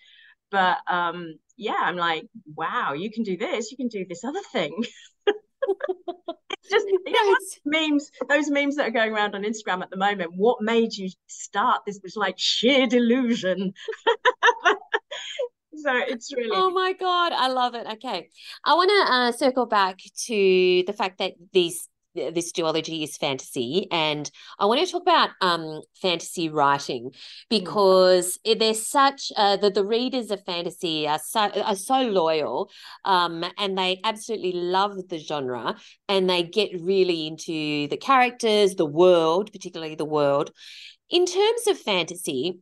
But 0.52 0.78
um, 0.88 1.36
yeah, 1.58 1.78
I'm 1.80 1.98
like, 1.98 2.28
wow, 2.56 2.94
you 2.94 3.12
can 3.12 3.24
do 3.24 3.38
this. 3.38 3.72
You 3.72 3.78
can 3.78 3.88
do 3.88 4.06
this 4.08 4.24
other 4.24 4.42
thing. 4.52 4.84
it's 5.28 6.70
just 6.70 6.86
you 6.88 7.12
know, 7.12 7.38
memes, 7.66 8.12
those 8.30 8.50
memes 8.50 8.76
that 8.76 8.88
are 8.88 8.92
going 8.92 9.14
around 9.14 9.36
on 9.36 9.44
Instagram 9.44 9.82
at 9.82 9.90
the 9.90 9.98
moment. 9.98 10.32
What 10.36 10.62
made 10.62 10.94
you 10.94 11.10
start 11.28 11.82
this? 11.86 12.00
Was 12.04 12.16
like 12.16 12.36
sheer 12.38 12.88
delusion. 12.88 13.74
so 15.78 15.92
it's 15.94 16.34
really 16.36 16.50
oh 16.54 16.72
my 16.72 16.94
god 16.94 17.34
i 17.34 17.48
love 17.50 17.76
it 17.76 17.86
okay 17.86 18.30
i 18.64 18.74
want 18.74 18.90
to 18.90 19.14
uh, 19.14 19.32
circle 19.32 19.66
back 19.66 20.00
to 20.16 20.84
the 20.88 20.94
fact 20.94 21.18
that 21.18 21.34
these 21.52 21.90
this 22.16 22.52
duology 22.52 23.04
is 23.04 23.18
fantasy 23.18 23.88
and 23.92 24.32
i 24.60 24.66
want 24.66 24.80
to 24.80 24.92
talk 24.92 25.02
about 25.02 25.30
um 25.42 25.82
fantasy 26.02 26.50
writing 26.50 27.10
mm. 27.10 27.16
because 27.50 28.40
mm. 28.46 28.58
there's 28.58 28.88
such 28.88 29.32
uh, 29.36 29.58
the, 29.58 29.70
the 29.70 29.86
readers 29.86 30.32
of 30.32 30.44
fantasy 30.46 31.08
are 31.08 31.20
so 31.20 31.40
are 31.40 31.76
so 31.76 32.02
loyal 32.02 32.70
um 33.04 33.44
and 33.58 33.78
they 33.78 34.00
absolutely 34.04 34.54
love 34.54 34.96
the 35.10 35.20
genre 35.20 35.76
and 36.08 36.30
they 36.30 36.44
get 36.44 36.70
really 36.82 37.28
into 37.28 37.88
the 37.90 37.98
characters 37.98 38.76
the 38.76 38.86
world 38.86 39.52
particularly 39.52 39.96
the 39.96 40.06
world 40.06 40.52
in 41.10 41.26
terms 41.26 41.68
of 41.68 41.78
fantasy 41.78 42.60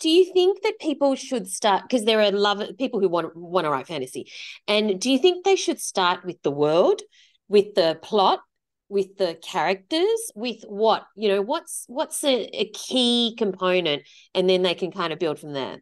do 0.00 0.08
you 0.08 0.32
think 0.32 0.62
that 0.62 0.78
people 0.80 1.14
should 1.14 1.46
start 1.46 1.82
because 1.82 2.04
there 2.04 2.20
are 2.20 2.32
love 2.32 2.62
people 2.78 3.00
who 3.00 3.08
want 3.08 3.36
want 3.36 3.64
to 3.64 3.70
write 3.70 3.86
fantasy 3.86 4.30
and 4.66 5.00
do 5.00 5.10
you 5.10 5.18
think 5.18 5.44
they 5.44 5.56
should 5.56 5.80
start 5.80 6.24
with 6.24 6.42
the 6.42 6.50
world 6.50 7.02
with 7.50 7.74
the 7.74 7.98
plot 8.00 8.40
with 8.88 9.18
the 9.18 9.38
characters 9.42 10.32
with 10.34 10.62
what 10.66 11.04
you 11.14 11.28
know 11.28 11.42
what's 11.42 11.84
what's 11.88 12.24
a, 12.24 12.44
a 12.54 12.70
key 12.70 13.34
component 13.36 14.02
and 14.34 14.48
then 14.48 14.62
they 14.62 14.74
can 14.74 14.90
kind 14.90 15.12
of 15.12 15.18
build 15.18 15.38
from 15.38 15.52
there 15.52 15.78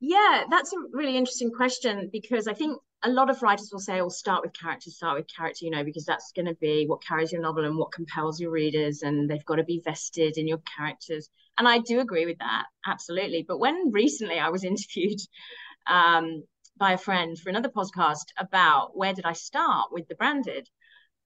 yeah 0.00 0.44
that's 0.50 0.72
a 0.72 0.76
really 0.92 1.16
interesting 1.16 1.50
question 1.50 2.08
because 2.10 2.48
i 2.48 2.54
think 2.54 2.78
a 3.02 3.10
lot 3.10 3.30
of 3.30 3.42
writers 3.42 3.70
will 3.72 3.80
say, 3.80 4.00
"Oh, 4.00 4.08
start 4.08 4.42
with 4.42 4.58
character, 4.58 4.90
start 4.90 5.16
with 5.18 5.28
character," 5.28 5.64
you 5.64 5.70
know, 5.70 5.84
because 5.84 6.04
that's 6.04 6.32
going 6.32 6.46
to 6.46 6.54
be 6.54 6.86
what 6.86 7.04
carries 7.04 7.30
your 7.30 7.40
novel 7.40 7.64
and 7.64 7.76
what 7.76 7.92
compels 7.92 8.40
your 8.40 8.50
readers, 8.50 9.02
and 9.02 9.28
they've 9.28 9.44
got 9.44 9.56
to 9.56 9.64
be 9.64 9.82
vested 9.84 10.38
in 10.38 10.48
your 10.48 10.60
characters. 10.76 11.28
And 11.58 11.68
I 11.68 11.78
do 11.78 12.00
agree 12.00 12.26
with 12.26 12.38
that, 12.38 12.64
absolutely. 12.86 13.44
But 13.46 13.58
when 13.58 13.92
recently 13.92 14.38
I 14.38 14.48
was 14.48 14.64
interviewed 14.72 15.20
um, 15.86 16.42
by 16.78 16.92
a 16.92 16.98
friend 16.98 17.38
for 17.38 17.48
another 17.48 17.68
podcast 17.68 18.26
about 18.38 18.96
where 18.96 19.12
did 19.12 19.24
I 19.24 19.32
start 19.32 19.92
with 19.92 20.08
the 20.08 20.14
branded, 20.14 20.68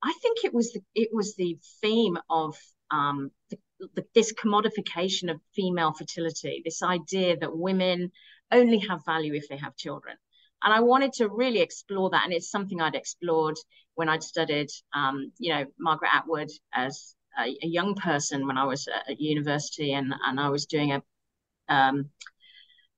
I 0.02 0.12
think 0.22 0.44
it 0.44 0.54
was 0.54 0.72
the, 0.72 0.80
it 0.94 1.10
was 1.12 1.34
the 1.34 1.58
theme 1.80 2.16
of 2.28 2.56
um, 2.90 3.30
the, 3.50 3.58
the, 3.94 4.04
this 4.14 4.32
commodification 4.32 5.30
of 5.30 5.40
female 5.54 5.92
fertility, 5.92 6.62
this 6.64 6.82
idea 6.82 7.36
that 7.36 7.56
women 7.56 8.12
only 8.50 8.78
have 8.78 9.04
value 9.04 9.34
if 9.34 9.48
they 9.48 9.56
have 9.56 9.76
children. 9.76 10.16
And 10.62 10.72
I 10.74 10.80
wanted 10.80 11.12
to 11.14 11.28
really 11.28 11.60
explore 11.60 12.10
that, 12.10 12.24
and 12.24 12.32
it's 12.32 12.50
something 12.50 12.80
I'd 12.80 12.94
explored 12.94 13.56
when 13.94 14.08
I'd 14.08 14.22
studied, 14.22 14.68
um, 14.92 15.32
you 15.38 15.52
know, 15.52 15.64
Margaret 15.78 16.10
Atwood 16.14 16.50
as 16.72 17.14
a, 17.38 17.44
a, 17.44 17.66
young 17.66 17.94
person 17.94 18.46
when 18.46 18.58
I 18.58 18.64
was 18.64 18.86
at, 18.88 19.20
university, 19.20 19.92
and 19.94 20.12
and 20.26 20.38
I 20.38 20.50
was 20.50 20.66
doing 20.66 20.92
a 20.92 21.02
um, 21.68 22.10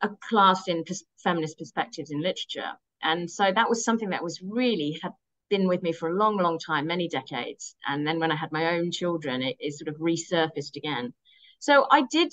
a 0.02 0.10
class 0.28 0.68
in 0.68 0.84
pers- 0.84 1.04
feminist 1.22 1.58
perspectives 1.58 2.10
in 2.10 2.20
literature, 2.20 2.72
and 3.02 3.30
so 3.30 3.52
that 3.52 3.68
was 3.68 3.84
something 3.84 4.10
that 4.10 4.22
was 4.22 4.40
really 4.42 4.98
had 5.02 5.12
been 5.50 5.68
with 5.68 5.82
me 5.82 5.92
for 5.92 6.08
a 6.08 6.14
long, 6.14 6.38
long 6.38 6.58
time, 6.58 6.86
many 6.86 7.08
decades. 7.08 7.76
And 7.86 8.06
then 8.06 8.18
when 8.18 8.32
I 8.32 8.36
had 8.36 8.52
my 8.52 8.74
own 8.74 8.90
children, 8.90 9.42
it, 9.42 9.56
it 9.60 9.74
sort 9.74 9.88
of 9.88 10.00
resurfaced 10.00 10.76
again. 10.76 11.12
So 11.58 11.86
I 11.90 12.04
did 12.10 12.32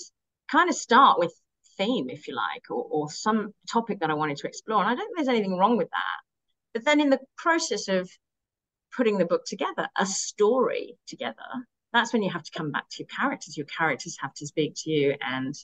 kind 0.50 0.70
of 0.70 0.74
start 0.74 1.18
with 1.18 1.34
theme, 1.76 2.08
if 2.08 2.26
you 2.26 2.34
like, 2.34 2.70
or, 2.70 2.86
or 2.90 3.10
some 3.10 3.52
topic 3.70 4.00
that 4.00 4.10
I 4.10 4.14
wanted 4.14 4.38
to 4.38 4.46
explore. 4.46 4.80
And 4.80 4.88
I 4.88 4.94
don't 4.94 5.06
think 5.06 5.16
there's 5.16 5.28
anything 5.28 5.58
wrong 5.58 5.76
with 5.76 5.90
that. 5.90 6.18
But 6.72 6.84
then 6.86 6.98
in 6.98 7.10
the 7.10 7.20
process 7.36 7.88
of 7.88 8.10
putting 8.96 9.18
the 9.18 9.26
book 9.26 9.44
together, 9.44 9.86
a 9.98 10.06
story 10.06 10.96
together, 11.06 11.36
that's 11.92 12.12
when 12.12 12.22
you 12.22 12.30
have 12.30 12.44
to 12.44 12.52
come 12.56 12.70
back 12.70 12.88
to 12.88 13.02
your 13.02 13.08
characters. 13.08 13.56
Your 13.56 13.66
characters 13.66 14.16
have 14.20 14.32
to 14.34 14.46
speak 14.46 14.74
to 14.76 14.90
you, 14.90 15.14
and 15.20 15.54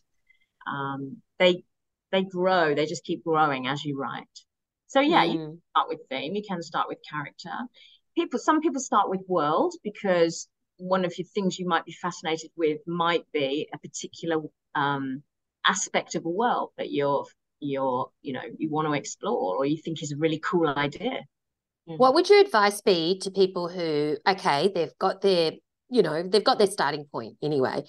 um, 0.67 1.23
they 1.39 1.65
they 2.17 2.25
grow. 2.25 2.75
They 2.75 2.87
just 2.87 3.05
keep 3.05 3.25
growing 3.25 3.67
as 3.67 3.85
you 3.85 3.99
write. 3.99 4.25
So 4.87 5.01
yeah, 5.01 5.25
mm. 5.25 5.33
you 5.33 5.61
start 5.71 5.89
with 5.89 6.01
theme, 6.11 6.35
you 6.35 6.43
can 6.47 6.63
start 6.63 6.89
with 6.89 6.99
character. 7.09 7.55
People, 8.17 8.39
some 8.39 8.61
people 8.61 8.81
start 8.81 9.11
with 9.11 9.21
world 9.29 9.75
because 9.85 10.49
one 10.79 11.05
of 11.05 11.13
the 11.17 11.23
things 11.23 11.59
you 11.59 11.67
might 11.67 11.85
be 11.85 11.93
fascinated 11.93 12.51
with 12.57 12.81
might 12.87 13.25
be 13.33 13.69
a 13.73 13.79
particular 13.79 14.41
um, 14.75 15.23
aspect 15.67 16.15
of 16.15 16.25
a 16.25 16.31
world 16.31 16.71
that 16.79 16.91
you're 16.91 17.27
you're 17.59 18.11
you 18.21 18.35
know 18.35 18.43
you 18.59 18.69
want 18.71 18.87
to 18.87 18.93
explore 18.93 19.57
or 19.57 19.65
you 19.65 19.79
think 19.83 20.03
is 20.03 20.13
a 20.13 20.17
really 20.17 20.39
cool 20.39 20.69
idea. 20.69 21.21
Mm. 21.89 21.99
What 21.99 22.15
would 22.15 22.29
your 22.29 22.41
advice 22.41 22.81
be 22.81 23.19
to 23.21 23.31
people 23.31 23.69
who 23.69 24.17
okay 24.27 24.71
they've 24.75 24.97
got 24.99 25.21
their 25.23 25.53
you 25.89 26.03
know, 26.03 26.23
they've 26.23 26.43
got 26.45 26.59
their 26.59 26.67
starting 26.67 27.05
point 27.05 27.37
anyway. 27.43 27.85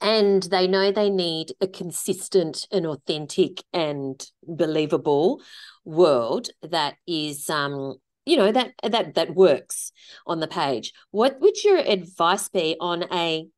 And 0.00 0.42
they 0.44 0.66
know 0.66 0.90
they 0.90 1.10
need 1.10 1.52
a 1.60 1.66
consistent 1.66 2.66
and 2.70 2.86
authentic 2.86 3.62
and 3.72 4.24
believable 4.42 5.42
world 5.84 6.48
that 6.62 6.94
is 7.06 7.50
um 7.50 7.96
you 8.24 8.36
know 8.36 8.52
that 8.52 8.72
that 8.88 9.14
that 9.14 9.34
works 9.34 9.90
on 10.26 10.38
the 10.38 10.46
page 10.46 10.92
what 11.10 11.40
would 11.40 11.64
your 11.64 11.78
advice 11.78 12.48
be 12.48 12.76
on 12.78 13.02
a 13.12 13.48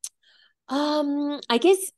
um 0.71 1.39
i 1.51 1.59
guess 1.59 1.93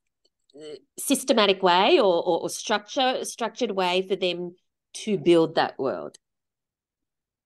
systematic 0.99 1.63
way 1.63 1.99
or, 2.01 2.27
or, 2.27 2.43
or 2.43 2.49
structure 2.49 3.25
structured 3.25 3.71
way 3.71 4.07
for 4.09 4.17
them 4.17 4.55
to 4.95 5.19
build 5.19 5.55
that 5.55 5.79
world 5.79 6.17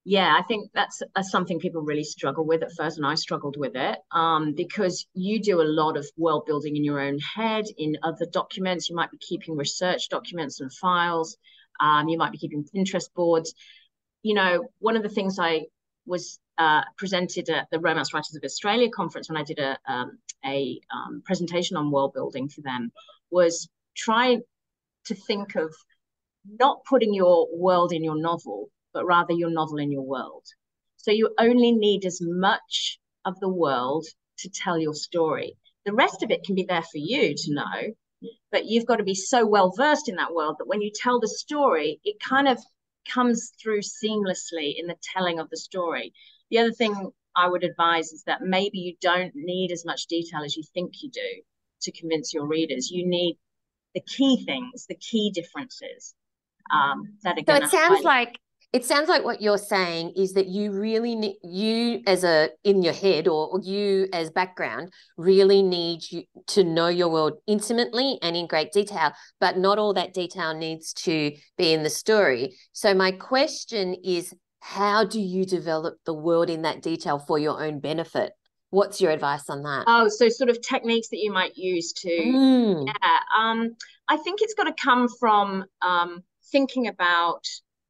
yeah 0.04 0.34
i 0.38 0.42
think 0.42 0.70
that's, 0.74 1.02
that's, 1.14 1.30
something 1.30 1.58
people 1.58 1.82
really 1.82 2.04
struggle 2.04 2.44
with 2.46 2.62
at 2.62 2.72
first 2.76 2.96
and 2.96 3.06
i 3.06 3.14
struggled 3.14 3.56
with 3.58 3.76
it 3.76 3.98
um, 4.12 4.54
because 4.54 5.06
you 5.14 5.40
do 5.40 5.60
a 5.60 5.62
lot 5.62 5.96
of 5.96 6.06
world 6.16 6.44
building 6.46 6.76
in 6.76 6.84
your 6.84 7.00
own 7.00 7.18
head 7.18 7.64
in 7.78 7.96
other 8.02 8.26
documents. 8.32 8.88
You 8.88 8.96
might 8.96 9.10
be 9.10 9.18
keeping 9.18 9.56
research 9.56 10.08
documents 10.08 10.60
and 10.60 10.72
files 10.72 11.36
um, 11.80 12.08
you 12.08 12.18
might 12.18 12.32
be 12.32 12.38
keeping 12.38 12.64
pinterest 12.74 13.12
boards. 13.14 13.54
You 14.22 14.34
know 14.34 14.68
one 14.78 14.96
of 14.96 15.02
the 15.02 15.08
things 15.08 15.38
i 15.38 15.62
was 16.06 16.38
uh, 16.58 16.82
presented 16.98 17.48
at 17.48 17.68
the 17.70 17.78
romance 17.78 18.12
writers 18.12 18.34
of 18.34 18.42
australia 18.44 18.88
conference 18.90 19.28
when 19.30 19.38
i 19.38 19.44
did 19.44 19.58
a, 19.58 19.78
um, 19.86 20.18
a 20.44 20.80
um, 20.92 21.22
presentation 21.24 21.76
on 21.76 21.90
world 21.90 22.12
building 22.12 22.48
for 22.48 22.60
them 22.62 22.90
was 23.30 23.68
trying 23.96 24.42
to 25.04 25.14
think 25.14 25.54
of 25.54 25.74
not 26.58 26.84
putting 26.84 27.14
your 27.14 27.48
world 27.52 27.92
in 27.92 28.04
your 28.04 28.20
novel 28.20 28.68
but 28.92 29.06
rather 29.06 29.32
your 29.32 29.50
novel 29.50 29.78
in 29.78 29.90
your 29.90 30.02
world. 30.02 30.44
So 30.96 31.10
you 31.10 31.34
only 31.38 31.72
need 31.72 32.04
as 32.04 32.20
much 32.20 32.98
of 33.24 33.38
the 33.40 33.48
world 33.48 34.06
to 34.38 34.50
tell 34.50 34.78
your 34.78 34.94
story. 34.94 35.56
The 35.84 35.94
rest 35.94 36.22
of 36.22 36.30
it 36.30 36.44
can 36.44 36.54
be 36.54 36.64
there 36.64 36.82
for 36.82 36.98
you 36.98 37.34
to 37.34 37.54
know, 37.54 38.30
but 38.52 38.66
you've 38.66 38.86
got 38.86 38.96
to 38.96 39.04
be 39.04 39.14
so 39.14 39.46
well 39.46 39.72
versed 39.76 40.08
in 40.08 40.16
that 40.16 40.34
world 40.34 40.56
that 40.58 40.68
when 40.68 40.82
you 40.82 40.90
tell 40.94 41.20
the 41.20 41.28
story, 41.28 42.00
it 42.04 42.16
kind 42.20 42.48
of 42.48 42.58
comes 43.08 43.52
through 43.60 43.80
seamlessly 43.80 44.74
in 44.78 44.86
the 44.86 44.96
telling 45.14 45.38
of 45.38 45.48
the 45.50 45.56
story. 45.56 46.12
The 46.50 46.58
other 46.58 46.72
thing 46.72 47.10
I 47.34 47.48
would 47.48 47.64
advise 47.64 48.12
is 48.12 48.24
that 48.24 48.42
maybe 48.42 48.78
you 48.78 48.96
don't 49.00 49.32
need 49.34 49.72
as 49.72 49.84
much 49.84 50.06
detail 50.06 50.42
as 50.44 50.56
you 50.56 50.64
think 50.74 51.02
you 51.02 51.10
do 51.10 51.42
to 51.82 51.92
convince 51.92 52.34
your 52.34 52.46
readers. 52.46 52.90
You 52.90 53.06
need 53.06 53.38
the 53.94 54.02
key 54.02 54.44
things, 54.44 54.86
the 54.86 54.96
key 54.96 55.30
differences 55.34 56.14
um, 56.70 57.16
that 57.22 57.38
are. 57.38 57.44
So 57.46 57.64
it 57.64 57.70
sounds 57.70 58.04
like 58.04 58.38
it 58.72 58.84
sounds 58.84 59.08
like 59.08 59.24
what 59.24 59.42
you're 59.42 59.58
saying 59.58 60.12
is 60.16 60.34
that 60.34 60.46
you 60.46 60.70
really 60.70 61.16
need 61.16 61.36
you 61.42 62.02
as 62.06 62.22
a 62.22 62.50
in 62.62 62.82
your 62.82 62.92
head 62.92 63.26
or, 63.26 63.48
or 63.48 63.60
you 63.60 64.08
as 64.12 64.30
background 64.30 64.92
really 65.16 65.62
need 65.62 66.02
you 66.10 66.22
to 66.46 66.62
know 66.62 66.88
your 66.88 67.08
world 67.08 67.34
intimately 67.46 68.18
and 68.22 68.36
in 68.36 68.46
great 68.46 68.72
detail 68.72 69.12
but 69.40 69.58
not 69.58 69.78
all 69.78 69.94
that 69.94 70.14
detail 70.14 70.54
needs 70.54 70.92
to 70.92 71.32
be 71.58 71.72
in 71.72 71.82
the 71.82 71.90
story. 71.90 72.56
So 72.72 72.94
my 72.94 73.12
question 73.12 73.96
is 74.04 74.34
how 74.60 75.04
do 75.04 75.20
you 75.20 75.44
develop 75.44 75.96
the 76.04 76.14
world 76.14 76.50
in 76.50 76.62
that 76.62 76.82
detail 76.82 77.18
for 77.18 77.38
your 77.38 77.62
own 77.62 77.80
benefit? 77.80 78.32
What's 78.68 79.00
your 79.00 79.10
advice 79.10 79.48
on 79.48 79.62
that? 79.62 79.84
Oh 79.88 80.08
so 80.08 80.28
sort 80.28 80.50
of 80.50 80.60
techniques 80.62 81.08
that 81.08 81.18
you 81.18 81.32
might 81.32 81.56
use 81.56 81.92
to 81.94 82.08
mm. 82.08 82.86
yeah 82.86 83.18
um 83.36 83.76
i 84.08 84.16
think 84.16 84.40
it's 84.42 84.54
got 84.54 84.64
to 84.64 84.74
come 84.80 85.08
from 85.18 85.64
um 85.82 86.22
thinking 86.52 86.86
about 86.86 87.44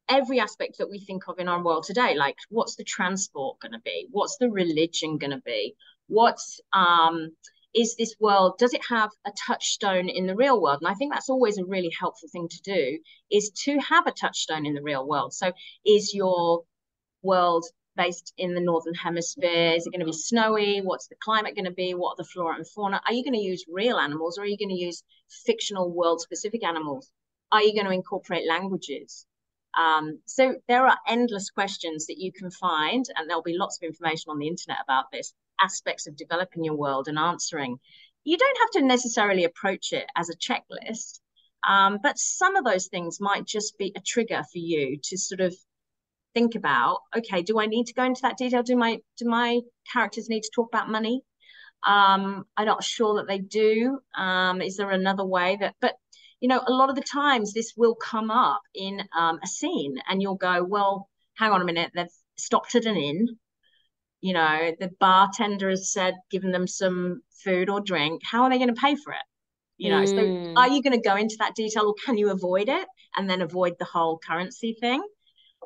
every 0.09 0.39
aspect 0.39 0.77
that 0.77 0.89
we 0.89 0.99
think 0.99 1.27
of 1.27 1.39
in 1.39 1.47
our 1.47 1.63
world 1.63 1.83
today 1.83 2.15
like 2.15 2.35
what's 2.49 2.75
the 2.75 2.83
transport 2.83 3.59
going 3.59 3.71
to 3.71 3.79
be? 3.79 4.07
What's 4.11 4.37
the 4.37 4.49
religion 4.49 5.17
going 5.17 5.31
to 5.31 5.41
be? 5.45 5.75
What's 6.07 6.59
um 6.73 7.31
is 7.73 7.95
this 7.95 8.15
world 8.19 8.57
does 8.57 8.73
it 8.73 8.81
have 8.89 9.09
a 9.25 9.31
touchstone 9.47 10.09
in 10.09 10.27
the 10.27 10.35
real 10.35 10.61
world? 10.61 10.79
And 10.81 10.89
i 10.89 10.93
think 10.95 11.13
that's 11.13 11.29
always 11.29 11.57
a 11.57 11.65
really 11.65 11.91
helpful 11.97 12.29
thing 12.29 12.49
to 12.49 12.61
do 12.63 12.99
is 13.31 13.51
to 13.65 13.79
have 13.79 14.07
a 14.07 14.11
touchstone 14.11 14.65
in 14.65 14.73
the 14.73 14.83
real 14.83 15.07
world. 15.07 15.33
So 15.33 15.51
is 15.85 16.13
your 16.13 16.63
world 17.23 17.65
based 17.95 18.33
in 18.37 18.53
the 18.53 18.61
northern 18.61 18.93
hemisphere? 18.93 19.73
Is 19.73 19.85
it 19.85 19.91
going 19.91 19.99
to 19.99 20.05
be 20.05 20.13
snowy? 20.13 20.79
What's 20.79 21.07
the 21.07 21.15
climate 21.23 21.55
going 21.55 21.65
to 21.65 21.71
be? 21.71 21.93
What 21.93 22.13
are 22.13 22.23
the 22.23 22.29
flora 22.29 22.55
and 22.55 22.67
fauna? 22.67 23.01
Are 23.05 23.13
you 23.13 23.23
going 23.23 23.33
to 23.33 23.39
use 23.39 23.65
real 23.69 23.97
animals 23.97 24.37
or 24.37 24.41
are 24.41 24.47
you 24.47 24.57
going 24.57 24.75
to 24.75 24.75
use 24.75 25.03
fictional 25.45 25.91
world 25.91 26.21
specific 26.21 26.63
animals? 26.65 27.11
Are 27.51 27.61
you 27.61 27.73
going 27.73 27.85
to 27.85 27.91
incorporate 27.91 28.47
languages 28.47 29.25
um, 29.77 30.19
so 30.25 30.55
there 30.67 30.85
are 30.85 30.97
endless 31.07 31.49
questions 31.49 32.07
that 32.07 32.17
you 32.17 32.31
can 32.31 32.51
find, 32.51 33.05
and 33.15 33.29
there'll 33.29 33.41
be 33.41 33.57
lots 33.57 33.77
of 33.77 33.87
information 33.87 34.29
on 34.29 34.39
the 34.39 34.47
internet 34.47 34.79
about 34.83 35.05
this 35.11 35.33
aspects 35.59 36.07
of 36.07 36.17
developing 36.17 36.63
your 36.63 36.75
world 36.75 37.07
and 37.07 37.19
answering. 37.19 37.77
You 38.23 38.37
don't 38.37 38.57
have 38.59 38.71
to 38.71 38.87
necessarily 38.87 39.45
approach 39.45 39.93
it 39.93 40.05
as 40.15 40.29
a 40.29 40.35
checklist, 40.35 41.19
um, 41.67 41.99
but 42.01 42.17
some 42.17 42.55
of 42.55 42.65
those 42.65 42.87
things 42.87 43.19
might 43.19 43.45
just 43.45 43.77
be 43.77 43.93
a 43.95 44.01
trigger 44.01 44.43
for 44.51 44.57
you 44.57 44.97
to 45.03 45.17
sort 45.17 45.41
of 45.41 45.55
think 46.33 46.55
about. 46.55 46.99
Okay, 47.15 47.41
do 47.41 47.59
I 47.59 47.65
need 47.65 47.87
to 47.87 47.93
go 47.93 48.03
into 48.03 48.21
that 48.23 48.37
detail? 48.37 48.63
Do 48.63 48.75
my 48.75 48.99
do 49.17 49.25
my 49.25 49.61
characters 49.91 50.29
need 50.29 50.41
to 50.41 50.51
talk 50.53 50.69
about 50.69 50.89
money? 50.89 51.21
Um, 51.83 52.45
I'm 52.57 52.65
not 52.65 52.83
sure 52.83 53.15
that 53.15 53.27
they 53.27 53.39
do. 53.39 53.99
Um, 54.15 54.61
is 54.61 54.77
there 54.77 54.91
another 54.91 55.25
way 55.25 55.57
that? 55.59 55.75
But 55.81 55.95
you 56.41 56.47
know, 56.47 56.61
a 56.65 56.73
lot 56.73 56.89
of 56.89 56.95
the 56.95 57.03
times 57.03 57.53
this 57.53 57.73
will 57.77 57.95
come 57.95 58.31
up 58.31 58.61
in 58.73 59.01
um, 59.17 59.39
a 59.43 59.47
scene 59.47 59.97
and 60.09 60.21
you'll 60.21 60.35
go, 60.35 60.63
well, 60.63 61.07
hang 61.35 61.51
on 61.51 61.61
a 61.61 61.65
minute, 61.65 61.91
they've 61.95 62.07
stopped 62.35 62.75
at 62.75 62.85
an 62.85 62.97
inn. 62.97 63.27
You 64.21 64.33
know, 64.33 64.71
the 64.79 64.89
bartender 64.99 65.69
has 65.69 65.91
said, 65.91 66.15
given 66.29 66.51
them 66.51 66.67
some 66.67 67.21
food 67.43 67.69
or 67.69 67.79
drink. 67.79 68.21
How 68.23 68.43
are 68.43 68.49
they 68.49 68.57
going 68.57 68.73
to 68.73 68.81
pay 68.81 68.95
for 68.95 69.13
it? 69.13 69.19
You 69.77 69.89
know, 69.89 70.01
mm. 70.01 70.53
so 70.55 70.61
are 70.61 70.67
you 70.67 70.83
going 70.83 70.99
to 70.99 71.09
go 71.09 71.15
into 71.15 71.37
that 71.39 71.55
detail 71.55 71.87
or 71.87 71.95
can 72.05 72.17
you 72.17 72.29
avoid 72.31 72.69
it 72.69 72.87
and 73.15 73.29
then 73.29 73.41
avoid 73.41 73.73
the 73.79 73.85
whole 73.85 74.19
currency 74.19 74.75
thing? 74.79 75.01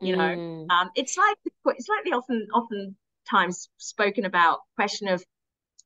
You 0.02 0.16
know, 0.16 0.24
mm. 0.24 0.70
um, 0.70 0.90
it's 0.96 1.18
like 1.18 1.38
it's 1.46 1.88
like 1.88 2.04
the 2.04 2.12
often 2.12 2.48
often 2.54 2.96
times 3.30 3.70
spoken 3.78 4.26
about 4.26 4.60
question 4.76 5.08
of 5.08 5.24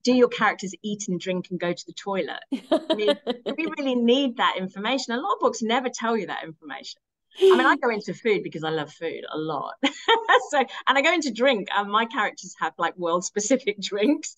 do 0.03 0.13
your 0.13 0.27
characters 0.27 0.73
eat 0.81 1.07
and 1.07 1.19
drink 1.19 1.47
and 1.49 1.59
go 1.59 1.73
to 1.73 1.85
the 1.85 1.93
toilet? 1.93 2.39
I 2.71 2.95
mean, 2.95 3.15
we 3.57 3.67
really 3.77 3.95
need 3.95 4.37
that 4.37 4.55
information. 4.57 5.13
A 5.13 5.17
lot 5.17 5.33
of 5.33 5.39
books 5.39 5.61
never 5.61 5.89
tell 5.89 6.17
you 6.17 6.27
that 6.27 6.43
information. 6.43 7.01
I 7.41 7.55
mean, 7.55 7.65
I 7.65 7.77
go 7.77 7.89
into 7.89 8.13
food 8.13 8.43
because 8.43 8.63
I 8.63 8.69
love 8.69 8.91
food 8.91 9.23
a 9.31 9.37
lot. 9.37 9.75
so, 10.49 10.59
and 10.87 10.97
I 10.97 11.01
go 11.01 11.13
into 11.13 11.31
drink, 11.31 11.69
and 11.75 11.89
my 11.89 12.05
characters 12.05 12.55
have 12.59 12.73
like 12.77 12.97
world 12.97 13.23
specific 13.23 13.79
drinks, 13.81 14.35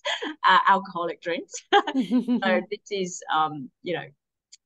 uh, 0.48 0.60
alcoholic 0.68 1.22
drinks. 1.22 1.54
so 1.74 2.62
this 2.70 2.92
is, 2.92 3.24
um, 3.34 3.72
you 3.82 3.96
know, 3.96 4.06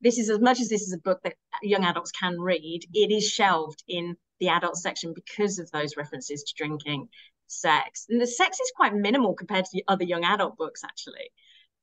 this 0.02 0.18
is 0.18 0.30
as 0.30 0.40
much 0.40 0.60
as 0.60 0.70
this 0.70 0.82
is 0.82 0.94
a 0.94 0.98
book 0.98 1.22
that 1.24 1.36
young 1.62 1.86
adults 1.86 2.12
can 2.12 2.40
read. 2.40 2.86
It 2.94 3.12
is 3.12 3.28
shelved 3.28 3.84
in 3.88 4.18
the 4.40 4.50
adult 4.50 4.78
section 4.78 5.14
because 5.14 5.60
of 5.60 5.72
those 5.72 5.98
references 5.98 6.44
to 6.44 6.54
drinking 6.58 7.08
sex. 7.48 8.06
And 8.10 8.20
the 8.20 8.28
sex 8.28 8.60
is 8.60 8.72
quite 8.76 8.94
minimal 8.94 9.34
compared 9.34 9.66
to 9.66 9.72
the 9.74 9.84
other 9.88 10.04
young 10.04 10.24
adult 10.24 10.58
books, 10.58 10.84
actually. 10.84 11.32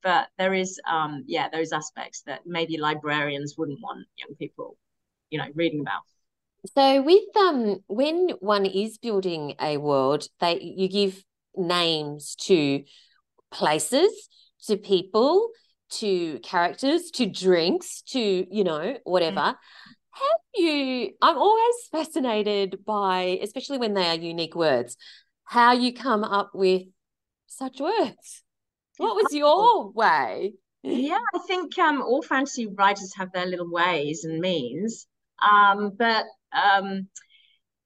But 0.01 0.27
there 0.37 0.53
is, 0.53 0.79
um, 0.89 1.23
yeah, 1.27 1.47
those 1.49 1.71
aspects 1.71 2.23
that 2.25 2.41
maybe 2.45 2.77
librarians 2.77 3.55
wouldn't 3.57 3.79
want 3.81 4.05
young 4.17 4.35
people, 4.35 4.77
you 5.29 5.39
know, 5.39 5.47
reading 5.55 5.79
about. 5.79 6.01
So 6.75 7.01
with 7.01 7.35
um 7.35 7.79
when 7.87 8.29
one 8.39 8.65
is 8.65 8.97
building 8.97 9.55
a 9.61 9.77
world, 9.77 10.27
they 10.39 10.59
you 10.61 10.87
give 10.87 11.23
names 11.55 12.35
to 12.41 12.83
places, 13.51 14.29
to 14.67 14.77
people, 14.77 15.49
to 15.91 16.39
characters, 16.39 17.11
to 17.11 17.25
drinks, 17.25 18.01
to 18.07 18.19
you 18.19 18.63
know, 18.63 18.97
whatever. 19.03 19.55
Have 20.13 20.41
you 20.55 21.11
I'm 21.21 21.37
always 21.37 21.75
fascinated 21.91 22.85
by, 22.85 23.39
especially 23.41 23.77
when 23.77 23.93
they 23.93 24.07
are 24.07 24.15
unique 24.15 24.55
words, 24.55 24.95
how 25.45 25.73
you 25.73 25.93
come 25.93 26.23
up 26.23 26.51
with 26.53 26.83
such 27.47 27.79
words. 27.79 28.43
What 28.97 29.15
was 29.15 29.33
your 29.33 29.91
way? 29.91 30.53
Yeah, 30.83 31.19
I 31.33 31.39
think 31.47 31.77
um, 31.79 32.01
all 32.01 32.21
fantasy 32.21 32.67
writers 32.67 33.13
have 33.15 33.31
their 33.31 33.45
little 33.45 33.71
ways 33.71 34.23
and 34.23 34.39
means. 34.39 35.07
Um, 35.41 35.91
but 35.97 36.25
um, 36.51 37.07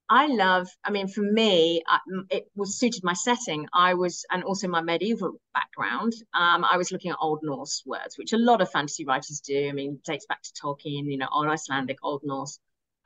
I 0.10 0.28
love, 0.28 0.70
I 0.86 0.92
mean, 0.92 1.10
for 1.10 1.22
me, 1.22 1.84
it 2.30 2.50
was 2.56 2.80
suited 2.80 3.04
my 3.04 3.14
setting. 3.14 3.68
I 3.74 3.94
was, 3.94 4.26
and 4.32 4.44
also 4.44 4.70
my 4.70 4.82
medieval 4.82 5.34
background. 5.54 6.14
Um, 6.34 6.64
I 6.64 6.78
was 6.78 6.92
looking 6.94 7.12
at 7.12 7.18
Old 7.20 7.40
Norse 7.44 7.84
words, 7.86 8.18
which 8.18 8.32
a 8.32 8.38
lot 8.38 8.62
of 8.62 8.72
fantasy 8.72 9.04
writers 9.04 9.42
do. 9.42 9.68
I 9.68 9.74
mean, 9.74 10.00
dates 10.06 10.26
back 10.26 10.42
to 10.44 10.54
Tolkien, 10.54 11.12
you 11.12 11.18
know, 11.18 11.28
Old 11.30 11.48
Icelandic, 11.48 11.98
Old 12.04 12.22
Norse. 12.24 12.60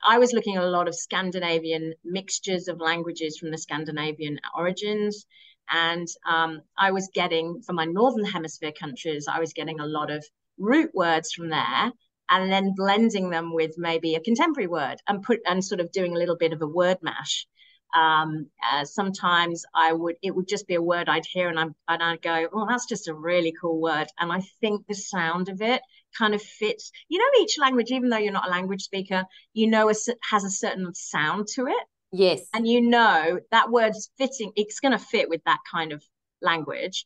I 0.04 0.18
was 0.18 0.32
looking 0.32 0.56
at 0.56 0.62
a 0.62 0.70
lot 0.70 0.86
of 0.86 0.94
Scandinavian 0.94 1.94
mixtures 2.04 2.68
of 2.68 2.80
languages 2.80 3.36
from 3.36 3.50
the 3.50 3.58
Scandinavian 3.58 4.38
origins. 4.56 5.26
And 5.70 6.06
um, 6.24 6.62
I 6.78 6.92
was 6.92 7.10
getting, 7.12 7.62
from 7.62 7.76
my 7.76 7.84
Northern 7.84 8.24
Hemisphere 8.24 8.72
countries, 8.72 9.26
I 9.28 9.40
was 9.40 9.52
getting 9.52 9.80
a 9.80 9.86
lot 9.86 10.10
of 10.10 10.24
root 10.58 10.90
words 10.94 11.32
from 11.32 11.48
there 11.48 11.92
and 12.32 12.50
then 12.50 12.74
blending 12.74 13.28
them 13.28 13.52
with 13.52 13.72
maybe 13.76 14.14
a 14.14 14.20
contemporary 14.20 14.66
word 14.66 14.96
and 15.06 15.22
put 15.22 15.40
and 15.46 15.62
sort 15.62 15.80
of 15.80 15.92
doing 15.92 16.16
a 16.16 16.18
little 16.18 16.36
bit 16.36 16.52
of 16.54 16.62
a 16.62 16.66
word 16.66 16.96
mash. 17.02 17.46
Um, 17.94 18.46
uh, 18.72 18.86
sometimes 18.86 19.66
I 19.74 19.92
would 19.92 20.16
it 20.22 20.34
would 20.34 20.48
just 20.48 20.66
be 20.66 20.76
a 20.76 20.82
word 20.82 21.10
I'd 21.10 21.26
hear 21.26 21.50
and 21.50 21.60
I 21.60 21.64
and 21.88 22.02
I'd 22.02 22.22
go, 22.22 22.48
oh, 22.50 22.66
that's 22.66 22.86
just 22.86 23.06
a 23.06 23.14
really 23.14 23.52
cool 23.60 23.80
word, 23.82 24.06
and 24.18 24.32
I 24.32 24.40
think 24.62 24.86
the 24.86 24.94
sound 24.94 25.50
of 25.50 25.60
it 25.60 25.82
kind 26.16 26.34
of 26.34 26.42
fits. 26.42 26.90
You 27.08 27.18
know, 27.18 27.42
each 27.42 27.58
language, 27.58 27.90
even 27.90 28.08
though 28.08 28.16
you're 28.16 28.32
not 28.32 28.48
a 28.48 28.50
language 28.50 28.82
speaker, 28.82 29.24
you 29.52 29.66
know, 29.66 29.90
a, 29.90 29.94
has 30.30 30.44
a 30.44 30.50
certain 30.50 30.94
sound 30.94 31.48
to 31.48 31.66
it. 31.66 31.84
Yes, 32.12 32.40
and 32.54 32.66
you 32.66 32.80
know 32.80 33.40
that 33.50 33.70
word's 33.70 34.10
fitting. 34.16 34.52
It's 34.56 34.80
going 34.80 34.92
to 34.92 34.98
fit 34.98 35.28
with 35.28 35.44
that 35.44 35.60
kind 35.70 35.92
of 35.92 36.02
language. 36.40 37.04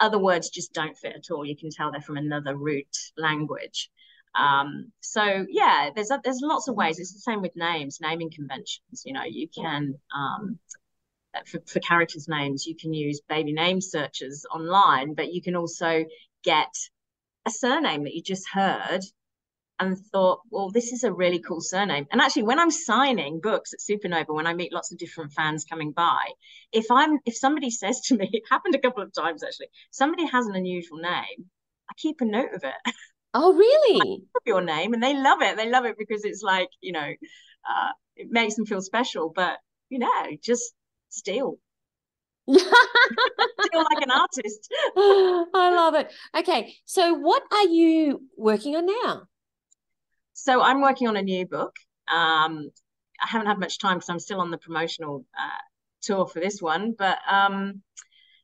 Other 0.00 0.18
words 0.18 0.50
just 0.50 0.74
don't 0.74 0.98
fit 0.98 1.14
at 1.16 1.30
all. 1.30 1.46
You 1.46 1.56
can 1.56 1.70
tell 1.70 1.92
they're 1.92 2.02
from 2.02 2.18
another 2.18 2.54
root 2.54 2.94
language. 3.16 3.90
Um, 4.34 4.92
so 5.00 5.46
yeah, 5.48 5.90
there's 5.94 6.10
a, 6.10 6.20
there's 6.22 6.40
lots 6.42 6.68
of 6.68 6.76
ways. 6.76 6.98
It's 6.98 7.12
the 7.12 7.20
same 7.20 7.42
with 7.42 7.56
names, 7.56 7.98
naming 8.00 8.30
conventions. 8.30 9.02
You 9.04 9.12
know, 9.12 9.24
you 9.24 9.48
can 9.48 9.94
um, 10.14 10.58
for, 11.46 11.60
for 11.66 11.80
characters' 11.80 12.28
names, 12.28 12.66
you 12.66 12.76
can 12.76 12.92
use 12.92 13.20
baby 13.28 13.52
name 13.52 13.80
searches 13.80 14.46
online, 14.52 15.14
but 15.14 15.32
you 15.32 15.42
can 15.42 15.56
also 15.56 16.04
get 16.42 16.72
a 17.46 17.50
surname 17.50 18.04
that 18.04 18.14
you 18.14 18.22
just 18.22 18.48
heard 18.48 19.00
and 19.78 19.98
thought, 20.12 20.40
well, 20.50 20.70
this 20.70 20.92
is 20.92 21.04
a 21.04 21.12
really 21.12 21.38
cool 21.38 21.60
surname. 21.60 22.06
And 22.12 22.20
actually, 22.20 22.42
when 22.42 22.58
I'm 22.58 22.70
signing 22.70 23.40
books 23.40 23.72
at 23.72 23.80
Supernova, 23.80 24.34
when 24.34 24.46
I 24.46 24.52
meet 24.52 24.74
lots 24.74 24.92
of 24.92 24.98
different 24.98 25.32
fans 25.32 25.64
coming 25.64 25.92
by, 25.92 26.18
if 26.70 26.86
I'm 26.90 27.18
if 27.24 27.36
somebody 27.36 27.70
says 27.70 28.00
to 28.02 28.16
me, 28.16 28.28
it 28.32 28.42
happened 28.50 28.74
a 28.74 28.80
couple 28.80 29.02
of 29.02 29.12
times 29.12 29.42
actually, 29.42 29.68
somebody 29.90 30.26
has 30.26 30.46
an 30.46 30.54
unusual 30.54 30.98
name, 30.98 31.50
I 31.88 31.94
keep 31.96 32.20
a 32.20 32.24
note 32.24 32.52
of 32.54 32.64
it. 32.64 32.94
Oh, 33.32 33.54
really? 33.54 34.24
your 34.46 34.62
name, 34.62 34.94
and 34.94 35.02
they 35.02 35.14
love 35.14 35.42
it. 35.42 35.56
They 35.56 35.70
love 35.70 35.84
it 35.84 35.96
because 35.98 36.24
it's 36.24 36.42
like 36.42 36.68
you 36.80 36.92
know, 36.92 37.00
uh, 37.00 37.90
it 38.16 38.28
makes 38.30 38.54
them 38.54 38.66
feel 38.66 38.80
special. 38.80 39.32
But 39.34 39.58
you 39.88 39.98
know, 39.98 40.26
just 40.42 40.74
steal. 41.08 41.58
Feel 42.50 43.84
like 43.84 44.02
an 44.02 44.10
artist. 44.10 44.72
I 44.96 45.72
love 45.72 45.94
it. 45.94 46.12
Okay, 46.36 46.74
so 46.84 47.14
what 47.14 47.42
are 47.52 47.66
you 47.66 48.22
working 48.36 48.74
on 48.74 48.86
now? 48.86 49.22
So 50.32 50.60
I'm 50.60 50.80
working 50.80 51.06
on 51.06 51.16
a 51.16 51.22
new 51.22 51.46
book. 51.46 51.76
Um, 52.12 52.70
I 53.22 53.28
haven't 53.28 53.46
had 53.46 53.60
much 53.60 53.78
time 53.78 53.98
because 53.98 54.08
I'm 54.08 54.18
still 54.18 54.40
on 54.40 54.50
the 54.50 54.58
promotional 54.58 55.24
uh, 55.38 55.62
tour 56.00 56.26
for 56.26 56.40
this 56.40 56.60
one, 56.60 56.94
but 56.98 57.18
um, 57.30 57.82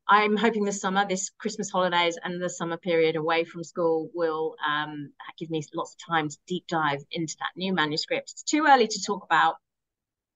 I'm 0.09 0.37
hoping 0.37 0.65
this 0.65 0.81
summer, 0.81 1.05
this 1.09 1.31
Christmas 1.39 1.71
holidays 1.71 2.17
and 2.23 2.41
the 2.41 2.49
summer 2.49 2.77
period 2.77 3.17
away 3.17 3.45
from 3.45 3.65
school 3.65 4.09
will 4.15 4.55
um, 4.67 5.11
give 5.37 5.51
me 5.51 5.63
lots 5.75 5.95
of 5.95 6.15
time 6.15 6.29
to 6.29 6.37
deep 6.47 6.67
dive 6.69 7.03
into 7.11 7.37
that 7.41 7.51
new 7.57 7.73
manuscript. 7.73 8.31
It's 8.31 8.43
too 8.45 8.67
early 8.69 8.87
to 8.87 9.03
talk 9.05 9.25
about 9.25 9.57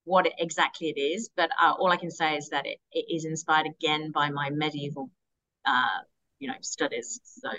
what 0.04 0.26
it, 0.26 0.32
exactly 0.38 0.88
it 0.88 1.00
is, 1.00 1.30
but 1.36 1.50
uh, 1.62 1.72
all 1.78 1.92
I 1.92 1.96
can 1.96 2.10
say 2.10 2.36
is 2.36 2.48
that 2.48 2.66
it, 2.66 2.78
it 2.90 3.06
is 3.14 3.24
inspired 3.24 3.66
again 3.66 4.10
by 4.10 4.30
my 4.30 4.50
medieval, 4.50 5.10
uh, 5.64 6.00
you 6.40 6.48
know, 6.48 6.54
studies. 6.62 7.20
So. 7.22 7.50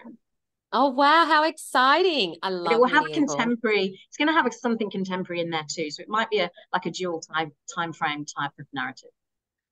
Oh 0.74 0.90
wow! 0.90 1.26
How 1.26 1.44
exciting! 1.44 2.38
I 2.42 2.50
love. 2.50 2.74
It 2.74 2.80
will 2.80 2.88
have 2.88 3.06
contemporary. 3.14 4.00
It's 4.08 4.18
going 4.18 4.30
to 4.30 4.34
have 4.34 4.52
something 4.54 4.90
contemporary 4.90 5.42
in 5.42 5.50
there 5.50 5.66
too, 5.70 5.92
so 5.92 6.02
it 6.02 6.10
might 6.10 6.30
be 6.30 6.40
a 6.40 6.50
like 6.74 6.86
a 6.86 6.92
dual 6.92 7.22
time 7.22 7.52
time 7.74 7.94
frame 7.94 8.26
type 8.26 8.52
of 8.60 8.66
narrative. 8.74 9.10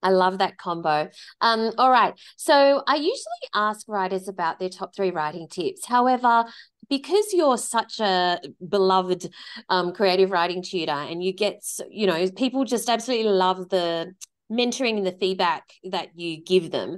I 0.01 0.11
love 0.11 0.37
that 0.39 0.57
combo. 0.57 1.09
Um, 1.41 1.71
all 1.77 1.91
right. 1.91 2.13
So 2.37 2.83
I 2.87 2.95
usually 2.95 3.49
ask 3.53 3.87
writers 3.87 4.27
about 4.27 4.59
their 4.59 4.69
top 4.69 4.95
three 4.95 5.11
writing 5.11 5.47
tips. 5.49 5.85
However, 5.85 6.45
because 6.89 7.33
you're 7.33 7.57
such 7.57 7.99
a 7.99 8.39
beloved 8.67 9.31
um, 9.69 9.93
creative 9.93 10.31
writing 10.31 10.63
tutor 10.63 10.91
and 10.91 11.23
you 11.23 11.33
get, 11.33 11.63
you 11.89 12.07
know, 12.07 12.29
people 12.31 12.65
just 12.65 12.89
absolutely 12.89 13.31
love 13.31 13.69
the 13.69 14.13
mentoring 14.51 14.97
and 14.97 15.05
the 15.05 15.15
feedback 15.19 15.63
that 15.91 16.09
you 16.15 16.41
give 16.41 16.71
them. 16.71 16.97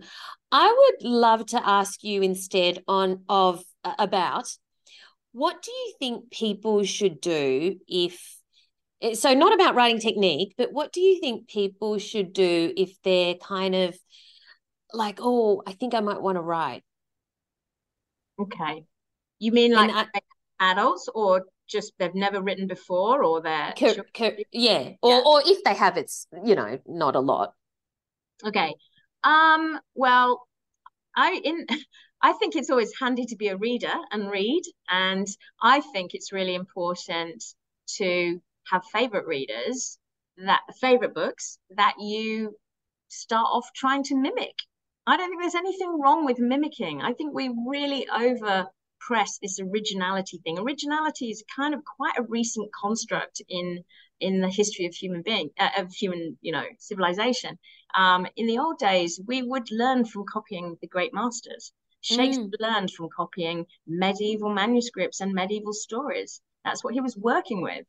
I 0.51 0.67
would 0.67 1.09
love 1.09 1.45
to 1.47 1.67
ask 1.67 2.03
you 2.03 2.21
instead 2.21 2.83
on 2.87 3.23
of 3.27 3.63
about 3.83 4.47
what 5.33 5.61
do 5.61 5.71
you 5.71 5.93
think 5.99 6.31
people 6.31 6.83
should 6.83 7.21
do 7.21 7.77
if 7.87 8.40
so 9.13 9.33
not 9.33 9.53
about 9.53 9.75
writing 9.75 9.99
technique 9.99 10.53
but 10.57 10.71
what 10.71 10.91
do 10.93 11.01
you 11.01 11.19
think 11.19 11.47
people 11.47 11.97
should 11.97 12.33
do 12.33 12.71
if 12.77 13.01
they're 13.03 13.35
kind 13.35 13.73
of 13.73 13.95
like 14.93 15.19
oh 15.21 15.61
i 15.65 15.71
think 15.71 15.93
i 15.93 15.99
might 15.99 16.21
want 16.21 16.35
to 16.35 16.41
write? 16.41 16.83
Okay. 18.41 18.85
You 19.39 19.51
mean 19.51 19.73
like 19.73 19.91
I, 19.91 20.71
adults 20.71 21.09
or 21.13 21.45
just 21.67 21.93
they've 21.99 22.15
never 22.15 22.41
written 22.41 22.67
before 22.67 23.23
or 23.23 23.41
they're 23.41 23.73
cur, 23.77 23.95
cur, 24.13 24.37
yeah. 24.51 24.91
Or 25.01 25.11
yeah. 25.11 25.21
or 25.25 25.41
if 25.45 25.63
they 25.63 25.73
have 25.73 25.97
it's 25.97 26.27
you 26.43 26.55
know 26.55 26.79
not 26.87 27.15
a 27.15 27.19
lot. 27.19 27.53
Okay. 28.45 28.73
Um 29.23 29.79
well 29.95 30.47
i 31.15 31.39
in 31.43 31.65
I 32.23 32.33
think 32.33 32.55
it's 32.55 32.69
always 32.69 32.93
handy 32.99 33.25
to 33.25 33.35
be 33.35 33.47
a 33.47 33.57
reader 33.57 33.93
and 34.11 34.29
read. 34.29 34.61
And 34.87 35.27
I 35.59 35.81
think 35.81 36.13
it's 36.13 36.31
really 36.31 36.53
important 36.53 37.43
to 37.97 38.39
have 38.69 38.83
favorite 38.91 39.25
readers 39.25 39.97
that 40.37 40.61
favorite 40.79 41.13
books 41.13 41.59
that 41.75 41.95
you 41.99 42.55
start 43.09 43.47
off 43.51 43.69
trying 43.75 44.03
to 44.03 44.15
mimic. 44.15 44.55
I 45.05 45.17
don't 45.17 45.29
think 45.29 45.41
there's 45.41 45.55
anything 45.55 45.99
wrong 45.99 46.25
with 46.25 46.39
mimicking. 46.39 47.01
I 47.01 47.13
think 47.13 47.33
we 47.33 47.53
really 47.67 48.07
over 48.09 48.67
press 48.99 49.39
this 49.39 49.59
originality 49.59 50.39
thing. 50.43 50.59
Originality 50.59 51.31
is 51.31 51.43
kind 51.55 51.73
of 51.73 51.83
quite 51.83 52.17
a 52.17 52.23
recent 52.23 52.69
construct 52.73 53.41
in 53.49 53.83
in 54.19 54.39
the 54.39 54.49
history 54.49 54.85
of 54.85 54.93
human 54.93 55.23
being 55.23 55.49
uh, 55.59 55.69
of 55.77 55.91
human 55.91 56.37
you 56.41 56.51
know 56.51 56.65
civilization. 56.77 57.57
Um, 57.95 58.27
in 58.35 58.47
the 58.47 58.59
old 58.59 58.77
days, 58.77 59.19
we 59.25 59.41
would 59.41 59.71
learn 59.71 60.05
from 60.05 60.25
copying 60.31 60.77
the 60.81 60.87
great 60.87 61.13
masters. 61.13 61.73
Shakespeare 62.01 62.47
mm. 62.47 62.61
learned 62.61 62.91
from 62.91 63.09
copying 63.15 63.65
medieval 63.85 64.51
manuscripts 64.51 65.19
and 65.21 65.33
medieval 65.33 65.73
stories. 65.73 66.41
That's 66.63 66.83
what 66.83 66.93
he 66.93 67.01
was 67.01 67.17
working 67.17 67.61
with 67.61 67.85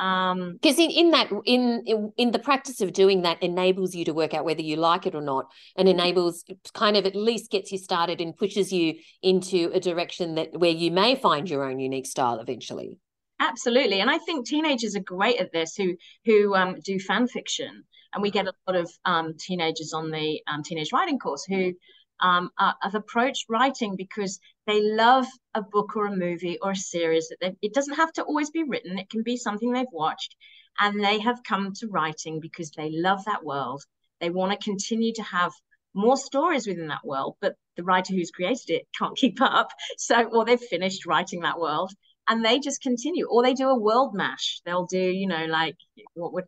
um 0.00 0.54
because 0.54 0.78
in 0.78 0.90
in 0.90 1.10
that 1.10 1.30
in, 1.44 2.12
in 2.16 2.30
the 2.30 2.38
practice 2.38 2.80
of 2.80 2.92
doing 2.92 3.22
that 3.22 3.42
enables 3.42 3.94
you 3.94 4.04
to 4.04 4.14
work 4.14 4.32
out 4.32 4.44
whether 4.44 4.62
you 4.62 4.76
like 4.76 5.06
it 5.06 5.14
or 5.14 5.20
not 5.20 5.50
and 5.76 5.88
enables 5.88 6.44
kind 6.72 6.96
of 6.96 7.04
at 7.04 7.14
least 7.14 7.50
gets 7.50 7.70
you 7.70 7.78
started 7.78 8.20
and 8.20 8.36
pushes 8.36 8.72
you 8.72 8.94
into 9.22 9.70
a 9.74 9.80
direction 9.80 10.34
that 10.34 10.58
where 10.58 10.70
you 10.70 10.90
may 10.90 11.14
find 11.14 11.48
your 11.50 11.64
own 11.64 11.78
unique 11.78 12.06
style 12.06 12.40
eventually. 12.40 12.98
Absolutely. 13.40 14.00
And 14.00 14.08
i 14.10 14.18
think 14.18 14.46
teenagers 14.46 14.96
are 14.96 15.00
great 15.00 15.40
at 15.40 15.52
this 15.52 15.74
who 15.76 15.96
who 16.24 16.54
um, 16.54 16.76
do 16.84 16.98
fan 16.98 17.26
fiction. 17.28 17.84
And 18.14 18.22
we 18.22 18.30
get 18.30 18.46
a 18.46 18.52
lot 18.66 18.76
of 18.76 18.90
um, 19.06 19.34
teenagers 19.38 19.94
on 19.94 20.10
the 20.10 20.42
um, 20.46 20.62
teenage 20.62 20.92
writing 20.92 21.18
course 21.18 21.44
who 21.48 21.72
um, 22.20 22.50
uh, 22.58 22.72
have 22.82 22.94
approached 22.94 23.46
writing 23.48 23.96
because 23.96 24.38
they 24.66 24.80
love 24.80 25.26
a 25.54 25.62
book 25.62 25.96
or 25.96 26.06
a 26.06 26.16
movie 26.16 26.58
or 26.62 26.72
a 26.72 26.76
series 26.76 27.28
that 27.28 27.38
they, 27.40 27.56
it 27.62 27.74
doesn't 27.74 27.96
have 27.96 28.12
to 28.12 28.22
always 28.22 28.50
be 28.50 28.62
written. 28.62 28.98
It 28.98 29.10
can 29.10 29.22
be 29.22 29.36
something 29.36 29.72
they've 29.72 29.86
watched 29.92 30.36
and 30.78 31.02
they 31.02 31.18
have 31.20 31.42
come 31.42 31.72
to 31.74 31.88
writing 31.88 32.40
because 32.40 32.70
they 32.70 32.90
love 32.92 33.24
that 33.24 33.44
world. 33.44 33.82
They 34.20 34.30
want 34.30 34.52
to 34.52 34.64
continue 34.64 35.12
to 35.14 35.22
have 35.22 35.52
more 35.94 36.16
stories 36.16 36.66
within 36.66 36.88
that 36.88 37.04
world 37.04 37.36
but 37.42 37.54
the 37.76 37.84
writer 37.84 38.14
who's 38.14 38.30
created 38.30 38.70
it 38.70 38.88
can't 38.98 39.16
keep 39.22 39.40
up. 39.40 39.70
So 39.98 40.24
or 40.24 40.44
they've 40.44 40.60
finished 40.60 41.06
writing 41.06 41.40
that 41.40 41.58
world 41.58 41.92
and 42.28 42.44
they 42.44 42.58
just 42.60 42.82
continue. 42.82 43.26
Or 43.26 43.42
they 43.42 43.54
do 43.54 43.68
a 43.68 43.78
world 43.78 44.14
mash. 44.14 44.60
They'll 44.64 44.86
do 44.86 44.98
you 44.98 45.26
know 45.26 45.46
like 45.46 45.76
what 46.14 46.32
would 46.32 46.44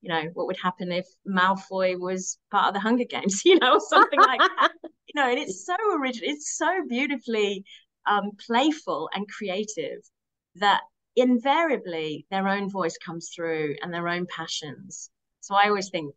you 0.00 0.08
know 0.08 0.22
what 0.32 0.46
would 0.46 0.58
happen 0.62 0.92
if 0.92 1.06
malfoy 1.28 1.98
was 1.98 2.38
part 2.50 2.68
of 2.68 2.74
the 2.74 2.80
hunger 2.80 3.04
games 3.04 3.42
you 3.44 3.58
know 3.58 3.78
something 3.78 4.20
like 4.20 4.38
that 4.38 4.70
know, 5.18 5.28
and 5.28 5.38
it's 5.38 5.64
so 5.66 5.76
original, 5.94 6.30
it's 6.30 6.56
so 6.56 6.82
beautifully 6.88 7.64
um, 8.06 8.32
playful 8.46 9.10
and 9.14 9.26
creative 9.28 10.00
that 10.56 10.80
invariably 11.16 12.26
their 12.30 12.48
own 12.48 12.70
voice 12.70 12.96
comes 13.04 13.30
through 13.34 13.76
and 13.82 13.92
their 13.92 14.08
own 14.08 14.26
passions. 14.26 15.10
So 15.40 15.54
I 15.54 15.68
always 15.68 15.90
think, 15.90 16.14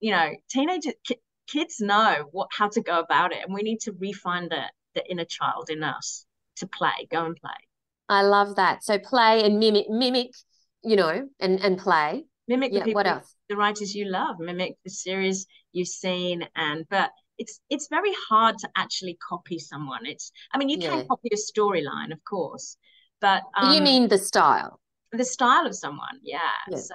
you 0.00 0.10
know, 0.10 0.30
teenagers, 0.50 0.94
ki- 1.06 1.20
kids 1.46 1.80
know 1.80 2.28
what 2.32 2.48
how 2.56 2.68
to 2.68 2.80
go 2.80 2.98
about 2.98 3.32
it, 3.32 3.38
and 3.44 3.54
we 3.54 3.62
need 3.62 3.80
to 3.80 3.92
refine 3.92 4.48
the 4.48 4.64
the 4.94 5.10
inner 5.10 5.24
child 5.24 5.70
in 5.70 5.82
us 5.82 6.26
to 6.56 6.66
play, 6.66 7.08
go 7.10 7.24
and 7.24 7.36
play. 7.36 7.50
I 8.08 8.22
love 8.22 8.56
that. 8.56 8.84
So 8.84 8.98
play 8.98 9.42
and 9.42 9.58
mimic, 9.58 9.88
mimic, 9.88 10.32
you 10.82 10.96
know, 10.96 11.28
and 11.40 11.60
and 11.60 11.78
play. 11.78 12.24
Mimic 12.48 12.72
yeah, 12.72 12.80
the 12.80 12.84
people, 12.86 12.98
what 12.98 13.06
else? 13.06 13.34
the 13.48 13.56
writers 13.56 13.94
you 13.94 14.06
love, 14.06 14.36
mimic 14.38 14.76
the 14.84 14.90
series 14.90 15.46
you've 15.72 15.88
seen, 15.88 16.46
and 16.56 16.86
but 16.90 17.10
it's 17.42 17.58
it's 17.70 17.88
very 17.88 18.14
hard 18.28 18.56
to 18.58 18.68
actually 18.76 19.18
copy 19.28 19.58
someone. 19.58 20.06
It's 20.06 20.30
I 20.52 20.58
mean 20.58 20.68
you 20.68 20.78
can 20.78 20.98
yeah. 20.98 21.04
copy 21.04 21.28
a 21.32 21.36
storyline, 21.36 22.12
of 22.12 22.22
course, 22.24 22.76
but 23.20 23.42
um, 23.56 23.74
you 23.74 23.80
mean 23.80 24.08
the 24.08 24.18
style, 24.18 24.80
the 25.10 25.24
style 25.24 25.66
of 25.66 25.74
someone, 25.74 26.18
yeah. 26.22 26.38
yeah. 26.70 26.76
So 26.76 26.94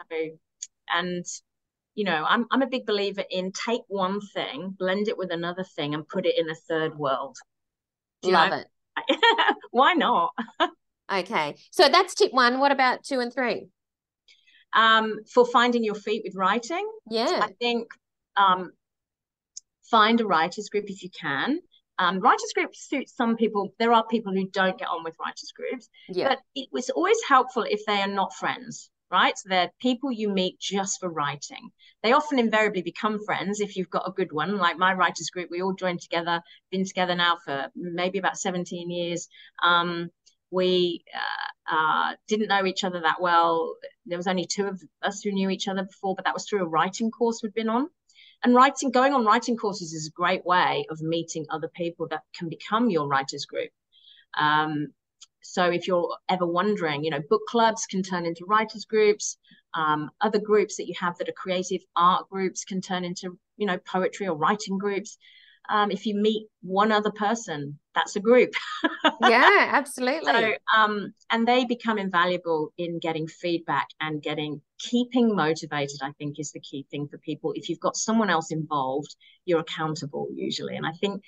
and 0.89 1.26
you 1.95 2.06
know 2.06 2.26
I'm 2.28 2.45
I'm 2.50 2.62
a 2.62 2.68
big 2.68 2.86
believer 2.86 3.24
in 3.30 3.52
take 3.52 3.82
one 3.88 4.22
thing, 4.34 4.74
blend 4.80 5.10
it 5.10 5.18
with 5.18 5.32
another 5.32 5.66
thing, 5.76 5.93
and 5.93 6.08
put 6.08 6.26
it 6.26 6.36
in 6.38 6.50
a 6.50 6.56
third 6.56 6.98
world. 6.98 7.36
Do 8.22 8.32
Love 8.32 8.52
know? 8.52 8.64
it. 9.10 9.58
Why 9.72 9.93
not? 9.93 10.34
okay, 11.12 11.56
so 11.72 11.89
that's 11.89 12.16
tip 12.16 12.34
one. 12.34 12.60
What 12.60 12.72
about 12.72 13.04
two 13.04 13.20
and 13.20 13.34
three? 13.34 13.68
Um, 14.74 15.20
for 15.34 15.45
finding 15.45 15.84
your 15.84 15.95
feet 15.95 16.22
with 16.24 16.36
writing, 16.36 16.88
yeah, 17.10 17.39
I 17.41 17.50
think 17.60 17.88
um, 18.38 18.72
find 19.89 20.21
a 20.21 20.25
writers 20.25 20.69
group 20.69 20.85
if 20.89 21.03
you 21.03 21.09
can. 21.09 21.59
Um, 21.99 22.19
writers 22.19 22.51
groups 22.53 22.88
suit 22.88 23.09
some 23.09 23.35
people. 23.35 23.73
There 23.79 23.91
are 23.93 24.05
people 24.05 24.31
who 24.31 24.47
don't 24.49 24.77
get 24.77 24.88
on 24.88 25.03
with 25.03 25.15
writers 25.19 25.51
groups, 25.55 25.89
yeah, 26.09 26.29
but 26.29 26.39
it 26.55 26.69
was 26.71 26.89
always 26.91 27.17
helpful 27.27 27.63
if 27.63 27.81
they 27.88 28.01
are 28.01 28.07
not 28.07 28.35
friends, 28.35 28.91
right? 29.09 29.35
So 29.35 29.49
they're 29.49 29.71
people 29.81 30.11
you 30.11 30.29
meet 30.29 30.59
just 30.59 30.99
for 30.99 31.09
writing. 31.09 31.71
They 32.03 32.13
often 32.13 32.38
invariably 32.38 32.83
become 32.83 33.23
friends 33.25 33.59
if 33.59 33.75
you've 33.75 33.89
got 33.89 34.07
a 34.07 34.11
good 34.11 34.31
one. 34.31 34.57
Like 34.57 34.77
my 34.77 34.93
writers 34.93 35.31
group, 35.31 35.49
we 35.49 35.63
all 35.63 35.73
joined 35.73 36.01
together, 36.01 36.41
been 36.71 36.85
together 36.85 37.15
now 37.15 37.38
for 37.43 37.67
maybe 37.75 38.19
about 38.19 38.38
17 38.38 38.91
years. 38.91 39.27
Um, 39.63 40.11
we 40.51 41.03
uh, 41.13 41.75
uh, 41.75 42.15
didn't 42.27 42.47
know 42.47 42.65
each 42.65 42.83
other 42.83 43.01
that 43.01 43.19
well. 43.19 43.75
There 44.05 44.17
was 44.17 44.27
only 44.27 44.45
two 44.45 44.67
of 44.67 44.81
us 45.01 45.21
who 45.21 45.31
knew 45.31 45.49
each 45.49 45.67
other 45.67 45.83
before, 45.83 46.15
but 46.15 46.25
that 46.25 46.33
was 46.33 46.47
through 46.47 46.63
a 46.63 46.67
writing 46.67 47.11
course 47.11 47.41
we'd 47.41 47.53
been 47.53 47.69
on. 47.69 47.89
And 48.43 48.53
writing, 48.53 48.91
going 48.91 49.13
on 49.13 49.25
writing 49.25 49.57
courses 49.57 49.93
is 49.93 50.07
a 50.07 50.11
great 50.11 50.45
way 50.45 50.85
of 50.89 51.01
meeting 51.01 51.45
other 51.49 51.69
people 51.69 52.07
that 52.09 52.23
can 52.35 52.49
become 52.49 52.89
your 52.89 53.07
writers 53.07 53.45
group. 53.45 53.71
Um, 54.38 54.93
so 55.41 55.65
if 55.65 55.88
you're 55.88 56.15
ever 56.29 56.45
wondering, 56.45 57.03
you 57.03 57.09
know, 57.09 57.21
book 57.29 57.41
clubs 57.47 57.85
can 57.85 58.03
turn 58.03 58.25
into 58.25 58.45
writers 58.45 58.85
groups. 58.85 59.38
Um, 59.73 60.11
other 60.21 60.39
groups 60.39 60.77
that 60.77 60.88
you 60.88 60.93
have 60.99 61.17
that 61.17 61.29
are 61.29 61.33
creative 61.33 61.81
art 61.95 62.29
groups 62.29 62.63
can 62.63 62.81
turn 62.81 63.05
into, 63.05 63.38
you 63.57 63.65
know, 63.65 63.77
poetry 63.77 64.27
or 64.27 64.35
writing 64.35 64.77
groups. 64.77 65.17
Um, 65.70 65.91
if 65.91 66.05
you 66.05 66.15
meet 66.15 66.47
one 66.61 66.91
other 66.91 67.11
person, 67.11 67.80
that's 67.95 68.15
a 68.15 68.20
group. 68.20 68.53
yeah, 69.22 69.70
absolutely. 69.72 70.32
So, 70.32 70.53
um, 70.76 71.13
and 71.30 71.47
they 71.47 71.65
become 71.65 71.97
invaluable 71.97 72.74
in 72.78 72.99
getting 72.99 73.28
feedback 73.28 73.88
and 73.99 74.22
getting 74.22 74.61
keeping 74.80 75.36
motivated. 75.36 75.99
I 76.01 76.11
think 76.18 76.39
is 76.39 76.51
the 76.51 76.59
key 76.59 76.86
thing 76.91 77.07
for 77.07 77.18
people. 77.18 77.53
If 77.55 77.70
you've 77.70 77.80
got 77.80 77.95
someone 77.95 78.30
else 78.30 78.51
involved, 78.51 79.15
you're 79.45 79.61
accountable 79.61 80.28
usually, 80.34 80.76
and 80.76 80.86
I 80.86 80.91
think 80.91 81.22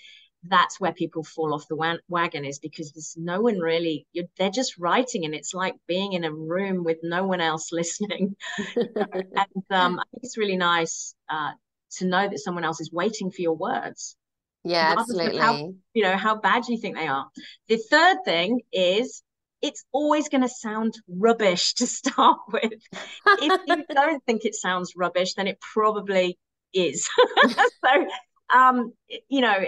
that's 0.48 0.80
where 0.80 0.94
people 0.94 1.24
fall 1.24 1.54
off 1.54 1.68
the 1.68 2.00
wagon 2.08 2.46
is 2.46 2.60
because 2.60 2.92
there's 2.92 3.16
no 3.18 3.42
one 3.42 3.60
really 3.60 4.08
they're 4.38 4.50
just 4.50 4.78
writing 4.78 5.26
and 5.26 5.36
it's 5.36 5.54
like 5.54 5.76
being 5.88 6.14
in 6.14 6.24
a 6.24 6.32
room 6.32 6.84
with 6.84 6.98
no 7.04 7.26
one 7.26 7.42
else 7.42 7.70
listening 7.72 8.36
and 8.76 9.64
um, 9.70 10.00
i 10.00 10.04
think 10.12 10.24
it's 10.24 10.38
really 10.38 10.58
nice 10.58 11.14
uh, 11.30 11.52
to 11.92 12.06
know 12.06 12.28
that 12.28 12.40
someone 12.40 12.64
else 12.64 12.80
is 12.80 12.92
waiting 12.92 13.32
for 13.32 13.42
your 13.42 13.56
words 13.56 14.16
yeah, 14.64 14.95
absolutely. 14.97 15.38
How, 15.38 15.74
you 15.93 16.03
know, 16.03 16.18
how 16.18 16.36
bad 16.36 16.64
do 16.64 16.74
you 16.74 16.80
think 16.80 16.95
they 16.95 17.07
are? 17.07 17.28
The 17.68 17.78
third 17.78 18.18
thing 18.26 18.62
is 18.72 19.24
it's 19.62 19.86
always 19.91 20.30
going 20.30 20.41
to 20.41 20.49
sound 20.49 20.95
rubbish 21.07 21.74
to 21.76 21.88
start 21.99 22.39
with. 22.51 22.74
if 23.26 23.62
you 23.68 23.86
don't 23.93 24.24
think 24.26 24.45
it 24.45 24.55
sounds 24.55 24.93
rubbish, 24.95 25.34
then 25.34 25.47
it 25.47 25.60
probably 25.60 26.38
is. 26.74 27.10
so, 27.86 28.07
um, 28.53 28.93
you 29.28 29.41
know, 29.41 29.66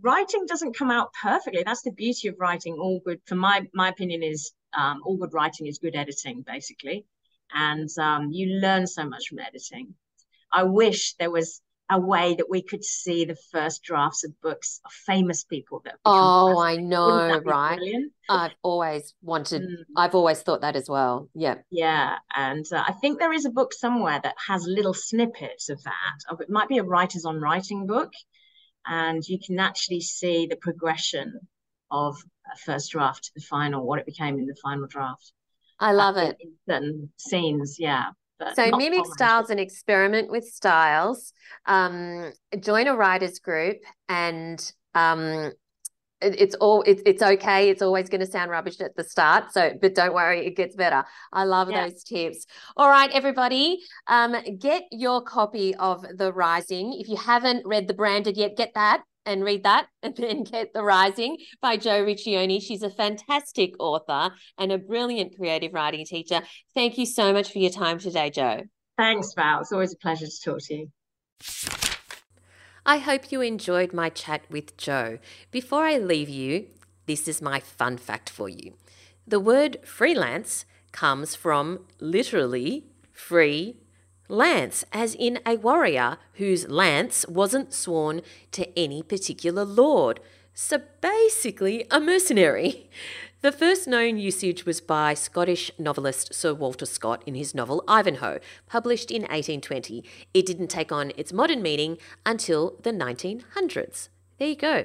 writing 0.00 0.46
doesn't 0.46 0.76
come 0.76 0.90
out 0.90 1.10
perfectly. 1.20 1.62
That's 1.64 1.82
the 1.82 1.92
beauty 1.92 2.28
of 2.28 2.36
writing. 2.38 2.74
All 2.74 3.00
good, 3.04 3.20
for 3.26 3.34
my 3.34 3.66
my 3.74 3.88
opinion, 3.88 4.22
is 4.22 4.52
um, 4.76 5.00
all 5.04 5.16
good 5.16 5.32
writing 5.32 5.66
is 5.66 5.78
good 5.78 5.96
editing, 5.96 6.42
basically, 6.42 7.06
and 7.52 7.88
um, 7.98 8.30
you 8.32 8.60
learn 8.60 8.86
so 8.86 9.06
much 9.06 9.28
from 9.28 9.38
editing. 9.40 9.94
I 10.52 10.64
wish 10.64 11.14
there 11.14 11.30
was 11.30 11.60
a 11.90 12.00
way 12.00 12.34
that 12.34 12.48
we 12.48 12.62
could 12.62 12.84
see 12.84 13.24
the 13.24 13.36
first 13.50 13.82
drafts 13.82 14.24
of 14.24 14.40
books 14.40 14.80
of 14.84 14.92
famous 14.92 15.44
people 15.44 15.82
that 15.84 15.96
oh 16.04 16.58
i 16.60 16.76
know 16.76 17.40
right? 17.44 17.76
brilliant? 17.76 18.12
i've 18.28 18.54
always 18.62 19.14
wanted 19.22 19.62
mm. 19.62 19.74
i've 19.96 20.14
always 20.14 20.40
thought 20.40 20.62
that 20.62 20.76
as 20.76 20.88
well 20.88 21.28
yeah. 21.34 21.56
Yeah 21.70 22.16
and 22.34 22.64
uh, 22.72 22.82
i 22.86 22.92
think 22.92 23.18
there 23.18 23.32
is 23.32 23.44
a 23.44 23.50
book 23.50 23.72
somewhere 23.72 24.20
that 24.22 24.36
has 24.48 24.64
little 24.66 24.94
snippets 24.94 25.68
of 25.68 25.82
that 25.82 26.40
it 26.40 26.48
might 26.48 26.68
be 26.68 26.78
a 26.78 26.84
writers 26.84 27.24
on 27.24 27.40
writing 27.40 27.86
book 27.86 28.12
and 28.86 29.22
you 29.28 29.38
can 29.44 29.58
actually 29.58 30.00
see 30.00 30.46
the 30.46 30.56
progression 30.56 31.40
of 31.90 32.16
a 32.52 32.56
first 32.58 32.90
draft 32.92 33.24
to 33.24 33.30
the 33.36 33.42
final 33.42 33.86
what 33.86 33.98
it 33.98 34.06
became 34.06 34.38
in 34.38 34.46
the 34.46 34.56
final 34.62 34.86
draft. 34.86 35.32
I 35.78 35.92
love 35.92 36.16
it 36.16 36.36
in 36.40 36.52
certain 36.68 37.12
scenes 37.16 37.76
yeah 37.78 38.10
so 38.54 38.76
mimic 38.76 39.06
styles 39.06 39.50
and 39.50 39.60
experiment 39.60 40.30
with 40.30 40.44
styles. 40.44 41.32
Um, 41.66 42.32
join 42.60 42.86
a 42.86 42.94
writers 42.94 43.38
group 43.38 43.78
and 44.08 44.72
um, 44.94 45.52
it, 46.22 46.40
it's 46.40 46.54
all 46.56 46.82
it, 46.82 47.02
it's 47.04 47.22
okay. 47.22 47.68
It's 47.68 47.82
always 47.82 48.08
going 48.08 48.20
to 48.20 48.26
sound 48.26 48.50
rubbish 48.50 48.80
at 48.80 48.96
the 48.96 49.04
start. 49.04 49.52
So, 49.52 49.72
but 49.80 49.94
don't 49.94 50.14
worry, 50.14 50.46
it 50.46 50.56
gets 50.56 50.76
better. 50.76 51.04
I 51.32 51.44
love 51.44 51.70
yeah. 51.70 51.88
those 51.88 52.04
tips. 52.04 52.46
All 52.76 52.88
right, 52.88 53.10
everybody, 53.12 53.80
um, 54.06 54.36
get 54.58 54.84
your 54.90 55.22
copy 55.22 55.74
of 55.74 56.04
The 56.16 56.32
Rising. 56.32 56.94
If 56.98 57.08
you 57.08 57.16
haven't 57.16 57.66
read 57.66 57.88
The 57.88 57.94
Branded 57.94 58.36
yet, 58.36 58.56
get 58.56 58.72
that 58.74 59.02
and 59.26 59.44
read 59.44 59.64
that 59.64 59.86
and 60.02 60.16
then 60.16 60.44
get 60.44 60.72
The 60.72 60.82
Rising 60.82 61.38
by 61.60 61.76
Jo 61.76 62.04
Riccioni. 62.04 62.60
She's 62.62 62.82
a 62.82 62.90
fantastic 62.90 63.74
author 63.78 64.30
and 64.58 64.72
a 64.72 64.78
brilliant 64.78 65.36
creative 65.36 65.72
writing 65.72 66.04
teacher. 66.04 66.42
Thank 66.74 66.98
you 66.98 67.06
so 67.06 67.32
much 67.32 67.52
for 67.52 67.58
your 67.58 67.70
time 67.70 67.98
today, 67.98 68.30
Jo. 68.30 68.62
Thanks, 68.96 69.32
Val. 69.34 69.60
It's 69.60 69.72
always 69.72 69.92
a 69.92 69.98
pleasure 69.98 70.26
to 70.26 70.40
talk 70.44 70.60
to 70.64 70.74
you. 70.74 70.90
I 72.84 72.98
hope 72.98 73.30
you 73.30 73.40
enjoyed 73.40 73.92
my 73.92 74.08
chat 74.08 74.42
with 74.50 74.76
Jo. 74.76 75.18
Before 75.50 75.84
I 75.84 75.98
leave 75.98 76.28
you, 76.28 76.66
this 77.06 77.28
is 77.28 77.40
my 77.40 77.60
fun 77.60 77.96
fact 77.96 78.28
for 78.28 78.48
you. 78.48 78.74
The 79.26 79.40
word 79.40 79.78
freelance 79.84 80.64
comes 80.90 81.34
from 81.34 81.86
literally 82.00 82.86
free 83.12 83.76
lance, 84.32 84.84
as 84.92 85.14
in 85.14 85.38
a 85.46 85.56
warrior 85.56 86.16
whose 86.34 86.68
lance 86.68 87.26
wasn't 87.28 87.72
sworn 87.72 88.22
to 88.50 88.78
any 88.78 89.02
particular 89.02 89.64
lord. 89.64 90.18
So 90.54 90.80
basically, 91.00 91.86
a 91.90 92.00
mercenary. 92.00 92.90
The 93.42 93.52
first 93.52 93.88
known 93.88 94.18
usage 94.18 94.64
was 94.64 94.80
by 94.80 95.14
Scottish 95.14 95.70
novelist 95.78 96.32
Sir 96.32 96.54
Walter 96.54 96.86
Scott 96.86 97.24
in 97.26 97.34
his 97.34 97.54
novel 97.54 97.82
Ivanhoe, 97.88 98.38
published 98.68 99.10
in 99.10 99.22
1820. 99.22 100.04
It 100.32 100.46
didn't 100.46 100.68
take 100.68 100.92
on 100.92 101.12
its 101.16 101.32
modern 101.32 101.60
meaning 101.60 101.98
until 102.24 102.76
the 102.82 102.92
1900s. 102.92 104.08
There 104.38 104.48
you 104.48 104.56
go. 104.56 104.84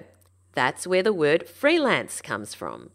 That's 0.54 0.88
where 0.88 1.04
the 1.04 1.14
word 1.14 1.48
freelance 1.48 2.20
comes 2.20 2.56
from. 2.56 2.90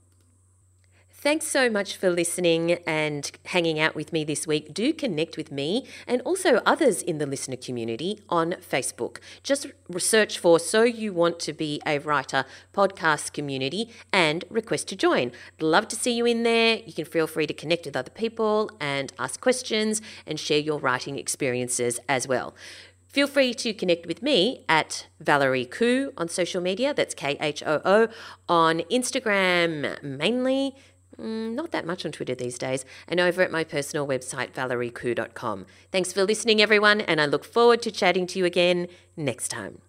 Thanks 1.22 1.46
so 1.46 1.70
much 1.70 1.96
for 1.96 2.10
listening 2.10 2.80
and 2.84 3.30
hanging 3.44 3.78
out 3.78 3.94
with 3.94 4.12
me 4.12 4.24
this 4.24 4.44
week. 4.44 4.74
Do 4.74 4.92
connect 4.92 5.36
with 5.36 5.52
me 5.52 5.86
and 6.04 6.20
also 6.22 6.56
others 6.66 7.00
in 7.00 7.18
the 7.18 7.26
listener 7.26 7.54
community 7.54 8.18
on 8.28 8.54
Facebook. 8.54 9.18
Just 9.44 9.68
search 9.98 10.40
for 10.40 10.58
So 10.58 10.82
You 10.82 11.12
Want 11.12 11.38
to 11.38 11.52
Be 11.52 11.80
a 11.86 12.00
Writer 12.00 12.44
podcast 12.74 13.32
community 13.32 13.88
and 14.12 14.44
request 14.50 14.88
to 14.88 14.96
join. 14.96 15.30
Love 15.60 15.86
to 15.86 15.94
see 15.94 16.10
you 16.10 16.26
in 16.26 16.42
there. 16.42 16.80
You 16.84 16.92
can 16.92 17.04
feel 17.04 17.28
free 17.28 17.46
to 17.46 17.54
connect 17.54 17.86
with 17.86 17.94
other 17.94 18.10
people 18.10 18.68
and 18.80 19.12
ask 19.16 19.40
questions 19.40 20.02
and 20.26 20.40
share 20.40 20.58
your 20.58 20.80
writing 20.80 21.20
experiences 21.20 22.00
as 22.08 22.26
well. 22.26 22.52
Feel 23.06 23.26
free 23.28 23.52
to 23.54 23.74
connect 23.74 24.06
with 24.06 24.22
me 24.22 24.64
at 24.70 25.06
Valerie 25.20 25.66
Khoo 25.66 26.12
on 26.16 26.28
social 26.28 26.62
media. 26.62 26.94
That's 26.94 27.14
K 27.14 27.36
H 27.40 27.62
O 27.64 27.80
O 27.84 28.08
on 28.48 28.80
Instagram 28.90 30.02
mainly. 30.02 30.74
Mm, 31.20 31.54
not 31.54 31.72
that 31.72 31.86
much 31.86 32.04
on 32.04 32.12
Twitter 32.12 32.34
these 32.34 32.58
days, 32.58 32.84
and 33.08 33.20
over 33.20 33.42
at 33.42 33.50
my 33.50 33.64
personal 33.64 34.06
website, 34.06 34.52
valeriekhoo.com. 34.52 35.66
Thanks 35.90 36.12
for 36.12 36.24
listening, 36.24 36.60
everyone, 36.60 37.00
and 37.02 37.20
I 37.20 37.26
look 37.26 37.44
forward 37.44 37.82
to 37.82 37.90
chatting 37.90 38.26
to 38.28 38.38
you 38.38 38.44
again 38.44 38.88
next 39.16 39.48
time. 39.48 39.80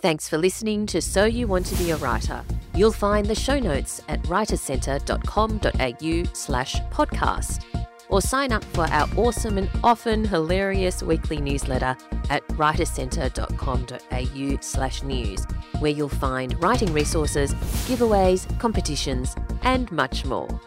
Thanks 0.00 0.28
for 0.28 0.38
listening 0.38 0.86
to 0.86 1.02
So 1.02 1.26
You 1.26 1.46
Want 1.46 1.66
to 1.66 1.76
Be 1.76 1.90
a 1.90 1.96
Writer. 1.98 2.42
You'll 2.74 2.92
find 2.92 3.26
the 3.26 3.34
show 3.34 3.58
notes 3.58 4.00
at 4.08 4.22
writerscentre.com.au 4.22 6.32
slash 6.32 6.80
podcast 6.90 7.69
or 8.10 8.20
sign 8.20 8.52
up 8.52 8.62
for 8.64 8.84
our 8.84 9.08
awesome 9.16 9.58
and 9.58 9.68
often 9.82 10.24
hilarious 10.24 11.02
weekly 11.02 11.40
newsletter 11.40 11.96
at 12.28 12.46
writerscentre.com.au 12.48 14.58
slash 14.60 15.02
news, 15.02 15.44
where 15.78 15.90
you'll 15.90 16.08
find 16.08 16.62
writing 16.62 16.92
resources, 16.92 17.54
giveaways, 17.88 18.46
competitions, 18.58 19.34
and 19.62 19.90
much 19.90 20.24
more. 20.24 20.60